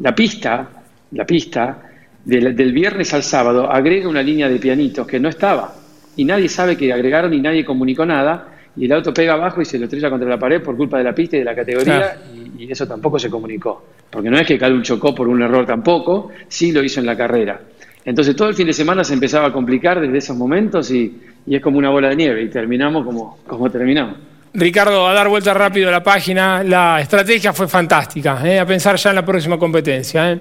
La 0.00 0.14
pista, 0.14 0.68
la 1.12 1.24
pista 1.24 1.82
del, 2.24 2.56
del, 2.56 2.72
viernes 2.72 3.14
al 3.14 3.22
sábado 3.22 3.70
agrega 3.70 4.08
una 4.08 4.22
línea 4.22 4.48
de 4.48 4.58
pianitos 4.58 5.06
que 5.06 5.20
no 5.20 5.28
estaba 5.28 5.74
y 6.16 6.24
nadie 6.24 6.48
sabe 6.48 6.76
que 6.76 6.92
agregaron 6.92 7.32
y 7.34 7.40
nadie 7.40 7.64
comunicó 7.64 8.04
nada 8.04 8.48
y 8.76 8.86
el 8.86 8.92
auto 8.92 9.12
pega 9.12 9.34
abajo 9.34 9.60
y 9.60 9.64
se 9.64 9.78
lo 9.78 9.84
estrella 9.84 10.10
contra 10.10 10.28
la 10.28 10.38
pared 10.38 10.62
por 10.62 10.76
culpa 10.76 10.98
de 10.98 11.04
la 11.04 11.14
pista 11.14 11.36
y 11.36 11.40
de 11.40 11.44
la 11.44 11.54
categoría 11.54 12.16
y, 12.34 12.64
y, 12.64 12.72
eso 12.72 12.86
tampoco 12.86 13.18
se 13.18 13.30
comunicó. 13.30 13.84
Porque 14.08 14.30
no 14.30 14.38
es 14.38 14.46
que 14.46 14.58
Calum 14.58 14.82
chocó 14.82 15.14
por 15.14 15.28
un 15.28 15.42
error 15.42 15.66
tampoco, 15.66 16.30
sí 16.48 16.72
lo 16.72 16.82
hizo 16.82 17.00
en 17.00 17.06
la 17.06 17.16
carrera. 17.16 17.60
Entonces 18.04 18.34
todo 18.34 18.48
el 18.48 18.54
fin 18.54 18.66
de 18.66 18.72
semana 18.72 19.04
se 19.04 19.14
empezaba 19.14 19.48
a 19.48 19.52
complicar 19.52 20.00
desde 20.00 20.18
esos 20.18 20.36
momentos 20.36 20.90
y, 20.90 21.20
es 21.46 21.60
como 21.60 21.78
una 21.78 21.90
bola 21.90 22.10
de 22.10 22.16
nieve 22.16 22.42
y 22.42 22.48
terminamos 22.48 23.04
como, 23.04 23.38
como 23.46 23.70
terminamos. 23.70 24.16
Ricardo, 24.52 25.06
a 25.06 25.14
dar 25.14 25.28
vuelta 25.28 25.54
rápido 25.54 25.88
a 25.88 25.92
la 25.92 26.02
página, 26.02 26.62
la 26.64 27.00
estrategia 27.00 27.52
fue 27.52 27.68
fantástica, 27.68 28.40
¿eh? 28.44 28.58
a 28.58 28.66
pensar 28.66 28.96
ya 28.96 29.10
en 29.10 29.16
la 29.16 29.24
próxima 29.24 29.58
competencia. 29.58 30.32
¿eh? 30.32 30.40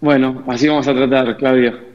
Bueno, 0.00 0.44
así 0.46 0.68
vamos 0.68 0.86
a 0.86 0.94
tratar, 0.94 1.36
Claudio. 1.36 1.87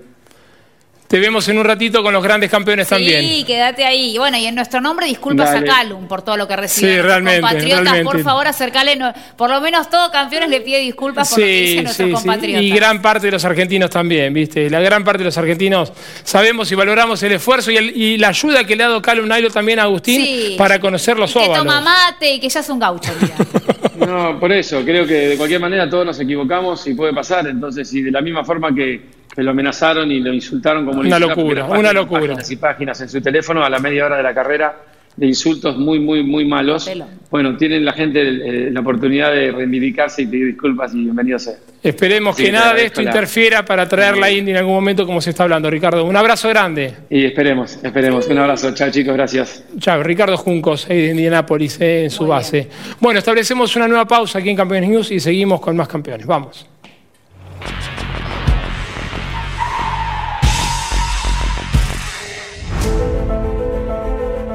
Te 1.14 1.20
vemos 1.20 1.48
en 1.48 1.60
un 1.60 1.64
ratito 1.64 2.02
con 2.02 2.12
los 2.12 2.24
grandes 2.24 2.50
campeones 2.50 2.88
también. 2.88 3.24
Sí, 3.24 3.44
quédate 3.44 3.86
ahí. 3.86 4.18
Bueno, 4.18 4.36
y 4.36 4.48
en 4.48 4.56
nuestro 4.56 4.82
nombre, 4.82 5.06
disculpas 5.06 5.52
a 5.52 5.64
Calum 5.64 6.08
por 6.08 6.24
todo 6.24 6.38
lo 6.38 6.48
que 6.48 6.56
recibió. 6.56 6.92
Sí, 6.92 7.02
realmente. 7.02 7.40
Compatriotas, 7.40 8.00
por 8.00 8.24
favor, 8.24 8.48
acercale. 8.48 8.98
por 9.38 9.52
lo 9.52 9.62
menos 9.62 9.92
todo 9.92 10.12
campeones 10.12 10.50
le 10.50 10.62
pide 10.62 10.80
disculpas 10.80 11.30
por 11.30 11.38
lo 11.38 11.46
que 11.46 11.62
dicen 11.62 11.84
nuestros 11.84 12.08
sí, 12.08 12.14
compatriotas. 12.16 12.64
Y 12.64 12.72
gran 12.72 13.00
parte 13.00 13.28
de 13.28 13.32
los 13.32 13.46
argentinos 13.46 13.92
también, 13.92 14.34
¿viste? 14.34 14.72
La 14.72 14.80
gran 14.80 15.04
parte 15.04 15.20
de 15.20 15.26
los 15.26 15.38
argentinos 15.38 15.94
sabemos 16.24 16.72
y 16.72 16.74
valoramos 16.74 17.22
el 17.22 17.34
esfuerzo 17.34 17.70
y, 17.70 18.18
la 18.18 18.30
ayuda 18.30 18.64
que 18.64 18.76
le 18.76 18.84
ha 18.84 18.88
dado 18.88 19.02
Calum 19.04 19.28
Nailo 19.28 19.52
también 19.52 19.78
a 19.78 19.84
Agustín 19.84 20.58
para 20.58 20.80
conocer 20.80 21.20
los 21.20 21.36
óvalos. 21.36 21.60
Que 21.60 21.60
toma 21.60 21.80
mate 21.80 22.34
y 22.34 22.40
que 22.40 22.50
ya 22.50 22.62
es 22.62 22.70
un 22.70 22.80
gaucho, 22.80 23.12
No, 23.98 24.40
por 24.40 24.52
eso. 24.52 24.84
Creo 24.84 25.06
que 25.06 25.14
de 25.14 25.38
cualquier 25.38 25.62
manera 25.62 25.88
todos 25.88 26.08
nos 26.08 26.20
equivocamos 26.20 26.88
y 26.88 26.96
puede 26.96 27.14
pasar. 27.14 27.46
Entonces, 27.48 27.94
y 27.94 28.02
de 28.02 28.10
la 28.10 28.22
misma 28.22 28.44
forma 28.44 28.74
que 28.74 29.23
que 29.34 29.42
lo 29.42 29.52
amenazaron 29.52 30.12
y 30.12 30.20
lo 30.20 30.34
insultaron 30.34 30.86
como 30.86 31.02
una 31.02 31.20
locura, 31.20 31.66
una 31.66 31.94
locura. 31.94 32.22
Páginas 32.22 32.52
y 32.52 32.56
páginas 32.58 33.02
en 33.02 33.10
su 33.10 33.22
teléfono 33.22 33.64
a 33.64 33.70
la 33.70 33.80
media 33.80 34.06
hora 34.06 34.18
de 34.18 34.24
la 34.24 34.34
carrera 34.34 34.76
de 35.16 35.28
insultos 35.28 35.78
muy, 35.78 36.00
muy, 36.00 36.24
muy 36.24 36.46
malos. 36.46 36.90
Bueno, 37.30 37.56
tienen 37.56 37.86
la 37.86 37.94
gente 37.94 38.22
eh, 38.22 38.72
la 38.72 38.80
oportunidad 38.80 39.32
de 39.32 39.52
reivindicarse 39.52 40.24
y 40.24 40.26
pedir 40.26 40.48
disculpas 40.48 40.94
y 40.94 41.04
bienvenido 41.04 41.38
sea. 41.38 41.54
Esperemos 41.84 42.36
que 42.36 42.52
nada 42.52 42.74
de 42.74 42.86
esto 42.86 43.02
interfiera 43.02 43.64
para 43.64 43.88
traer 43.88 44.18
la 44.18 44.32
India 44.32 44.54
en 44.54 44.58
algún 44.58 44.74
momento 44.74 45.06
como 45.06 45.22
se 45.22 45.32
está 45.32 45.44
hablando, 45.44 45.70
Ricardo. 45.70 46.06
Un 46.06 46.16
abrazo 46.16 46.50
grande. 46.50 46.94
Y 47.10 47.26
esperemos, 47.26 47.80
esperemos. 47.84 48.28
Un 48.28 48.40
abrazo. 48.40 48.74
Chao, 48.74 48.90
chicos, 48.90 49.14
gracias. 49.14 49.64
Chao, 49.78 50.02
Ricardo 50.02 50.38
Juncos, 50.38 50.88
de 50.88 51.10
Indianápolis, 51.10 51.80
eh, 51.82 52.06
en 52.06 52.10
su 52.10 52.26
base. 52.26 52.68
Bueno, 53.00 53.20
establecemos 53.20 53.76
una 53.76 53.88
nueva 53.88 54.06
pausa 54.06 54.40
aquí 54.40 54.50
en 54.50 54.56
Campeones 54.56 54.90
News 54.90 55.12
y 55.12 55.20
seguimos 55.20 55.60
con 55.60 55.76
más 55.76 55.88
campeones. 55.88 56.26
Vamos. 56.26 56.68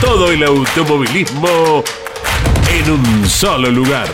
todo 0.00 0.30
el 0.30 0.42
automovilismo 0.42 1.82
en 2.70 2.90
un 2.90 3.28
solo 3.28 3.70
lugar. 3.70 4.08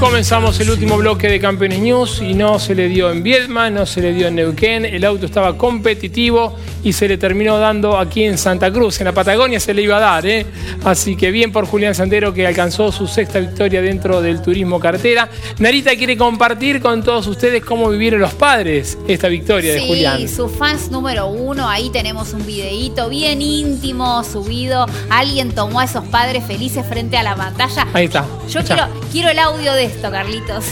Comenzamos 0.00 0.60
el 0.60 0.70
último 0.70 0.96
bloque 0.98 1.28
de 1.28 1.40
Campeones 1.40 1.80
News 1.80 2.20
y 2.20 2.34
no 2.34 2.58
se 2.58 2.74
le 2.74 2.88
dio 2.88 3.10
en 3.10 3.22
Viedma, 3.22 3.70
no 3.70 3.86
se 3.86 4.00
le 4.00 4.12
dio 4.12 4.28
en 4.28 4.36
Neuquén, 4.36 4.84
el 4.84 5.04
auto 5.04 5.26
estaba 5.26 5.56
competitivo 5.56 6.56
y 6.84 6.92
se 6.92 7.08
le 7.08 7.16
terminó 7.18 7.58
dando 7.58 7.98
aquí 7.98 8.24
en 8.24 8.38
Santa 8.38 8.70
Cruz, 8.70 9.00
en 9.00 9.06
la 9.06 9.12
Patagonia 9.12 9.58
se 9.58 9.74
le 9.74 9.82
iba 9.82 9.96
a 9.96 10.00
dar, 10.00 10.26
¿eh? 10.26 10.46
así 10.84 11.16
que 11.16 11.30
bien 11.30 11.50
por 11.50 11.66
Julián 11.66 11.94
Santero 11.94 12.32
que 12.32 12.46
alcanzó 12.46 12.92
su 12.92 13.06
sexta 13.06 13.40
victoria 13.40 13.80
dentro 13.80 14.20
del 14.20 14.42
turismo 14.42 14.78
cartera. 14.78 15.28
Narita 15.58 15.96
quiere 15.96 16.16
compartir 16.16 16.80
con 16.80 17.02
todos 17.02 17.26
ustedes 17.26 17.64
cómo 17.64 17.88
vivieron 17.88 18.20
los 18.20 18.34
padres 18.34 18.98
esta 19.08 19.28
victoria 19.28 19.72
de 19.72 19.80
Julián. 19.80 20.18
Sí, 20.18 20.28
sus 20.28 20.52
fans 20.52 20.90
número 20.90 21.26
uno, 21.26 21.68
ahí 21.68 21.90
tenemos 21.90 22.34
un 22.34 22.44
videíto 22.44 23.08
bien 23.08 23.40
íntimo 23.40 24.22
subido, 24.22 24.86
alguien 25.08 25.52
tomó 25.52 25.80
a 25.80 25.84
esos 25.84 26.04
padres 26.08 26.44
felices 26.44 26.84
frente 26.86 27.16
a 27.16 27.22
la 27.22 27.34
pantalla. 27.34 27.86
Ahí 27.94 28.04
está. 28.04 28.26
Yo 28.48 28.62
quiero, 28.62 28.86
quiero 29.10 29.30
el 29.30 29.38
audio 29.38 29.72
de 29.72 29.84
esto, 29.84 30.10
Carlitos. 30.10 30.66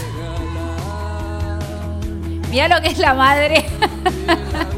Mira 2.50 2.68
lo 2.68 2.82
que 2.82 2.88
es 2.88 2.98
la 2.98 3.14
madre. 3.14 3.64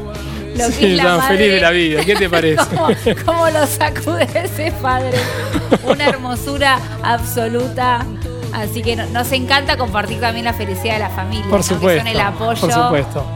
lo 0.57 0.69
que 0.69 0.91
es 0.91 0.97
la 0.97 1.17
madre. 1.17 1.37
feliz 1.37 1.53
de 1.53 1.61
la 1.61 1.71
vida. 1.71 2.05
¿Qué 2.05 2.15
te 2.15 2.29
parece? 2.29 3.15
¿Cómo, 3.25 3.49
lo 3.49 3.65
sacude 3.67 4.27
ese 4.33 4.71
padre? 4.81 5.17
Una 5.83 6.07
hermosura 6.07 6.79
absoluta. 7.03 8.05
Así 8.53 8.81
que 8.81 8.95
nos 8.95 9.31
encanta 9.33 9.75
compartir 9.75 10.21
también 10.21 10.45
la 10.45 10.53
felicidad 10.53 10.93
de 10.93 10.99
la 10.99 11.09
familia. 11.09 11.49
Por 11.49 11.61
supuesto. 11.61 11.89
Que 11.89 11.97
son 11.97 12.07
el 12.07 12.19
apoyo 12.21 12.67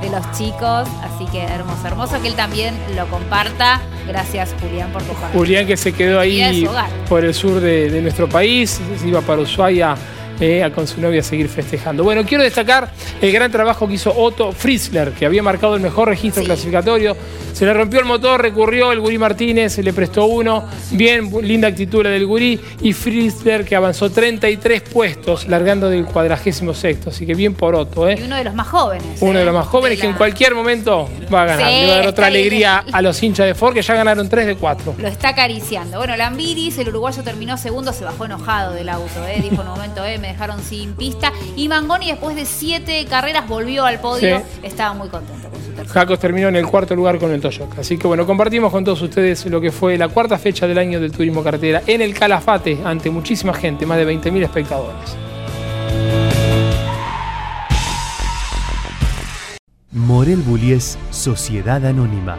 de 0.02 0.10
los 0.10 0.32
chicos. 0.38 0.88
Así 1.04 1.26
que 1.30 1.44
hermoso, 1.44 1.88
hermoso 1.88 2.22
que 2.22 2.30
él 2.30 2.36
también 2.36 2.74
lo 2.96 3.06
comparta. 3.08 3.82
Gracias, 4.08 4.56
Julián, 4.62 4.92
por 4.94 5.04
compartir. 5.04 5.38
Julián 5.38 5.68
que 5.68 5.76
se 5.76 5.92
quedó 5.92 6.22
ahí 6.22 6.68
por 7.10 7.26
el 7.26 7.34
sur 7.34 7.60
de, 7.60 7.90
de 7.90 8.02
nuestro 8.02 8.30
país. 8.30 8.80
Se 8.98 9.08
iba 9.08 9.20
para 9.20 9.42
Ushuaia 9.42 9.98
eh, 10.40 10.70
con 10.74 10.88
su 10.88 11.02
novia 11.02 11.22
a 11.22 11.24
seguir 11.24 11.50
festejando. 11.50 12.04
Bueno, 12.04 12.24
quiero 12.26 12.44
destacar 12.44 12.92
el 13.22 13.32
gran 13.32 13.52
trabajo 13.52 13.88
que 13.88 13.96
hizo 13.96 14.14
Otto 14.16 14.52
Fritzler, 14.52 15.12
que 15.12 15.26
había 15.26 15.44
marcado 15.44 15.76
el 15.76 15.82
mejor 15.82 16.10
registro 16.10 16.44
clasificatorio. 16.44 17.16
Se 17.54 17.66
le 17.66 17.74
rompió 17.74 18.00
el 18.00 18.06
motor, 18.06 18.42
recurrió 18.42 18.92
el 18.92 19.00
Gurí 19.00 19.18
Martínez, 19.18 19.74
se 19.74 19.84
le 19.84 19.92
prestó 19.92 20.26
uno. 20.26 20.64
Bien, 20.92 21.30
linda 21.42 21.68
actitud 21.68 22.04
la 22.04 22.10
del 22.10 22.26
Gurí. 22.26 22.60
Y 22.82 22.94
Fritzler, 22.94 23.66
que 23.66 23.76
avanzó 23.76 24.10
33 24.10 24.82
puestos, 24.82 25.48
largando 25.48 25.90
del 25.90 26.06
cuadragésimo 26.06 26.74
sexto. 26.74 27.10
Así 27.10 27.26
que 27.26 27.34
bien 27.34 27.56
por 27.56 27.76
Otto. 27.76 28.08
¿eh? 28.08 28.18
Y 28.20 28.24
uno 28.24 28.38
de 28.38 28.44
los 28.44 28.54
más 28.54 28.68
jóvenes. 28.68 29.22
Uno 29.22 29.40
de 29.40 29.46
los 29.46 29.54
¿eh? 29.54 29.58
más 29.58 29.68
jóvenes 29.68 30.00
que 30.00 30.08
en 30.08 30.14
cualquier 30.14 30.56
momento 30.56 31.10
va 31.34 31.44
a 31.44 31.46
ganar. 31.46 31.72
Le 31.72 31.88
va 31.88 31.94
a 31.94 31.98
dar 31.98 32.08
otra 32.08 32.28
alegría 32.28 32.84
a 32.92 33.02
los 33.02 33.22
hinchas 33.22 33.46
de 33.46 33.56
Ford, 33.56 33.74
que 33.74 33.82
ya 33.82 33.96
ganaron 33.96 34.30
3 34.30 34.48
de 34.48 34.56
4. 34.56 34.96
Lo 34.98 35.08
está 35.08 35.30
acariciando. 35.30 35.98
Bueno, 35.98 36.16
Lambiris, 36.16 36.78
el 36.78 36.90
uruguayo 36.90 37.24
terminó 37.24 37.58
segundo, 37.58 37.94
se 37.94 38.06
bajó 38.06 38.26
enojado 38.26 38.74
del 38.74 38.90
auto. 38.90 39.26
¿eh? 39.28 39.40
Dijo 39.42 39.62
en 39.62 39.68
un 39.68 39.74
momento, 39.76 40.06
eh, 40.06 40.18
dejaron 40.30 40.62
sin 40.62 40.94
pista. 40.94 41.32
Y 41.56 41.68
Mangoni, 41.68 42.08
después 42.08 42.36
de 42.36 42.46
siete 42.46 43.06
carreras, 43.06 43.48
volvió 43.48 43.86
al 43.86 44.00
podio. 44.00 44.42
Estaba 44.64 44.94
muy 44.94 45.10
contento 45.10 45.50
con 45.50 45.60
su 45.60 45.72
tercero. 45.72 45.90
Jacos 45.90 46.20
terminó 46.20 46.48
en 46.48 46.56
el 46.56 46.66
cuarto 46.66 46.96
lugar 46.96 47.20
con 47.20 47.32
el 47.32 47.42
Toyota. 47.42 47.82
Así 47.82 47.98
que 47.98 48.08
bueno, 48.08 48.26
compartimos 48.26 48.72
con 48.72 48.84
todos 48.84 49.02
ustedes 49.02 49.46
lo 49.46 49.60
que 49.60 49.72
fue 49.72 49.98
la 49.98 50.08
cuarta 50.08 50.38
fecha 50.38 50.68
del 50.68 50.78
año 50.78 51.00
del 51.00 51.12
turismo 51.12 51.44
carretera 51.44 51.82
en 51.86 52.02
el 52.02 52.14
Calafate, 52.14 52.80
ante 52.84 53.10
muchísima 53.10 53.54
gente, 53.54 53.86
más 53.86 53.98
de 53.98 54.08
20.000 54.08 54.44
espectadores. 54.44 55.16
Morel 59.92 60.38
Bullies 60.38 60.98
Sociedad 61.10 61.84
Anónima, 61.86 62.38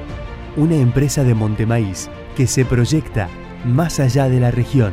una 0.56 0.76
empresa 0.76 1.24
de 1.24 1.34
Montemaíz 1.34 2.08
que 2.36 2.46
se 2.46 2.64
proyecta 2.64 3.28
más 3.64 4.00
allá 4.00 4.28
de 4.28 4.40
la 4.40 4.50
región 4.50 4.92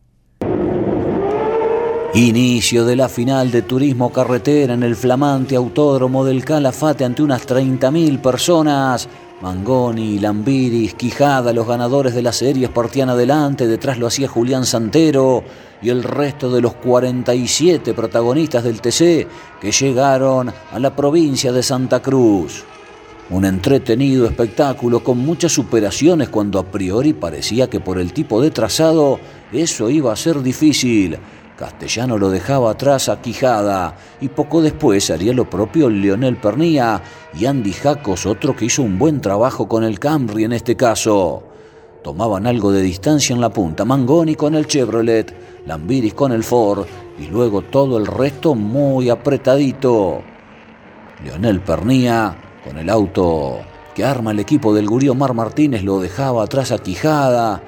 Inicio 2.13 2.83
de 2.83 2.97
la 2.97 3.07
final 3.07 3.51
de 3.51 3.61
turismo 3.61 4.11
carretera 4.11 4.73
en 4.73 4.83
el 4.83 4.97
flamante 4.97 5.55
autódromo 5.55 6.25
del 6.25 6.43
Calafate 6.43 7.05
ante 7.05 7.23
unas 7.23 7.47
30.000 7.47 8.19
personas. 8.19 9.07
Mangoni, 9.41 10.19
Lambiris, 10.19 10.95
Quijada, 10.95 11.53
los 11.53 11.65
ganadores 11.65 12.13
de 12.13 12.21
la 12.21 12.33
serie 12.33 12.67
partían 12.67 13.07
adelante, 13.07 13.65
detrás 13.65 13.97
lo 13.97 14.07
hacía 14.07 14.27
Julián 14.27 14.65
Santero 14.65 15.41
y 15.81 15.87
el 15.87 16.03
resto 16.03 16.51
de 16.51 16.59
los 16.59 16.73
47 16.73 17.93
protagonistas 17.93 18.65
del 18.65 18.81
TC 18.81 19.27
que 19.61 19.71
llegaron 19.71 20.51
a 20.73 20.79
la 20.79 20.93
provincia 20.93 21.53
de 21.53 21.63
Santa 21.63 22.01
Cruz. 22.01 22.65
Un 23.29 23.45
entretenido 23.45 24.25
espectáculo 24.25 25.01
con 25.01 25.17
muchas 25.17 25.53
superaciones 25.53 26.27
cuando 26.27 26.59
a 26.59 26.65
priori 26.65 27.13
parecía 27.13 27.69
que 27.69 27.79
por 27.79 27.99
el 27.99 28.11
tipo 28.11 28.41
de 28.41 28.51
trazado 28.51 29.17
eso 29.53 29.89
iba 29.89 30.11
a 30.11 30.17
ser 30.17 30.41
difícil. 30.41 31.17
Castellano 31.61 32.17
lo 32.17 32.31
dejaba 32.31 32.71
atrás 32.71 33.07
a 33.07 33.21
Quijada 33.21 33.95
y 34.19 34.29
poco 34.29 34.63
después 34.63 35.11
haría 35.11 35.31
lo 35.31 35.47
propio 35.47 35.91
Leonel 35.91 36.37
Pernía 36.37 36.99
y 37.37 37.45
Andy 37.45 37.71
Jacos, 37.71 38.25
otro 38.25 38.55
que 38.55 38.65
hizo 38.65 38.81
un 38.81 38.97
buen 38.97 39.21
trabajo 39.21 39.67
con 39.67 39.83
el 39.83 39.99
Camry 39.99 40.45
en 40.45 40.53
este 40.53 40.75
caso. 40.75 41.43
Tomaban 42.03 42.47
algo 42.47 42.71
de 42.71 42.81
distancia 42.81 43.35
en 43.35 43.41
la 43.41 43.53
punta, 43.53 43.85
Mangoni 43.85 44.33
con 44.33 44.55
el 44.55 44.65
Chevrolet, 44.65 45.35
Lambiris 45.67 46.15
con 46.15 46.31
el 46.31 46.43
Ford 46.43 46.87
y 47.19 47.27
luego 47.27 47.61
todo 47.61 47.99
el 47.99 48.07
resto 48.07 48.55
muy 48.55 49.11
apretadito. 49.11 50.23
Leonel 51.23 51.61
Pernía 51.61 52.35
con 52.65 52.79
el 52.79 52.89
auto 52.89 53.59
que 53.93 54.03
arma 54.03 54.31
el 54.31 54.39
equipo 54.39 54.73
del 54.73 54.87
Gurío 54.87 55.13
Mar 55.13 55.35
Martínez 55.35 55.83
lo 55.83 55.99
dejaba 55.99 56.43
atrás 56.43 56.71
a 56.71 56.79
Quijada 56.79 57.61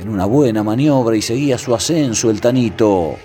en 0.00 0.08
una 0.08 0.26
buena 0.26 0.62
maniobra 0.62 1.16
y 1.16 1.22
seguía 1.22 1.58
su 1.58 1.74
ascenso 1.74 2.30
el 2.30 2.40
Tanito. 2.40 3.16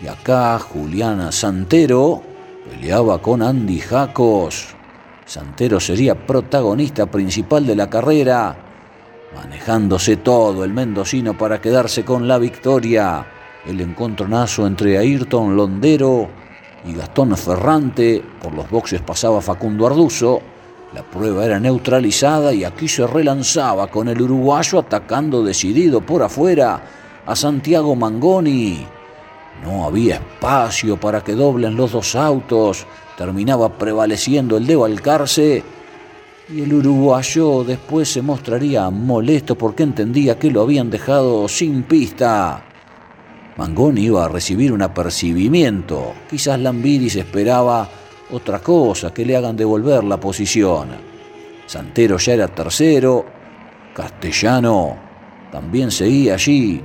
Y 0.00 0.08
acá 0.08 0.58
Juliana 0.58 1.32
Santero 1.32 2.22
peleaba 2.68 3.20
con 3.20 3.42
Andy 3.42 3.80
Jacos. 3.80 4.74
Santero 5.24 5.80
sería 5.80 6.14
protagonista 6.14 7.06
principal 7.06 7.66
de 7.66 7.74
la 7.74 7.88
carrera, 7.88 8.56
manejándose 9.34 10.18
todo 10.18 10.64
el 10.64 10.72
mendocino 10.72 11.36
para 11.36 11.60
quedarse 11.60 12.04
con 12.04 12.28
la 12.28 12.38
victoria. 12.38 13.26
El 13.66 13.80
encontronazo 13.80 14.66
entre 14.66 14.98
Ayrton 14.98 15.56
Londero 15.56 16.28
y 16.84 16.92
Gastón 16.92 17.36
Ferrante, 17.36 18.22
por 18.40 18.54
los 18.54 18.70
boxes 18.70 19.00
pasaba 19.00 19.40
Facundo 19.40 19.86
Arduzo. 19.86 20.40
La 20.94 21.02
prueba 21.02 21.44
era 21.44 21.58
neutralizada 21.58 22.52
y 22.54 22.64
aquí 22.64 22.88
se 22.88 23.06
relanzaba 23.06 23.88
con 23.88 24.08
el 24.08 24.22
uruguayo 24.22 24.78
atacando 24.78 25.42
decidido 25.42 26.00
por 26.00 26.22
afuera 26.22 26.80
a 27.26 27.34
Santiago 27.34 27.96
Mangoni. 27.96 28.86
No 29.64 29.84
había 29.84 30.16
espacio 30.16 30.98
para 30.98 31.22
que 31.22 31.34
doblen 31.34 31.76
los 31.76 31.92
dos 31.92 32.14
autos. 32.14 32.86
Terminaba 33.16 33.76
prevaleciendo 33.76 34.56
el 34.56 34.66
de 34.66 34.76
Balcarce 34.76 35.64
y 36.48 36.62
el 36.62 36.72
uruguayo 36.72 37.64
después 37.64 38.12
se 38.12 38.22
mostraría 38.22 38.88
molesto 38.90 39.56
porque 39.56 39.82
entendía 39.82 40.38
que 40.38 40.50
lo 40.50 40.62
habían 40.62 40.90
dejado 40.90 41.48
sin 41.48 41.82
pista. 41.82 42.62
Mangoni 43.56 44.02
iba 44.02 44.24
a 44.24 44.28
recibir 44.28 44.72
un 44.72 44.82
apercibimiento. 44.82 46.12
Quizás 46.30 46.60
Lambiris 46.60 47.16
esperaba 47.16 47.88
otra 48.30 48.60
cosa, 48.60 49.12
que 49.12 49.24
le 49.24 49.36
hagan 49.36 49.56
devolver 49.56 50.04
la 50.04 50.18
posición. 50.18 50.88
Santero 51.66 52.18
ya 52.18 52.34
era 52.34 52.48
tercero. 52.48 53.24
Castellano 53.94 54.96
también 55.50 55.90
seguía 55.90 56.34
allí, 56.34 56.82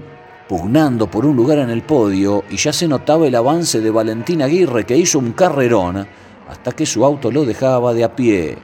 pugnando 0.48 1.10
por 1.10 1.26
un 1.26 1.36
lugar 1.36 1.60
en 1.60 1.70
el 1.70 1.84
podio, 1.84 2.44
y 2.50 2.58
ya 2.58 2.72
se 2.72 2.88
notaba 2.88 3.28
el 3.28 3.36
avance 3.36 3.82
de 3.82 3.92
Valentín 3.92 4.42
Aguirre, 4.42 4.86
que 4.86 4.98
hizo 4.98 5.20
un 5.20 5.34
carrerón 5.34 6.08
hasta 6.50 6.72
que 6.72 6.86
su 6.86 7.04
auto 7.06 7.32
lo 7.32 7.46
dejaba 7.46 7.94
de 7.94 8.04
a 8.04 8.16
pie. 8.16 8.58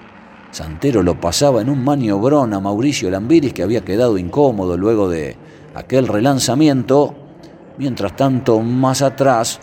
Santero 0.51 1.03
lo 1.03 1.19
pasaba 1.19 1.61
en 1.61 1.69
un 1.69 1.83
maniobrón 1.83 2.53
a 2.53 2.59
Mauricio 2.59 3.09
Lambiris, 3.09 3.53
que 3.53 3.63
había 3.63 3.83
quedado 3.83 4.17
incómodo 4.17 4.77
luego 4.77 5.09
de 5.09 5.35
aquel 5.75 6.07
relanzamiento 6.07 7.15
Mientras 7.77 8.15
tanto, 8.15 8.59
más 8.59 9.03
atrás, 9.03 9.59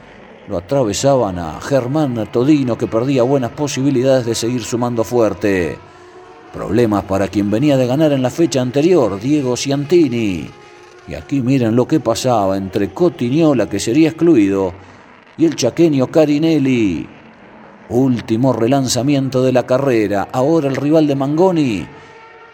lo 0.49 0.59
atravesaban 0.59 1.39
a 1.39 1.61
Germán 1.61 2.29
Todino, 2.31 2.77
que 2.77 2.87
perdía 2.87 3.23
buenas 3.23 3.53
posibilidades 3.53 4.27
de 4.27 4.35
seguir 4.35 4.63
sumando 4.63 5.05
fuerte. 5.05 5.79
Problemas 6.53 7.05
para 7.05 7.29
quien 7.29 7.51
venía 7.51 7.77
de 7.77 7.87
ganar 7.87 8.13
en 8.13 8.23
la 8.23 8.31
fecha 8.31 8.61
anterior, 8.61 9.19
Diego 9.19 9.57
Ciantini. 9.57 10.49
Y 11.09 11.15
aquí 11.15 11.41
miren 11.41 11.75
lo 11.75 11.87
que 11.87 12.01
pasaba 12.01 12.57
entre 12.57 12.91
Cotignola, 12.91 13.69
que 13.69 13.81
sería 13.81 14.11
excluido, 14.11 14.73
y 15.37 15.47
el 15.47 15.57
chaqueño 15.57 16.07
Carinelli. 16.09 17.09
Último 17.89 18.53
relanzamiento 18.53 19.43
de 19.43 19.53
la 19.53 19.65
carrera, 19.65 20.29
ahora 20.33 20.69
el 20.69 20.77
rival 20.77 21.07
de 21.07 21.15
Mangoni 21.15 21.87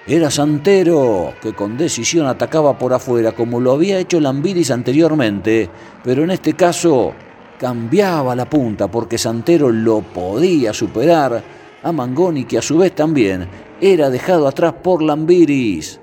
era 0.07 0.31
Santero, 0.31 1.35
que 1.41 1.53
con 1.53 1.77
decisión 1.77 2.27
atacaba 2.27 2.77
por 2.79 2.93
afuera, 2.93 3.33
como 3.33 3.61
lo 3.61 3.73
había 3.73 3.99
hecho 3.99 4.19
Lambiris 4.19 4.71
anteriormente, 4.71 5.69
pero 6.03 6.25
en 6.25 6.33
este 6.33 6.55
caso 6.55 7.15
cambiaba 7.61 8.35
la 8.35 8.49
punta 8.49 8.91
porque 8.91 9.19
Santero 9.19 9.69
lo 9.69 10.01
podía 10.01 10.73
superar 10.73 11.43
a 11.83 11.93
Mangoni, 11.93 12.45
que 12.45 12.57
a 12.57 12.63
su 12.63 12.79
vez 12.79 12.95
también 12.95 13.47
era 13.79 14.09
dejado 14.09 14.49
atrás 14.49 14.73
por 14.83 15.03
Lambiris. 15.03 16.01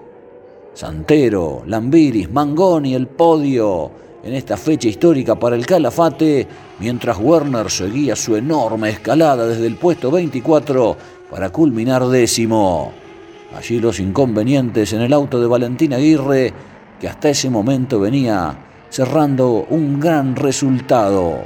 Santero, 0.75 1.63
Lambiris, 1.65 2.31
Mangoni, 2.31 2.93
el 2.93 3.07
podio 3.07 3.89
en 4.23 4.35
esta 4.35 4.55
fecha 4.55 4.87
histórica 4.87 5.33
para 5.33 5.55
el 5.55 5.65
Calafate, 5.65 6.47
mientras 6.79 7.17
Werner 7.19 7.71
seguía 7.71 8.15
su 8.15 8.35
enorme 8.35 8.91
escalada 8.91 9.47
desde 9.47 9.65
el 9.65 9.77
puesto 9.77 10.11
24 10.11 10.95
para 11.31 11.49
culminar 11.49 12.05
décimo. 12.05 12.91
Allí 13.57 13.79
los 13.79 13.99
inconvenientes 13.99 14.93
en 14.93 15.01
el 15.01 15.11
auto 15.11 15.41
de 15.41 15.47
Valentín 15.47 15.93
Aguirre, 15.93 16.53
que 16.99 17.07
hasta 17.07 17.29
ese 17.29 17.49
momento 17.49 17.99
venía 17.99 18.55
cerrando 18.97 19.67
un 19.69 19.99
gran 19.99 20.35
resultado. 20.35 21.43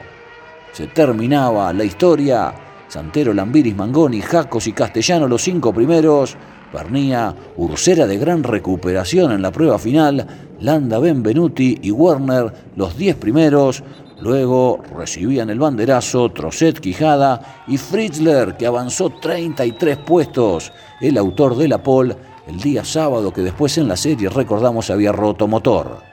Se 0.71 0.87
terminaba 0.87 1.73
la 1.73 1.83
historia. 1.83 2.53
Santero, 2.87 3.33
Lambiris, 3.33 3.75
Mangoni, 3.75 4.21
Jacos 4.21 4.67
y 4.67 4.71
Castellano 4.71 5.27
los 5.27 5.41
cinco 5.41 5.73
primeros. 5.73 6.37
Pernía, 6.71 7.35
Ursera 7.57 8.07
de 8.07 8.17
gran 8.17 8.43
recuperación 8.43 9.33
en 9.33 9.41
la 9.41 9.51
prueba 9.51 9.77
final. 9.77 10.25
Landa, 10.61 10.97
Benvenuti 10.99 11.77
y 11.81 11.91
Werner 11.91 12.53
los 12.77 12.97
diez 12.97 13.17
primeros. 13.17 13.83
Luego 14.21 14.81
recibían 14.97 15.49
el 15.49 15.59
banderazo 15.59 16.29
Trocet 16.29 16.79
Quijada 16.79 17.63
y 17.67 17.77
Fritzler, 17.77 18.55
que 18.55 18.65
avanzó 18.65 19.09
33 19.09 19.97
puestos, 19.97 20.71
el 21.01 21.17
autor 21.17 21.57
de 21.57 21.67
la 21.67 21.83
pole, 21.83 22.15
el 22.47 22.61
día 22.61 22.85
sábado 22.85 23.33
que 23.33 23.41
después 23.41 23.77
en 23.77 23.89
la 23.89 23.97
serie 23.97 24.29
recordamos 24.29 24.89
había 24.89 25.11
roto 25.11 25.49
motor. 25.49 26.10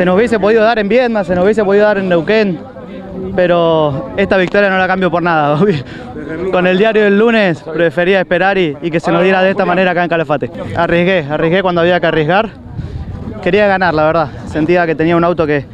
Se 0.00 0.06
nos 0.06 0.16
hubiese 0.16 0.40
podido 0.40 0.62
dar 0.62 0.78
en 0.78 0.88
Viedma, 0.88 1.24
se 1.24 1.34
nos 1.34 1.44
hubiese 1.44 1.62
podido 1.62 1.84
dar 1.84 1.98
en 1.98 2.08
Neuquén, 2.08 2.58
pero 3.36 4.12
esta 4.16 4.38
victoria 4.38 4.70
no 4.70 4.78
la 4.78 4.86
cambio 4.86 5.10
por 5.10 5.22
nada. 5.22 5.60
Con 6.52 6.66
el 6.66 6.78
diario 6.78 7.04
del 7.04 7.18
lunes 7.18 7.62
prefería 7.62 8.18
esperar 8.18 8.56
y, 8.56 8.74
y 8.80 8.90
que 8.90 8.98
se 8.98 9.12
nos 9.12 9.22
diera 9.22 9.42
de 9.42 9.50
esta 9.50 9.66
manera 9.66 9.90
acá 9.90 10.02
en 10.02 10.08
Calafate. 10.08 10.50
Arriesgué, 10.74 11.26
arriesgué 11.30 11.60
cuando 11.60 11.82
había 11.82 12.00
que 12.00 12.06
arriesgar 12.06 12.48
quería 13.42 13.66
ganar, 13.66 13.92
la 13.92 14.06
verdad. 14.06 14.28
Sentía 14.46 14.86
que 14.86 14.94
tenía 14.94 15.18
un 15.18 15.24
auto 15.24 15.46
que, 15.46 15.66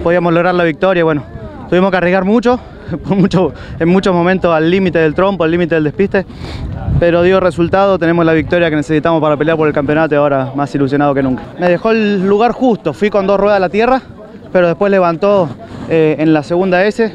podíamos 0.00 0.32
lograr 0.32 0.54
la 0.54 0.62
victoria. 0.62 1.02
Bueno, 1.02 1.24
tuvimos 1.72 1.90
que 1.90 1.96
arriesgar 1.96 2.26
mucho, 2.26 2.60
mucho 3.06 3.54
en 3.80 3.88
muchos 3.88 4.12
momentos 4.12 4.54
al 4.54 4.70
límite 4.70 4.98
del 4.98 5.14
trompo, 5.14 5.42
al 5.42 5.50
límite 5.50 5.74
del 5.74 5.84
despiste. 5.84 6.26
Pero 7.00 7.22
dio 7.22 7.40
resultado, 7.40 7.98
tenemos 7.98 8.26
la 8.26 8.34
victoria 8.34 8.68
que 8.68 8.76
necesitamos 8.76 9.22
para 9.22 9.38
pelear 9.38 9.56
por 9.56 9.66
el 9.66 9.72
campeonato 9.72 10.14
y 10.14 10.18
ahora 10.18 10.52
más 10.54 10.74
ilusionado 10.74 11.14
que 11.14 11.22
nunca. 11.22 11.44
Me 11.58 11.70
dejó 11.70 11.92
el 11.92 12.28
lugar 12.28 12.52
justo, 12.52 12.92
fui 12.92 13.08
con 13.08 13.26
dos 13.26 13.40
ruedas 13.40 13.56
a 13.56 13.60
la 13.60 13.70
tierra, 13.70 14.02
pero 14.52 14.66
después 14.66 14.90
levantó 14.90 15.48
eh, 15.88 16.16
en 16.18 16.34
la 16.34 16.42
segunda 16.42 16.84
S. 16.84 17.10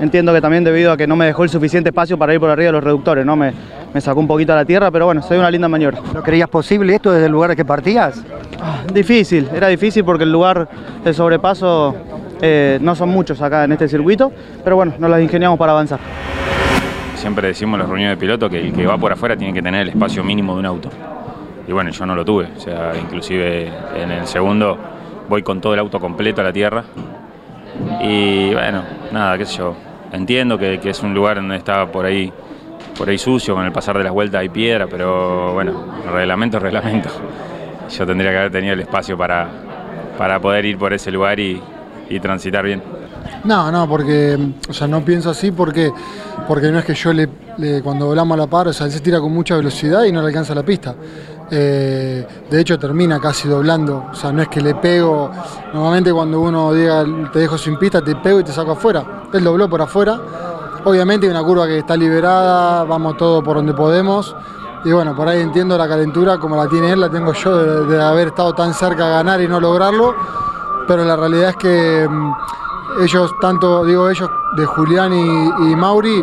Entiendo 0.00 0.32
que 0.34 0.40
también 0.40 0.64
debido 0.64 0.90
a 0.90 0.96
que 0.96 1.06
no 1.06 1.14
me 1.14 1.26
dejó 1.26 1.44
el 1.44 1.50
suficiente 1.50 1.90
espacio 1.90 2.18
para 2.18 2.34
ir 2.34 2.40
por 2.40 2.50
arriba 2.50 2.66
de 2.66 2.72
los 2.72 2.82
reductores, 2.82 3.24
¿no? 3.24 3.36
Me, 3.36 3.52
me 3.94 4.00
sacó 4.00 4.18
un 4.18 4.26
poquito 4.26 4.52
a 4.52 4.56
la 4.56 4.64
tierra, 4.64 4.90
pero 4.90 5.06
bueno, 5.06 5.22
soy 5.22 5.38
una 5.38 5.52
linda 5.52 5.68
maniobra. 5.68 6.00
¿No 6.12 6.20
creías 6.20 6.48
posible 6.48 6.96
esto 6.96 7.12
desde 7.12 7.26
el 7.26 7.32
lugar 7.32 7.54
que 7.54 7.64
partías? 7.64 8.24
Ah, 8.60 8.82
difícil, 8.92 9.48
era 9.54 9.68
difícil 9.68 10.02
porque 10.02 10.24
el 10.24 10.32
lugar 10.32 10.68
de 11.04 11.14
sobrepaso 11.14 11.94
eh, 12.42 12.78
no 12.80 12.94
son 12.94 13.10
muchos 13.10 13.40
acá 13.42 13.64
en 13.64 13.72
este 13.72 13.88
circuito, 13.88 14.32
pero 14.64 14.76
bueno, 14.76 14.94
nos 14.98 15.10
las 15.10 15.20
ingeniamos 15.20 15.58
para 15.58 15.72
avanzar. 15.72 16.00
Siempre 17.14 17.48
decimos 17.48 17.74
en 17.74 17.80
las 17.80 17.88
reuniones 17.88 18.16
de 18.16 18.20
piloto 18.20 18.48
que 18.48 18.60
el 18.60 18.72
que 18.72 18.86
va 18.86 18.96
por 18.96 19.12
afuera 19.12 19.36
tiene 19.36 19.52
que 19.52 19.60
tener 19.60 19.82
el 19.82 19.88
espacio 19.90 20.24
mínimo 20.24 20.54
de 20.54 20.60
un 20.60 20.66
auto. 20.66 20.88
Y 21.68 21.72
bueno, 21.72 21.90
yo 21.90 22.06
no 22.06 22.14
lo 22.14 22.24
tuve, 22.24 22.48
o 22.56 22.60
sea, 22.60 22.92
inclusive 22.98 23.70
en 23.94 24.10
el 24.10 24.26
segundo 24.26 24.78
voy 25.28 25.42
con 25.42 25.60
todo 25.60 25.74
el 25.74 25.80
auto 25.80 26.00
completo 26.00 26.40
a 26.40 26.44
la 26.44 26.52
tierra. 26.52 26.84
Y 28.00 28.52
bueno, 28.54 28.82
nada, 29.12 29.36
qué 29.36 29.44
sé 29.44 29.58
yo, 29.58 29.76
entiendo 30.12 30.58
que, 30.58 30.80
es 30.82 31.02
un 31.02 31.14
lugar 31.14 31.36
donde 31.36 31.56
está 31.56 31.86
por 31.86 32.06
ahí 32.06 32.32
por 32.96 33.08
ahí 33.08 33.18
sucio, 33.18 33.54
con 33.54 33.64
el 33.64 33.72
pasar 33.72 33.96
de 33.96 34.04
las 34.04 34.12
vueltas 34.12 34.40
hay 34.40 34.48
piedra, 34.48 34.86
pero 34.86 35.54
bueno, 35.54 35.84
reglamento 36.12 36.56
es 36.56 36.62
reglamento. 36.62 37.08
Yo 37.90 38.06
tendría 38.06 38.30
que 38.30 38.38
haber 38.38 38.52
tenido 38.52 38.74
el 38.74 38.80
espacio 38.80 39.16
para, 39.16 39.48
para 40.18 40.38
poder 40.40 40.64
ir 40.64 40.76
por 40.76 40.92
ese 40.92 41.10
lugar 41.10 41.40
y, 41.40 41.62
transitar 42.18 42.64
bien. 42.64 42.82
No, 43.44 43.70
no, 43.70 43.88
porque, 43.88 44.36
o 44.68 44.72
sea, 44.72 44.88
no 44.88 45.04
pienso 45.04 45.30
así 45.30 45.52
porque, 45.52 45.92
porque 46.48 46.70
no 46.70 46.78
es 46.78 46.84
que 46.84 46.94
yo 46.94 47.12
le, 47.12 47.28
cuando 47.82 48.06
volamos 48.06 48.36
a 48.36 48.40
la 48.40 48.46
par, 48.48 48.68
o 48.68 48.72
sea, 48.72 48.86
él 48.86 48.92
se 48.92 49.00
tira 49.00 49.20
con 49.20 49.32
mucha 49.32 49.56
velocidad 49.56 50.04
y 50.04 50.12
no 50.12 50.20
le 50.20 50.28
alcanza 50.28 50.54
la 50.54 50.62
pista. 50.62 50.94
Eh, 51.52 52.26
de 52.48 52.60
hecho 52.60 52.78
termina 52.78 53.20
casi 53.20 53.48
doblando, 53.48 54.06
o 54.10 54.14
sea, 54.14 54.32
no 54.32 54.40
es 54.42 54.48
que 54.48 54.60
le 54.60 54.74
pego, 54.76 55.30
normalmente 55.72 56.12
cuando 56.12 56.40
uno 56.40 56.72
diga 56.72 57.04
te 57.32 57.40
dejo 57.40 57.58
sin 57.58 57.76
pista, 57.76 58.00
te 58.02 58.14
pego 58.16 58.40
y 58.40 58.44
te 58.44 58.52
saco 58.52 58.72
afuera. 58.72 59.24
Él 59.32 59.44
dobló 59.44 59.68
por 59.68 59.82
afuera 59.82 60.20
Obviamente 60.84 61.26
hay 61.26 61.30
una 61.30 61.42
curva 61.42 61.66
que 61.66 61.78
está 61.78 61.94
liberada, 61.94 62.84
vamos 62.84 63.16
todo 63.18 63.42
por 63.42 63.56
donde 63.56 63.74
podemos. 63.74 64.34
Y 64.82 64.92
bueno, 64.92 65.14
por 65.14 65.28
ahí 65.28 65.40
entiendo 65.40 65.76
la 65.76 65.86
calentura 65.86 66.38
como 66.38 66.56
la 66.56 66.68
tiene 66.68 66.92
él, 66.92 67.00
la 67.00 67.10
tengo 67.10 67.34
yo 67.34 67.84
de, 67.84 68.02
haber 68.02 68.28
estado 68.28 68.54
tan 68.54 68.72
cerca 68.72 69.06
a 69.06 69.10
ganar 69.10 69.42
y 69.42 69.48
no 69.48 69.60
lograrlo. 69.60 70.14
Pero 70.90 71.04
la 71.04 71.14
realidad 71.14 71.50
es 71.50 71.56
que 71.56 72.08
mm, 72.10 72.32
ellos, 73.04 73.30
tanto 73.40 73.84
digo 73.84 74.10
ellos, 74.10 74.28
de 74.56 74.66
Julián 74.66 75.12
y, 75.14 75.76
Mauri, 75.76 76.20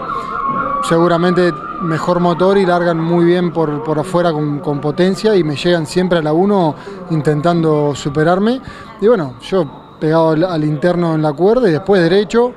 seguramente 0.89 1.53
mejor 1.83 2.19
motor 2.19 2.57
y 2.57 2.65
largan 2.65 2.99
muy 2.99 3.23
bien 3.23 3.53
por, 3.53 3.97
afuera 3.97 4.33
con, 4.33 4.81
potencia 4.81 5.37
y 5.37 5.43
me 5.45 5.55
llegan 5.55 5.85
siempre 5.85 6.19
a 6.19 6.21
la 6.21 6.33
1 6.33 6.75
intentando 7.11 7.95
superarme. 7.95 8.59
Y 8.99 9.07
bueno, 9.07 9.35
yo 9.39 9.95
pegado 10.01 10.31
al 10.31 10.63
interno 10.65 11.15
en 11.15 11.21
la 11.21 11.31
cuerda 11.31 11.69
y 11.69 11.71
después 11.71 12.01
derecho 12.01 12.51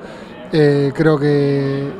eh, 0.50 0.92
creo 0.92 1.16
que, 1.16 1.92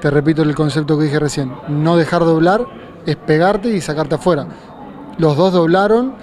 te 0.00 0.10
repito 0.10 0.42
el 0.42 0.56
concepto 0.56 0.98
que 0.98 1.04
dije 1.04 1.20
recién, 1.20 1.54
no 1.68 1.96
dejar 1.96 2.24
doblar 2.24 2.66
es 3.06 3.14
pegarte 3.14 3.68
y 3.68 3.80
sacarte 3.80 4.16
afuera. 4.16 4.44
Los 5.18 5.36
dos 5.36 5.52
doblaron 5.52 6.14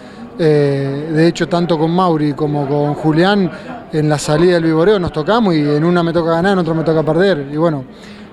Eh, 0.41 1.09
de 1.11 1.27
hecho, 1.27 1.49
tanto 1.49 1.77
con 1.77 1.93
Mauri 1.93 2.31
como 2.31 2.65
con 2.65 2.93
Julián, 2.93 3.51
en 3.91 4.07
la 4.07 4.17
salida 4.17 4.53
del 4.53 4.63
vivoreo 4.63 4.97
nos 4.97 5.11
tocamos 5.11 5.53
y 5.53 5.59
en 5.59 5.83
una 5.83 6.01
me 6.01 6.13
toca 6.13 6.31
ganar, 6.31 6.53
en 6.53 6.59
otra 6.59 6.73
me 6.73 6.83
toca 6.83 7.03
perder. 7.03 7.49
Y 7.51 7.57
bueno, 7.57 7.83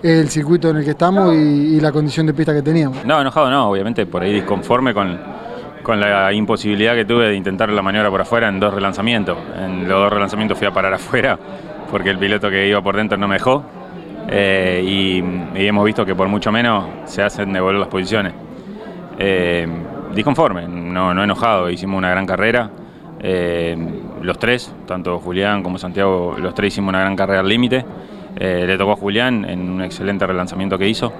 el 0.02 0.28
circuito 0.28 0.70
en 0.70 0.76
el 0.76 0.84
que 0.84 0.90
estamos 0.90 1.34
y, 1.34 1.80
la 1.80 1.90
condición 1.90 2.26
de 2.26 2.32
pista 2.32 2.54
que 2.54 2.62
teníamos. 2.62 3.04
No, 3.04 3.20
enojado 3.20 3.50
no, 3.50 3.70
obviamente 3.70 4.06
por 4.06 4.22
ahí 4.22 4.32
disconforme 4.34 4.94
con, 4.94 5.18
con 5.82 5.98
la 5.98 6.32
imposibilidad 6.32 6.94
que 6.94 7.04
tuve 7.04 7.28
de 7.28 7.34
intentar 7.34 7.70
la 7.70 7.82
maniobra 7.82 8.08
por 8.08 8.20
afuera 8.20 8.48
en 8.48 8.60
dos 8.60 8.72
relanzamientos. 8.72 9.36
En 9.58 9.88
los 9.88 9.98
dos 9.98 10.12
relanzamientos 10.12 10.56
fui 10.56 10.68
a 10.68 10.72
parar 10.72 10.94
afuera 10.94 11.36
porque 11.90 12.10
el 12.10 12.18
piloto 12.18 12.48
que 12.48 12.68
iba 12.68 12.80
por 12.80 12.96
dentro 12.96 13.18
no 13.18 13.26
me. 13.26 13.38
Eh, 14.28 14.82
y, 14.84 15.60
y 15.60 15.66
hemos 15.66 15.84
visto 15.84 16.06
que 16.06 16.14
por 16.14 16.28
mucho 16.28 16.52
menos 16.52 16.84
se 17.04 17.22
hacen 17.22 17.52
devolver 17.52 17.80
las 17.80 17.88
posiciones. 17.88 18.32
Eh, 19.18 19.66
disconforme, 20.16 20.66
no, 20.66 21.14
no 21.14 21.22
enojado, 21.22 21.70
hicimos 21.70 21.98
una 21.98 22.10
gran 22.10 22.26
carrera. 22.26 22.70
Eh, 23.20 23.76
los 24.22 24.38
tres, 24.38 24.74
tanto 24.86 25.18
Julián 25.20 25.62
como 25.62 25.78
Santiago, 25.78 26.36
los 26.38 26.54
tres 26.54 26.72
hicimos 26.72 26.88
una 26.88 27.00
gran 27.00 27.14
carrera 27.14 27.40
al 27.40 27.48
límite. 27.48 27.84
Eh, 28.34 28.64
le 28.66 28.76
tocó 28.76 28.92
a 28.92 28.96
Julián 28.96 29.44
en 29.44 29.70
un 29.70 29.82
excelente 29.82 30.26
relanzamiento 30.26 30.78
que 30.78 30.88
hizo. 30.88 31.12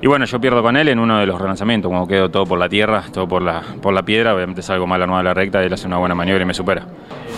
Y 0.00 0.06
bueno, 0.06 0.24
yo 0.26 0.40
pierdo 0.40 0.62
con 0.62 0.76
él 0.76 0.88
en 0.88 1.00
uno 1.00 1.18
de 1.18 1.26
los 1.26 1.40
relanzamientos, 1.40 1.90
como 1.90 2.06
quedo 2.06 2.30
todo 2.30 2.46
por 2.46 2.58
la 2.58 2.68
tierra, 2.68 3.02
todo 3.12 3.26
por 3.26 3.42
la, 3.42 3.62
por 3.82 3.92
la 3.92 4.02
piedra, 4.02 4.32
obviamente 4.32 4.62
salgo 4.62 4.86
mal 4.86 5.02
armado 5.02 5.18
de 5.18 5.24
la 5.24 5.34
recta 5.34 5.60
y 5.60 5.66
él 5.66 5.72
hace 5.72 5.88
una 5.88 5.98
buena 5.98 6.14
maniobra 6.14 6.44
y 6.44 6.46
me 6.46 6.54
supera. 6.54 6.86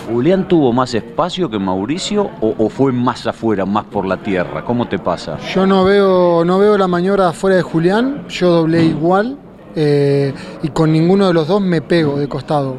¿Julián 0.07 0.47
tuvo 0.47 0.71
más 0.71 0.93
espacio 0.93 1.49
que 1.49 1.57
Mauricio 1.57 2.29
o, 2.39 2.53
o 2.57 2.69
fue 2.69 2.91
más 2.91 3.25
afuera, 3.25 3.65
más 3.65 3.85
por 3.85 4.05
la 4.05 4.17
tierra? 4.17 4.63
¿Cómo 4.63 4.87
te 4.87 4.99
pasa? 4.99 5.39
Yo 5.53 5.65
no 5.65 5.83
veo, 5.83 6.45
no 6.45 6.59
veo 6.59 6.77
la 6.77 6.87
maniobra 6.87 7.29
afuera 7.29 7.55
de 7.55 7.63
Julián, 7.63 8.27
yo 8.29 8.51
doblé 8.51 8.83
igual 8.83 9.37
eh, 9.75 10.33
y 10.63 10.69
con 10.69 10.91
ninguno 10.91 11.27
de 11.27 11.33
los 11.33 11.47
dos 11.47 11.61
me 11.61 11.81
pego 11.81 12.17
de 12.17 12.27
costado. 12.27 12.77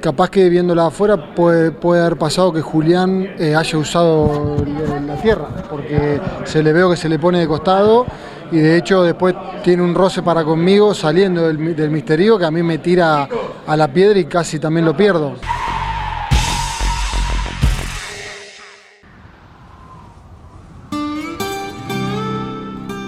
Capaz 0.00 0.30
que 0.30 0.48
viéndola 0.48 0.86
afuera 0.86 1.34
puede, 1.34 1.74
haber 2.00 2.16
pasado 2.16 2.52
que 2.52 2.62
Julián 2.62 3.28
eh, 3.38 3.54
haya 3.54 3.78
usado 3.78 4.56
la- 5.06 5.10
tierra, 5.20 5.48
porque 5.68 6.18
se 6.44 6.62
le 6.62 6.72
veo 6.72 6.88
que 6.88 6.96
se 6.96 7.06
le 7.06 7.18
pone 7.18 7.40
de 7.40 7.46
costado 7.46 8.06
y 8.50 8.56
de 8.56 8.78
hecho 8.78 9.02
después 9.02 9.34
tiene 9.62 9.82
un 9.82 9.94
roce 9.94 10.22
para 10.22 10.44
conmigo 10.44 10.94
saliendo 10.94 11.46
del 11.46 11.90
misterio 11.90 12.38
que 12.38 12.46
a 12.46 12.50
mí 12.50 12.62
me 12.62 12.78
tira 12.78 13.28
a 13.66 13.76
la 13.76 13.92
piedra 13.92 14.18
y 14.18 14.24
casi 14.24 14.58
también 14.58 14.86
lo 14.86 14.96
pierdo. 14.96 15.34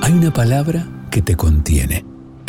Hay 0.03 0.13
una 0.13 0.33
palabra 0.33 0.87
que 1.11 1.23
te 1.23 1.37
contiene, 1.37 2.05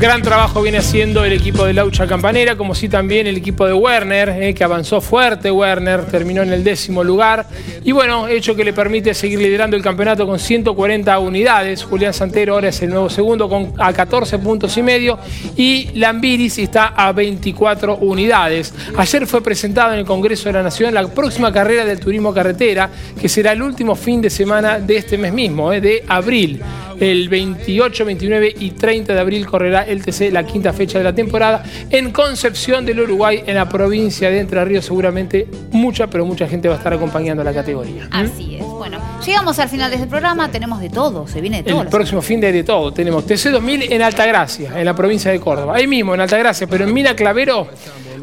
Gran 0.00 0.22
trabajo 0.22 0.62
viene 0.62 0.78
haciendo 0.78 1.26
el 1.26 1.34
equipo 1.34 1.66
de 1.66 1.74
Laucha 1.74 2.06
Campanera, 2.06 2.56
como 2.56 2.74
sí 2.74 2.88
también 2.88 3.26
el 3.26 3.36
equipo 3.36 3.66
de 3.66 3.74
Werner, 3.74 4.30
eh, 4.30 4.54
que 4.54 4.64
avanzó 4.64 5.02
fuerte. 5.02 5.50
Werner 5.50 6.06
terminó 6.06 6.40
en 6.40 6.54
el 6.54 6.64
décimo 6.64 7.04
lugar. 7.04 7.44
Y 7.84 7.92
bueno, 7.92 8.26
hecho 8.26 8.56
que 8.56 8.64
le 8.64 8.72
permite 8.72 9.12
seguir 9.12 9.40
liderando 9.40 9.76
el 9.76 9.82
campeonato 9.82 10.26
con 10.26 10.38
140 10.38 11.18
unidades. 11.18 11.84
Julián 11.84 12.14
Santero 12.14 12.54
ahora 12.54 12.70
es 12.70 12.80
el 12.80 12.88
nuevo 12.88 13.10
segundo 13.10 13.74
a 13.76 13.92
14 13.92 14.38
puntos 14.38 14.74
y 14.78 14.82
medio. 14.82 15.18
Y 15.54 15.90
Lambiris 15.92 16.56
está 16.56 16.94
a 16.96 17.12
24 17.12 17.96
unidades. 17.96 18.72
Ayer 18.96 19.26
fue 19.26 19.42
presentado 19.42 19.92
en 19.92 19.98
el 19.98 20.06
Congreso 20.06 20.48
de 20.48 20.54
la 20.54 20.62
Nación 20.62 20.94
la 20.94 21.06
próxima 21.08 21.52
carrera 21.52 21.84
del 21.84 22.00
turismo 22.00 22.32
carretera, 22.32 22.88
que 23.20 23.28
será 23.28 23.52
el 23.52 23.60
último 23.60 23.94
fin 23.94 24.22
de 24.22 24.30
semana 24.30 24.78
de 24.78 24.96
este 24.96 25.18
mes 25.18 25.34
mismo, 25.34 25.74
eh, 25.74 25.82
de 25.82 26.04
abril. 26.08 26.62
El 27.00 27.30
28, 27.30 28.04
29 28.04 28.54
y 28.60 28.72
30 28.72 29.14
de 29.14 29.20
abril 29.20 29.46
correrá 29.46 29.89
el 29.90 30.04
TC, 30.04 30.32
la 30.32 30.44
quinta 30.44 30.72
fecha 30.72 30.98
de 30.98 31.04
la 31.04 31.14
temporada, 31.14 31.62
en 31.90 32.12
Concepción 32.12 32.84
del 32.86 33.00
Uruguay, 33.00 33.42
en 33.46 33.54
la 33.54 33.68
provincia 33.68 34.30
de 34.30 34.40
Entre 34.40 34.64
Ríos. 34.64 34.84
Seguramente 34.84 35.48
mucha, 35.70 36.06
pero 36.06 36.24
mucha 36.24 36.46
gente 36.46 36.68
va 36.68 36.74
a 36.74 36.78
estar 36.78 36.92
acompañando 36.92 37.44
la 37.44 37.52
categoría. 37.52 38.08
Así 38.10 38.56
es. 38.56 38.64
Bueno, 38.64 38.98
llegamos 39.24 39.58
al 39.58 39.68
final 39.68 39.90
de 39.90 39.96
este 39.96 40.08
programa, 40.08 40.50
tenemos 40.50 40.80
de 40.80 40.88
todo, 40.88 41.26
se 41.26 41.40
viene 41.40 41.62
de 41.62 41.70
todo. 41.70 41.82
El 41.82 41.88
próximo 41.88 42.22
fin 42.22 42.40
de, 42.40 42.52
de 42.52 42.64
todo. 42.64 42.92
Tenemos 42.92 43.26
TC2000 43.26 43.88
en 43.90 44.02
Altagracia, 44.02 44.78
en 44.78 44.84
la 44.84 44.94
provincia 44.94 45.30
de 45.30 45.40
Córdoba. 45.40 45.74
Ahí 45.76 45.86
mismo, 45.86 46.14
en 46.14 46.20
Altagracia, 46.20 46.66
pero 46.66 46.84
en 46.84 46.94
Mina 46.94 47.14
Clavero 47.14 47.68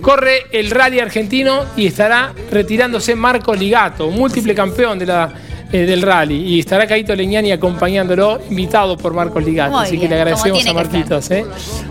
corre 0.02 0.46
el 0.52 0.72
rally 0.72 1.00
argentino 1.00 1.66
y 1.76 1.88
estará 1.88 2.34
retirándose 2.52 3.16
Marco 3.16 3.54
Ligato, 3.54 4.10
múltiple 4.10 4.54
campeón 4.56 5.00
de 5.00 5.06
la, 5.06 5.34
eh, 5.72 5.86
del 5.86 6.02
rally. 6.02 6.56
Y 6.56 6.60
estará 6.60 6.88
Caito 6.88 7.14
Leñani 7.16 7.52
acompañándolo, 7.52 8.40
invitado 8.50 8.98
por 8.98 9.14
Marcos 9.14 9.44
Ligato. 9.44 9.72
Muy 9.72 9.84
Así 9.84 9.92
bien, 9.98 10.04
que 10.04 10.10
le 10.10 10.16
agradecemos 10.16 10.66
a 10.66 10.74
Marquitos. 10.74 11.32
¿eh? 11.32 11.46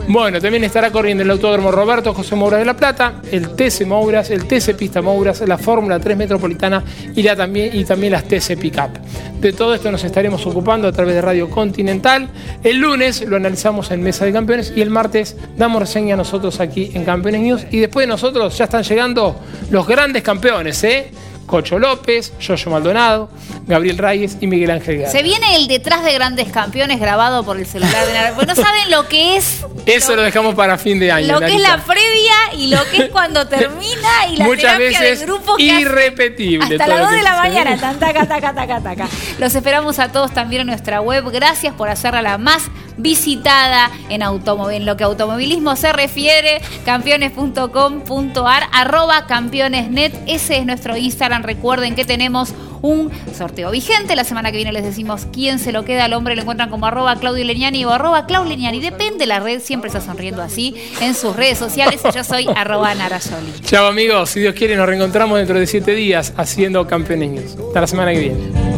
Bueno, 0.08 0.40
también 0.40 0.64
estará 0.64 0.90
corriendo 0.90 1.22
el 1.22 1.30
Autódromo 1.30 1.70
Roberto 1.70 2.14
José 2.14 2.36
Mouras 2.36 2.60
de 2.60 2.64
la 2.64 2.74
Plata, 2.74 3.20
el 3.30 3.50
TC 3.50 3.86
Mouras, 3.86 4.30
el 4.30 4.46
TC 4.46 4.74
Pista 4.76 5.02
Mouras, 5.02 5.42
la 5.46 5.58
Fórmula 5.58 6.00
3 6.00 6.16
Metropolitana 6.16 6.82
y, 7.14 7.22
la 7.22 7.36
también, 7.36 7.76
y 7.76 7.84
también 7.84 8.12
las 8.12 8.24
TC 8.24 8.56
Pickup. 8.58 8.98
De 9.40 9.52
todo 9.52 9.74
esto 9.74 9.92
nos 9.92 10.02
estaremos 10.04 10.46
ocupando 10.46 10.88
a 10.88 10.92
través 10.92 11.14
de 11.14 11.20
Radio 11.20 11.50
Continental. 11.50 12.28
El 12.64 12.78
lunes 12.78 13.22
lo 13.28 13.36
analizamos 13.36 13.90
en 13.90 14.02
Mesa 14.02 14.24
de 14.24 14.32
Campeones 14.32 14.72
y 14.74 14.80
el 14.80 14.88
martes 14.88 15.36
damos 15.56 15.80
reseña 15.80 16.16
nosotros 16.16 16.60
aquí 16.60 16.92
en 16.94 17.04
Campeones 17.04 17.42
News. 17.42 17.66
Y 17.70 17.80
después 17.80 18.06
de 18.06 18.08
nosotros 18.08 18.56
ya 18.56 18.64
están 18.64 18.82
llegando 18.84 19.38
los 19.70 19.86
grandes 19.86 20.22
campeones, 20.22 20.82
¿eh? 20.84 21.10
Cocho 21.46 21.78
López, 21.78 22.32
Yoyo 22.40 22.70
Maldonado, 22.70 23.28
Gabriel 23.66 23.98
Reyes 23.98 24.36
y 24.40 24.46
Miguel 24.46 24.70
Ángel 24.70 24.98
Guerra. 24.98 25.10
Se 25.10 25.22
viene 25.22 25.56
el 25.56 25.68
detrás 25.68 26.04
de 26.04 26.12
grandes 26.12 26.50
campeones 26.52 26.98
grabado 27.00 27.44
por 27.44 27.56
el 27.56 27.66
celular 27.66 28.06
de 28.06 28.12
Nara. 28.12 28.32
Porque 28.34 28.46
no 28.46 28.54
saben 28.54 28.90
lo 28.90 29.06
que 29.08 29.36
es 29.36 29.64
Eso 29.86 30.16
lo 30.16 30.22
dejamos 30.22 30.54
para 30.54 30.76
fin 30.78 30.98
de 30.98 31.12
año. 31.12 31.32
lo 31.32 31.40
que 31.40 31.54
es 31.54 31.60
la 31.60 31.82
previa 31.84 32.34
y 32.56 32.68
lo 32.68 32.78
que 32.90 33.04
es 33.04 33.10
cuando 33.10 33.46
termina 33.48 34.26
y 34.30 34.36
la 34.36 34.44
Muchas 34.44 34.76
terapia 34.76 35.00
veces 35.00 35.20
del 35.20 35.28
grupo 35.28 35.56
que 35.56 35.62
irrepetible. 35.62 36.64
hasta 36.64 36.86
las 36.86 36.98
lo 36.98 37.04
2 37.04 37.10
que 37.10 37.16
de 37.16 37.22
la 37.22 37.36
mañana. 37.36 37.76
Tan, 37.78 37.98
taca, 37.98 38.26
taca, 38.26 38.54
taca, 38.54 38.80
taca. 38.80 39.08
Los 39.38 39.54
esperamos 39.54 39.98
a 39.98 40.10
todos 40.10 40.32
también 40.32 40.62
en 40.62 40.66
nuestra 40.68 41.00
web. 41.00 41.24
Gracias 41.30 41.74
por 41.74 41.88
hacerla 41.88 42.22
la 42.22 42.38
más 42.38 42.64
visitada 42.96 43.90
en, 44.08 44.22
automóvil, 44.22 44.84
lo 44.84 44.96
que 44.96 45.04
automovilismo 45.04 45.76
se 45.76 45.92
refiere. 45.92 46.60
Campeones.com.ar 46.84 48.62
arroba 48.72 49.26
campeonesnet. 49.26 50.12
Ese 50.26 50.58
es 50.58 50.66
nuestro 50.66 50.96
Instagram. 50.96 51.42
Recuerden 51.42 51.94
que 51.94 52.04
tenemos 52.04 52.54
un 52.82 53.10
sorteo 53.34 53.70
vigente. 53.70 54.16
La 54.16 54.24
semana 54.24 54.50
que 54.50 54.56
viene 54.56 54.72
les 54.72 54.84
decimos 54.84 55.26
quién 55.32 55.58
se 55.58 55.72
lo 55.72 55.84
queda 55.84 56.04
al 56.04 56.12
hombre. 56.12 56.34
Lo 56.36 56.42
encuentran 56.42 56.70
como 56.70 56.86
arroba 56.86 57.16
Claudio 57.16 57.44
Leñani 57.44 57.84
o 57.84 57.90
arroba 57.90 58.26
Clau 58.26 58.44
Leñani. 58.44 58.80
Depende 58.80 59.18
de 59.18 59.26
la 59.26 59.40
red, 59.40 59.60
siempre 59.60 59.88
está 59.88 60.00
sonriendo 60.00 60.42
así 60.42 60.74
en 61.00 61.14
sus 61.14 61.34
redes 61.34 61.58
sociales. 61.58 62.00
Yo 62.14 62.24
soy 62.24 62.46
arroba 62.54 62.94
Narasoli. 62.94 63.52
Chao 63.64 63.86
amigos, 63.86 64.30
si 64.30 64.40
Dios 64.40 64.54
quiere 64.54 64.76
nos 64.76 64.86
reencontramos 64.86 65.38
dentro 65.38 65.58
de 65.58 65.66
siete 65.66 65.92
días 65.92 66.32
haciendo 66.36 66.86
Campeones. 66.86 67.56
Hasta 67.68 67.80
la 67.80 67.86
semana 67.86 68.12
que 68.12 68.18
viene. 68.18 68.75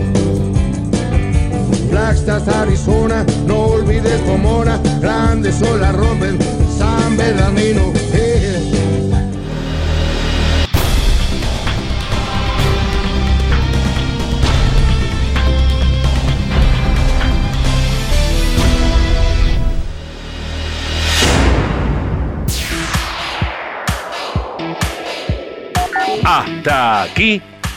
Flagstaff, 1.90 2.48
Arizona, 2.48 3.24
no 3.46 3.58
olvides 3.66 4.20
Pomona, 4.22 4.78
grandes 5.00 5.60
olas 5.62 5.94
rompen 5.94 6.38
San 6.76 7.16
Bernardino. 7.16 7.92
eh. 8.12 8.38
Hasta 26.24 27.02
aquí 27.02 27.40